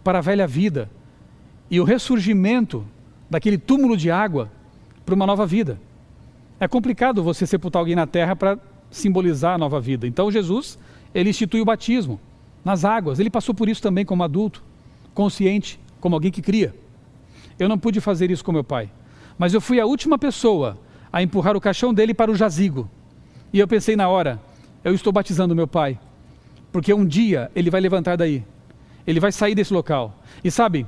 para 0.03 0.19
a 0.19 0.23
velha 0.23 0.47
vida 0.47 0.91
e 1.71 1.81
o 1.81 1.85
ressurgimento 1.85 2.85
daquele 3.29 3.59
túmulo 3.59 3.97
de 3.97 4.11
água 4.11 4.51
para 5.05 5.15
uma 5.15 5.27
nova 5.27 5.47
vida. 5.47 5.81
É 6.61 6.69
complicado 6.69 7.23
você 7.23 7.47
sepultar 7.47 7.81
alguém 7.81 7.97
na 7.97 8.07
terra 8.07 8.37
para 8.37 8.59
simbolizar 8.91 9.55
a 9.55 9.59
nova 9.59 9.81
vida. 9.81 10.07
Então 10.07 10.31
Jesus, 10.31 10.79
ele 11.15 11.31
institui 11.31 11.61
o 11.61 11.65
batismo 11.65 12.21
nas 12.65 12.85
águas. 12.85 13.19
Ele 13.19 13.31
passou 13.31 13.55
por 13.55 13.69
isso 13.69 13.83
também 13.83 14.05
como 14.05 14.23
adulto, 14.23 14.63
consciente, 15.13 15.81
como 16.01 16.15
alguém 16.15 16.31
que 16.31 16.43
cria. 16.43 16.75
Eu 17.59 17.69
não 17.69 17.79
pude 17.79 18.01
fazer 18.01 18.31
isso 18.31 18.45
com 18.45 18.53
meu 18.53 18.65
pai, 18.65 18.91
mas 19.39 19.55
eu 19.55 19.61
fui 19.61 19.81
a 19.81 19.87
última 19.87 20.19
pessoa 20.19 20.79
a 21.13 21.23
empurrar 21.23 21.57
o 21.57 21.61
caixão 21.61 21.95
dele 21.95 22.15
para 22.15 22.31
o 22.31 22.35
jazigo. 22.35 22.89
E 23.53 23.59
eu 23.59 23.69
pensei 23.69 23.95
na 23.95 24.09
hora, 24.09 24.41
eu 24.85 24.95
estou 24.95 25.11
batizando 25.11 25.57
meu 25.57 25.67
pai, 25.67 25.99
porque 26.71 26.93
um 26.93 27.07
dia 27.07 27.51
ele 27.57 27.71
vai 27.71 27.81
levantar 27.81 28.17
daí, 28.17 28.45
ele 29.07 29.19
vai 29.19 29.33
sair 29.33 29.55
desse 29.55 29.73
local. 29.73 30.15
E 30.45 30.51
sabe, 30.51 30.87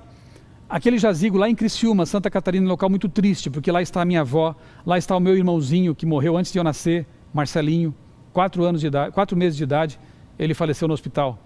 aquele 0.68 0.98
jazigo 0.98 1.38
lá 1.38 1.48
em 1.48 1.54
Criciúma, 1.54 2.04
Santa 2.04 2.30
Catarina, 2.30 2.66
um 2.66 2.68
local 2.68 2.90
muito 2.90 3.08
triste, 3.08 3.48
porque 3.48 3.72
lá 3.72 3.80
está 3.80 4.02
a 4.02 4.04
minha 4.04 4.20
avó, 4.20 4.54
lá 4.84 4.98
está 4.98 5.16
o 5.16 5.20
meu 5.20 5.34
irmãozinho 5.34 5.94
que 5.94 6.04
morreu 6.04 6.36
antes 6.36 6.52
de 6.52 6.58
eu 6.58 6.64
nascer, 6.64 7.06
Marcelinho, 7.32 7.94
quatro 8.34 8.64
anos 8.64 8.82
de 8.82 8.86
idade, 8.88 9.12
quatro 9.12 9.34
meses 9.34 9.56
de 9.56 9.64
idade, 9.64 9.98
ele 10.38 10.52
faleceu 10.52 10.86
no 10.86 10.92
hospital. 10.92 11.38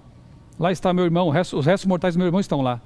Lá 0.58 0.72
está 0.72 0.92
meu 0.92 1.04
irmão, 1.04 1.30
resto, 1.30 1.56
os 1.56 1.64
restos 1.64 1.86
mortais 1.86 2.16
do 2.16 2.18
meu 2.18 2.26
irmão 2.26 2.40
estão 2.40 2.60
lá. 2.60 2.82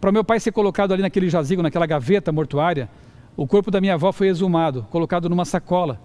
Para 0.00 0.10
meu 0.10 0.24
pai 0.24 0.40
ser 0.40 0.50
colocado 0.50 0.92
ali 0.92 1.02
naquele 1.02 1.30
jazigo, 1.30 1.62
naquela 1.62 1.86
gaveta 1.86 2.32
mortuária, 2.32 2.90
o 3.36 3.46
corpo 3.46 3.70
da 3.70 3.80
minha 3.80 3.94
avó 3.94 4.10
foi 4.10 4.26
exumado, 4.26 4.82
colocado 4.90 5.28
numa 5.28 5.44
sacola 5.44 6.00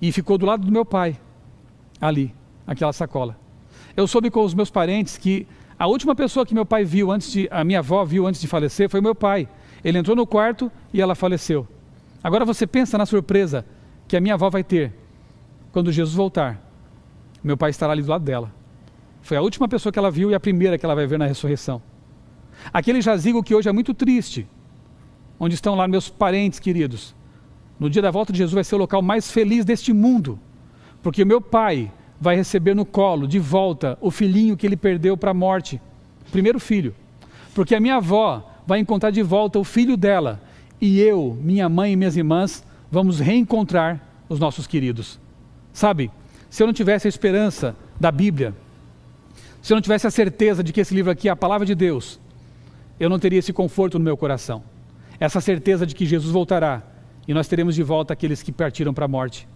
e 0.00 0.12
ficou 0.12 0.38
do 0.38 0.46
lado 0.46 0.64
do 0.64 0.70
meu 0.70 0.84
pai 0.84 1.18
ali, 2.00 2.34
aquela 2.66 2.92
sacola. 2.92 3.36
Eu 3.96 4.06
soube 4.06 4.30
com 4.30 4.44
os 4.44 4.54
meus 4.54 4.70
parentes 4.70 5.16
que 5.16 5.46
a 5.78 5.86
última 5.86 6.14
pessoa 6.14 6.44
que 6.44 6.54
meu 6.54 6.66
pai 6.66 6.84
viu 6.84 7.10
antes 7.10 7.30
de, 7.30 7.48
a 7.50 7.62
minha 7.64 7.78
avó 7.78 8.04
viu 8.04 8.26
antes 8.26 8.40
de 8.40 8.48
falecer 8.48 8.88
foi 8.88 9.00
meu 9.00 9.14
pai. 9.14 9.48
Ele 9.84 9.98
entrou 9.98 10.16
no 10.16 10.26
quarto 10.26 10.70
e 10.92 11.00
ela 11.00 11.14
faleceu. 11.14 11.66
Agora 12.22 12.44
você 12.44 12.66
pensa 12.66 12.98
na 12.98 13.06
surpresa 13.06 13.64
que 14.06 14.16
a 14.16 14.20
minha 14.20 14.34
avó 14.34 14.50
vai 14.50 14.64
ter 14.64 14.92
quando 15.70 15.92
Jesus 15.92 16.14
voltar. 16.14 16.60
Meu 17.42 17.56
pai 17.56 17.70
estará 17.70 17.92
ali 17.92 18.02
do 18.02 18.10
lado 18.10 18.24
dela. 18.24 18.52
Foi 19.22 19.36
a 19.36 19.42
última 19.42 19.68
pessoa 19.68 19.92
que 19.92 19.98
ela 19.98 20.10
viu 20.10 20.30
e 20.30 20.34
a 20.34 20.40
primeira 20.40 20.76
que 20.76 20.84
ela 20.84 20.94
vai 20.94 21.06
ver 21.06 21.18
na 21.18 21.26
ressurreição. 21.26 21.80
Aquele 22.72 23.00
jazigo 23.00 23.42
que 23.42 23.54
hoje 23.54 23.68
é 23.68 23.72
muito 23.72 23.94
triste, 23.94 24.48
onde 25.38 25.54
estão 25.54 25.74
lá 25.74 25.86
meus 25.86 26.08
parentes 26.08 26.58
queridos. 26.58 27.14
No 27.78 27.88
dia 27.88 28.02
da 28.02 28.10
volta 28.10 28.32
de 28.32 28.38
Jesus 28.38 28.54
vai 28.54 28.64
ser 28.64 28.74
o 28.74 28.78
local 28.78 29.00
mais 29.00 29.30
feliz 29.30 29.64
deste 29.64 29.92
mundo. 29.92 30.40
Porque 31.02 31.22
o 31.22 31.26
meu 31.26 31.40
pai 31.40 31.90
vai 32.20 32.36
receber 32.36 32.74
no 32.74 32.84
colo, 32.84 33.26
de 33.26 33.38
volta, 33.38 33.96
o 34.00 34.10
filhinho 34.10 34.56
que 34.56 34.66
ele 34.66 34.76
perdeu 34.76 35.16
para 35.16 35.30
a 35.30 35.34
morte, 35.34 35.80
primeiro 36.32 36.58
filho. 36.58 36.94
Porque 37.54 37.74
a 37.74 37.80
minha 37.80 37.96
avó 37.96 38.48
vai 38.66 38.78
encontrar 38.78 39.10
de 39.10 39.22
volta 39.22 39.58
o 39.58 39.64
filho 39.64 39.96
dela. 39.96 40.40
E 40.80 41.00
eu, 41.00 41.38
minha 41.40 41.68
mãe 41.68 41.92
e 41.92 41.96
minhas 41.96 42.16
irmãs 42.16 42.64
vamos 42.90 43.20
reencontrar 43.20 44.00
os 44.28 44.38
nossos 44.38 44.66
queridos. 44.66 45.18
Sabe, 45.72 46.10
se 46.50 46.62
eu 46.62 46.66
não 46.66 46.74
tivesse 46.74 47.06
a 47.06 47.10
esperança 47.10 47.76
da 47.98 48.10
Bíblia, 48.10 48.54
se 49.62 49.72
eu 49.72 49.76
não 49.76 49.82
tivesse 49.82 50.06
a 50.06 50.10
certeza 50.10 50.62
de 50.62 50.72
que 50.72 50.80
esse 50.80 50.94
livro 50.94 51.10
aqui 51.10 51.28
é 51.28 51.30
a 51.30 51.36
palavra 51.36 51.66
de 51.66 51.74
Deus, 51.74 52.20
eu 52.98 53.08
não 53.08 53.18
teria 53.18 53.38
esse 53.38 53.52
conforto 53.52 53.98
no 53.98 54.04
meu 54.04 54.16
coração. 54.16 54.62
Essa 55.20 55.40
certeza 55.40 55.86
de 55.86 55.94
que 55.94 56.06
Jesus 56.06 56.32
voltará 56.32 56.82
e 57.26 57.34
nós 57.34 57.48
teremos 57.48 57.74
de 57.74 57.82
volta 57.82 58.12
aqueles 58.12 58.42
que 58.42 58.52
partiram 58.52 58.94
para 58.94 59.04
a 59.04 59.08
morte. 59.08 59.48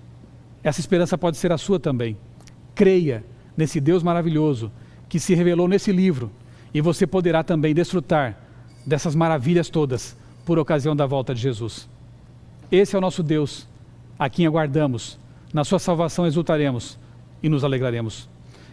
Essa 0.62 0.80
esperança 0.80 1.18
pode 1.18 1.36
ser 1.36 1.52
a 1.52 1.58
sua 1.58 1.80
também. 1.80 2.16
Creia 2.74 3.24
nesse 3.56 3.80
Deus 3.80 4.02
maravilhoso 4.02 4.70
que 5.08 5.18
se 5.18 5.34
revelou 5.34 5.68
nesse 5.68 5.92
livro 5.92 6.30
e 6.72 6.80
você 6.80 7.06
poderá 7.06 7.42
também 7.42 7.74
desfrutar 7.74 8.38
dessas 8.86 9.14
maravilhas 9.14 9.68
todas 9.68 10.16
por 10.44 10.58
ocasião 10.58 10.96
da 10.96 11.06
volta 11.06 11.34
de 11.34 11.40
Jesus. 11.40 11.88
Esse 12.70 12.94
é 12.94 12.98
o 12.98 13.02
nosso 13.02 13.22
Deus, 13.22 13.68
a 14.18 14.30
quem 14.30 14.46
aguardamos. 14.46 15.18
Na 15.52 15.64
sua 15.64 15.78
salvação 15.78 16.26
exultaremos 16.26 16.98
e 17.42 17.48
nos 17.48 17.62
alegraremos. 17.62 18.28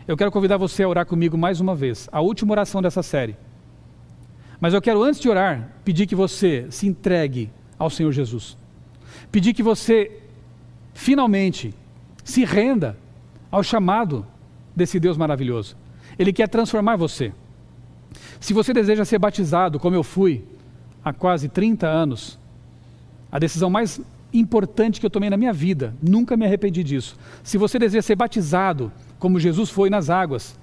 Eu 0.07 0.15
quero 0.15 0.31
convidar 0.31 0.57
você 0.57 0.83
a 0.83 0.87
orar 0.87 1.05
comigo 1.05 1.37
mais 1.37 1.59
uma 1.59 1.75
vez, 1.75 2.07
a 2.11 2.21
última 2.21 2.53
oração 2.53 2.81
dessa 2.81 3.03
série. 3.03 3.35
Mas 4.59 4.73
eu 4.73 4.81
quero, 4.81 5.03
antes 5.03 5.19
de 5.19 5.29
orar, 5.29 5.69
pedir 5.83 6.07
que 6.07 6.15
você 6.15 6.67
se 6.69 6.87
entregue 6.87 7.51
ao 7.77 7.89
Senhor 7.89 8.11
Jesus. 8.11 8.57
Pedir 9.31 9.53
que 9.53 9.63
você 9.63 10.21
finalmente 10.93 11.73
se 12.29 12.45
renda 12.45 12.97
ao 13.51 13.63
chamado 13.63 14.25
desse 14.75 14.99
Deus 14.99 15.17
maravilhoso. 15.17 15.75
Ele 16.17 16.31
quer 16.31 16.47
transformar 16.47 16.95
você. 16.95 17.33
Se 18.39 18.53
você 18.53 18.73
deseja 18.73 19.03
ser 19.05 19.19
batizado, 19.19 19.79
como 19.79 19.95
eu 19.95 20.03
fui 20.03 20.43
há 21.03 21.11
quase 21.11 21.49
30 21.49 21.87
anos, 21.87 22.39
a 23.31 23.37
decisão 23.37 23.69
mais 23.69 24.01
importante 24.33 24.99
que 24.99 25.05
eu 25.05 25.09
tomei 25.09 25.29
na 25.29 25.37
minha 25.37 25.53
vida, 25.53 25.93
nunca 26.01 26.37
me 26.37 26.45
arrependi 26.45 26.83
disso. 26.83 27.17
Se 27.43 27.57
você 27.57 27.79
deseja 27.79 28.01
ser 28.01 28.15
batizado, 28.15 28.91
como 29.17 29.39
Jesus 29.39 29.69
foi 29.69 29.89
nas 29.89 30.09
águas, 30.09 30.57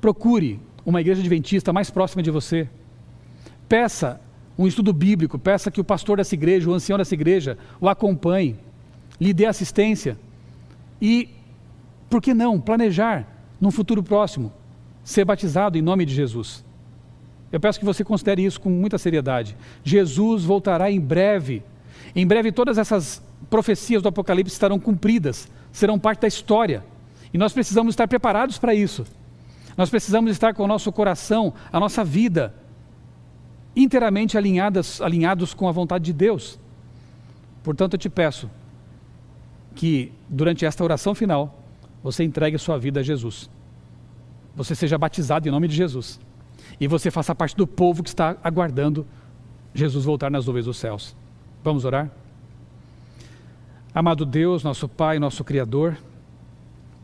procure 0.00 0.60
uma 0.84 1.00
igreja 1.00 1.20
adventista 1.20 1.72
mais 1.72 1.90
próxima 1.90 2.22
de 2.22 2.30
você. 2.30 2.68
Peça 3.68 4.20
um 4.58 4.66
estudo 4.66 4.92
bíblico, 4.92 5.38
peça 5.38 5.70
que 5.70 5.80
o 5.80 5.84
pastor 5.84 6.16
dessa 6.16 6.34
igreja, 6.34 6.70
o 6.70 6.74
ancião 6.74 6.96
dessa 6.96 7.14
igreja, 7.14 7.58
o 7.80 7.88
acompanhe, 7.88 8.56
lhe 9.20 9.32
dê 9.32 9.46
assistência. 9.46 10.16
E, 11.00 11.28
por 12.08 12.20
que 12.22 12.32
não, 12.34 12.60
planejar, 12.60 13.26
num 13.60 13.70
futuro 13.70 14.02
próximo, 14.02 14.52
ser 15.02 15.24
batizado 15.24 15.78
em 15.78 15.82
nome 15.82 16.04
de 16.04 16.14
Jesus. 16.14 16.64
Eu 17.50 17.60
peço 17.60 17.78
que 17.78 17.84
você 17.84 18.04
considere 18.04 18.44
isso 18.44 18.60
com 18.60 18.68
muita 18.68 18.98
seriedade. 18.98 19.56
Jesus 19.84 20.44
voltará 20.44 20.90
em 20.90 21.00
breve. 21.00 21.62
Em 22.14 22.26
breve, 22.26 22.50
todas 22.50 22.76
essas 22.76 23.22
profecias 23.48 24.02
do 24.02 24.08
Apocalipse 24.08 24.52
estarão 24.52 24.78
cumpridas, 24.78 25.48
serão 25.70 25.98
parte 25.98 26.22
da 26.22 26.28
história. 26.28 26.84
E 27.32 27.38
nós 27.38 27.52
precisamos 27.52 27.92
estar 27.92 28.08
preparados 28.08 28.58
para 28.58 28.74
isso. 28.74 29.06
Nós 29.76 29.90
precisamos 29.90 30.30
estar 30.32 30.54
com 30.54 30.64
o 30.64 30.66
nosso 30.66 30.90
coração, 30.90 31.52
a 31.70 31.78
nossa 31.78 32.02
vida, 32.02 32.52
inteiramente 33.76 34.36
alinhadas, 34.36 35.00
alinhados 35.00 35.54
com 35.54 35.68
a 35.68 35.72
vontade 35.72 36.04
de 36.04 36.12
Deus. 36.12 36.58
Portanto, 37.62 37.94
eu 37.94 37.98
te 37.98 38.08
peço 38.08 38.50
que, 39.76 40.10
durante 40.28 40.64
esta 40.64 40.82
oração 40.82 41.14
final, 41.14 41.62
você 42.02 42.24
entregue 42.24 42.58
sua 42.58 42.78
vida 42.78 43.00
a 43.00 43.02
Jesus. 43.02 43.48
Você 44.56 44.74
seja 44.74 44.98
batizado 44.98 45.46
em 45.46 45.50
nome 45.52 45.68
de 45.68 45.76
Jesus. 45.76 46.18
E 46.80 46.88
você 46.88 47.10
faça 47.10 47.34
parte 47.34 47.54
do 47.54 47.66
povo 47.66 48.02
que 48.02 48.08
está 48.08 48.36
aguardando 48.42 49.06
Jesus 49.74 50.04
voltar 50.04 50.30
nas 50.30 50.46
nuvens 50.46 50.64
dos 50.64 50.78
céus. 50.78 51.14
Vamos 51.62 51.84
orar? 51.84 52.10
Amado 53.94 54.24
Deus, 54.24 54.64
nosso 54.64 54.88
Pai, 54.88 55.18
nosso 55.18 55.44
Criador, 55.44 55.96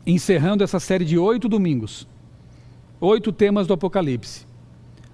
encerrando 0.06 0.64
essa 0.64 0.80
série 0.80 1.04
de 1.04 1.18
oito 1.18 1.48
domingos, 1.48 2.06
oito 3.00 3.32
temas 3.32 3.66
do 3.66 3.74
Apocalipse. 3.74 4.46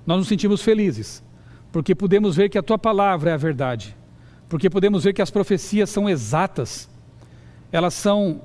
Nós 0.06 0.18
nos 0.18 0.28
sentimos 0.28 0.62
felizes, 0.62 1.22
porque 1.70 1.94
podemos 1.94 2.36
ver 2.36 2.48
que 2.48 2.58
a 2.58 2.62
tua 2.62 2.78
palavra 2.78 3.30
é 3.30 3.34
a 3.34 3.36
verdade, 3.36 3.96
porque 4.48 4.70
podemos 4.70 5.04
ver 5.04 5.12
que 5.12 5.22
as 5.22 5.30
profecias 5.30 5.90
são 5.90 6.08
exatas, 6.08 6.88
elas 7.70 7.94
são 7.94 8.40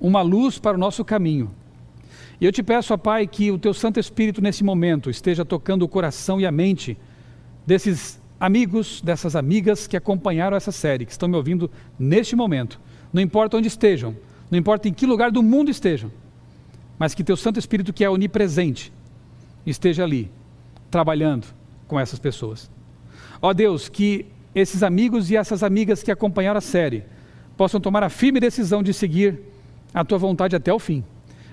uma 0.00 0.22
luz 0.22 0.58
para 0.58 0.76
o 0.76 0.80
nosso 0.80 1.04
caminho. 1.04 1.50
E 2.40 2.44
eu 2.44 2.52
te 2.52 2.62
peço, 2.62 2.94
ó 2.94 2.96
Pai, 2.96 3.26
que 3.26 3.50
o 3.50 3.58
teu 3.58 3.74
Santo 3.74 3.98
Espírito 3.98 4.40
nesse 4.40 4.62
momento 4.62 5.10
esteja 5.10 5.44
tocando 5.44 5.82
o 5.82 5.88
coração 5.88 6.40
e 6.40 6.46
a 6.46 6.52
mente 6.52 6.96
desses 7.66 8.20
amigos, 8.38 9.00
dessas 9.00 9.34
amigas 9.34 9.86
que 9.86 9.96
acompanharam 9.96 10.56
essa 10.56 10.70
série, 10.70 11.04
que 11.04 11.12
estão 11.12 11.28
me 11.28 11.36
ouvindo 11.36 11.70
neste 11.98 12.36
momento. 12.36 12.80
Não 13.12 13.20
importa 13.20 13.56
onde 13.56 13.66
estejam, 13.66 14.16
não 14.50 14.58
importa 14.58 14.88
em 14.88 14.92
que 14.92 15.06
lugar 15.06 15.30
do 15.30 15.42
mundo 15.42 15.70
estejam 15.70 16.10
mas 16.98 17.14
que 17.14 17.22
teu 17.22 17.36
Santo 17.36 17.58
Espírito, 17.58 17.92
que 17.92 18.04
é 18.04 18.10
onipresente, 18.10 18.92
esteja 19.64 20.02
ali, 20.02 20.30
trabalhando 20.90 21.46
com 21.86 21.98
essas 21.98 22.18
pessoas. 22.18 22.68
Ó 23.40 23.52
Deus, 23.54 23.88
que 23.88 24.26
esses 24.54 24.82
amigos 24.82 25.30
e 25.30 25.36
essas 25.36 25.62
amigas 25.62 26.02
que 26.02 26.10
acompanharam 26.10 26.58
a 26.58 26.62
série 26.62 27.04
possam 27.58 27.80
tomar 27.80 28.02
a 28.02 28.08
firme 28.08 28.40
decisão 28.40 28.82
de 28.82 28.94
seguir 28.94 29.40
a 29.92 30.04
tua 30.04 30.16
vontade 30.16 30.56
até 30.56 30.72
o 30.72 30.78
fim, 30.78 31.04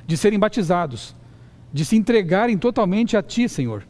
de 0.08 0.16
serem 0.16 0.40
batizados, 0.40 1.16
de 1.74 1.84
se 1.84 1.98
entregarem 1.98 2.58
totalmente 2.58 3.18
a 3.18 3.24
ti, 3.24 3.50
Senhor, 3.50 3.86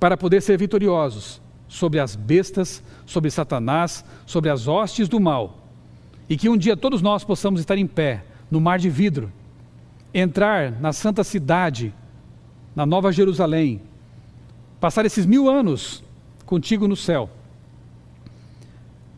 para 0.00 0.16
poder 0.16 0.40
ser 0.40 0.56
vitoriosos 0.56 1.42
sobre 1.68 2.00
as 2.00 2.16
bestas, 2.16 2.82
sobre 3.04 3.30
Satanás, 3.30 4.04
sobre 4.24 4.48
as 4.48 4.68
hostes 4.68 5.08
do 5.08 5.20
mal, 5.20 5.66
e 6.28 6.36
que 6.36 6.48
um 6.48 6.56
dia 6.56 6.76
todos 6.76 7.02
nós 7.02 7.24
possamos 7.24 7.60
estar 7.60 7.76
em 7.76 7.86
pé 7.86 8.24
no 8.50 8.60
mar 8.60 8.78
de 8.78 8.88
vidro 8.88 9.30
entrar 10.14 10.72
na 10.80 10.94
santa 10.94 11.22
cidade, 11.22 11.92
na 12.74 12.86
Nova 12.86 13.12
Jerusalém, 13.12 13.82
passar 14.80 15.04
esses 15.04 15.26
mil 15.26 15.50
anos 15.50 16.02
contigo 16.46 16.88
no 16.88 16.96
céu, 16.96 17.28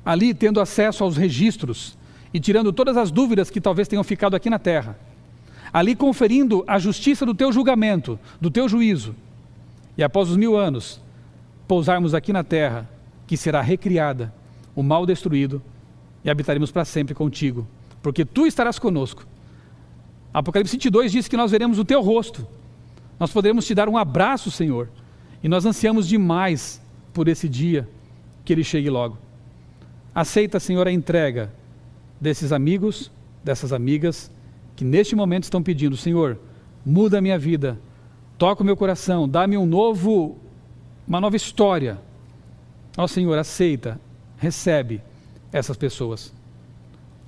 ali 0.08 0.32
tendo 0.32 0.58
acesso 0.58 1.04
aos 1.04 1.18
registros 1.18 1.94
e 2.32 2.40
tirando 2.40 2.72
todas 2.72 2.96
as 2.96 3.10
dúvidas 3.10 3.50
que 3.50 3.60
talvez 3.60 3.86
tenham 3.86 4.02
ficado 4.02 4.34
aqui 4.34 4.48
na 4.48 4.58
terra, 4.58 4.98
ali 5.70 5.94
conferindo 5.94 6.64
a 6.66 6.78
justiça 6.78 7.26
do 7.26 7.34
teu 7.34 7.52
julgamento, 7.52 8.18
do 8.40 8.50
teu 8.50 8.66
juízo. 8.70 9.14
E 9.98 10.02
após 10.02 10.30
os 10.30 10.36
mil 10.38 10.56
anos, 10.56 10.98
pousarmos 11.66 12.14
aqui 12.14 12.32
na 12.32 12.42
terra, 12.42 12.88
que 13.26 13.36
será 13.36 13.60
recriada, 13.60 14.32
o 14.74 14.82
mal 14.82 15.04
destruído, 15.04 15.60
e 16.24 16.30
habitaremos 16.30 16.70
para 16.70 16.86
sempre 16.86 17.14
contigo, 17.14 17.68
porque 18.02 18.24
tu 18.24 18.46
estarás 18.46 18.78
conosco. 18.78 19.26
Apocalipse 20.32 20.72
22 20.72 21.12
diz 21.12 21.28
que 21.28 21.36
nós 21.36 21.50
veremos 21.50 21.78
o 21.78 21.84
teu 21.84 22.00
rosto, 22.00 22.48
nós 23.20 23.30
poderemos 23.30 23.66
te 23.66 23.74
dar 23.74 23.90
um 23.90 23.98
abraço, 23.98 24.50
Senhor, 24.50 24.88
e 25.44 25.50
nós 25.50 25.66
ansiamos 25.66 26.08
demais 26.08 26.80
por 27.12 27.28
esse 27.28 27.46
dia, 27.46 27.86
que 28.42 28.54
ele 28.54 28.64
chegue 28.64 28.88
logo. 28.88 29.27
Aceita, 30.18 30.58
Senhor, 30.58 30.84
a 30.88 30.90
entrega 30.90 31.48
desses 32.20 32.50
amigos, 32.50 33.08
dessas 33.44 33.72
amigas, 33.72 34.32
que 34.74 34.84
neste 34.84 35.14
momento 35.14 35.44
estão 35.44 35.62
pedindo: 35.62 35.96
Senhor, 35.96 36.36
muda 36.84 37.18
a 37.18 37.20
minha 37.20 37.38
vida, 37.38 37.78
toca 38.36 38.60
o 38.60 38.66
meu 38.66 38.76
coração, 38.76 39.28
dá-me 39.28 39.56
um 39.56 39.64
novo, 39.64 40.36
uma 41.06 41.20
nova 41.20 41.36
história. 41.36 42.00
Ó 42.96 43.06
Senhor, 43.06 43.38
aceita, 43.38 44.00
recebe 44.38 45.00
essas 45.52 45.76
pessoas. 45.76 46.34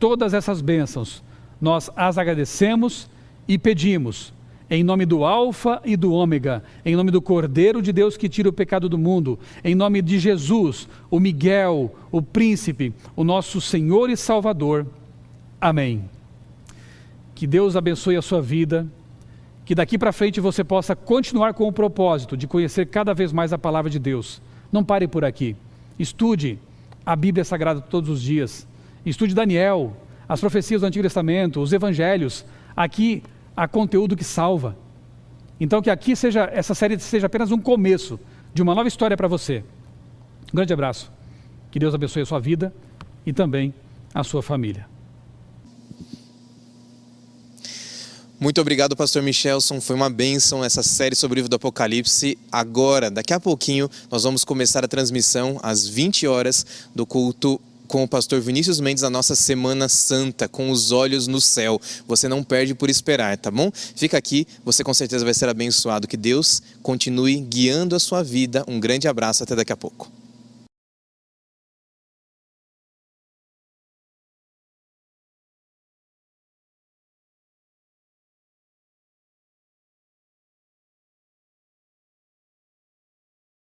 Todas 0.00 0.34
essas 0.34 0.60
bênçãos, 0.60 1.22
nós 1.60 1.92
as 1.94 2.18
agradecemos 2.18 3.08
e 3.46 3.56
pedimos 3.56 4.32
em 4.70 4.84
nome 4.84 5.04
do 5.04 5.24
Alfa 5.24 5.82
e 5.84 5.96
do 5.96 6.12
Ômega, 6.12 6.62
em 6.84 6.94
nome 6.94 7.10
do 7.10 7.20
Cordeiro 7.20 7.82
de 7.82 7.92
Deus 7.92 8.16
que 8.16 8.28
tira 8.28 8.48
o 8.48 8.52
pecado 8.52 8.88
do 8.88 8.96
mundo, 8.96 9.36
em 9.64 9.74
nome 9.74 10.00
de 10.00 10.20
Jesus, 10.20 10.88
o 11.10 11.18
Miguel, 11.18 11.92
o 12.12 12.22
Príncipe, 12.22 12.94
o 13.16 13.24
nosso 13.24 13.60
Senhor 13.60 14.08
e 14.08 14.16
Salvador. 14.16 14.86
Amém. 15.60 16.04
Que 17.34 17.48
Deus 17.48 17.74
abençoe 17.74 18.16
a 18.16 18.22
sua 18.22 18.40
vida, 18.40 18.86
que 19.64 19.74
daqui 19.74 19.98
para 19.98 20.12
frente 20.12 20.40
você 20.40 20.62
possa 20.62 20.94
continuar 20.94 21.52
com 21.52 21.66
o 21.66 21.72
propósito 21.72 22.36
de 22.36 22.46
conhecer 22.46 22.86
cada 22.86 23.12
vez 23.12 23.32
mais 23.32 23.52
a 23.52 23.58
palavra 23.58 23.90
de 23.90 23.98
Deus. 23.98 24.40
Não 24.70 24.84
pare 24.84 25.08
por 25.08 25.24
aqui. 25.24 25.56
Estude 25.98 26.58
a 27.04 27.16
Bíblia 27.16 27.44
Sagrada 27.44 27.80
todos 27.80 28.08
os 28.08 28.22
dias. 28.22 28.68
Estude 29.04 29.34
Daniel, 29.34 29.96
as 30.28 30.38
profecias 30.38 30.80
do 30.80 30.86
Antigo 30.86 31.02
Testamento, 31.02 31.60
os 31.60 31.72
evangelhos. 31.72 32.44
Aqui 32.76 33.22
a 33.60 33.68
conteúdo 33.68 34.16
que 34.16 34.24
salva. 34.24 34.74
Então 35.60 35.82
que 35.82 35.90
aqui 35.90 36.16
seja 36.16 36.48
essa 36.50 36.74
série 36.74 36.98
seja 36.98 37.26
apenas 37.26 37.52
um 37.52 37.58
começo 37.58 38.18
de 38.54 38.62
uma 38.62 38.74
nova 38.74 38.88
história 38.88 39.18
para 39.18 39.28
você. 39.28 39.62
Um 40.50 40.56
grande 40.56 40.72
abraço. 40.72 41.12
Que 41.70 41.78
Deus 41.78 41.94
abençoe 41.94 42.22
a 42.22 42.26
sua 42.26 42.40
vida 42.40 42.72
e 43.26 43.34
também 43.34 43.74
a 44.14 44.24
sua 44.24 44.42
família. 44.42 44.88
Muito 48.40 48.58
obrigado, 48.62 48.96
pastor 48.96 49.22
Michelson. 49.22 49.78
Foi 49.78 49.94
uma 49.94 50.08
bênção 50.08 50.64
essa 50.64 50.82
série 50.82 51.14
sobre 51.14 51.34
o 51.34 51.36
livro 51.40 51.50
do 51.50 51.56
Apocalipse. 51.56 52.38
Agora, 52.50 53.10
daqui 53.10 53.34
a 53.34 53.38
pouquinho, 53.38 53.90
nós 54.10 54.22
vamos 54.22 54.42
começar 54.42 54.82
a 54.82 54.88
transmissão 54.88 55.60
às 55.62 55.86
20 55.86 56.26
horas 56.26 56.64
do 56.94 57.04
culto 57.04 57.60
com 57.90 58.04
o 58.04 58.08
pastor 58.08 58.40
Vinícius 58.40 58.78
Mendes 58.78 59.02
a 59.02 59.10
nossa 59.10 59.34
Semana 59.34 59.88
Santa, 59.88 60.48
com 60.48 60.70
os 60.70 60.92
olhos 60.92 61.26
no 61.26 61.40
céu. 61.40 61.80
Você 62.06 62.28
não 62.28 62.44
perde 62.44 62.72
por 62.72 62.88
esperar, 62.88 63.36
tá 63.36 63.50
bom? 63.50 63.72
Fica 63.74 64.16
aqui, 64.16 64.46
você 64.64 64.84
com 64.84 64.94
certeza 64.94 65.24
vai 65.24 65.34
ser 65.34 65.48
abençoado. 65.48 66.06
Que 66.06 66.16
Deus 66.16 66.62
continue 66.84 67.40
guiando 67.40 67.96
a 67.96 67.98
sua 67.98 68.22
vida. 68.22 68.64
Um 68.68 68.78
grande 68.78 69.08
abraço, 69.08 69.42
até 69.42 69.56
daqui 69.56 69.72
a 69.72 69.76
pouco. 69.76 70.19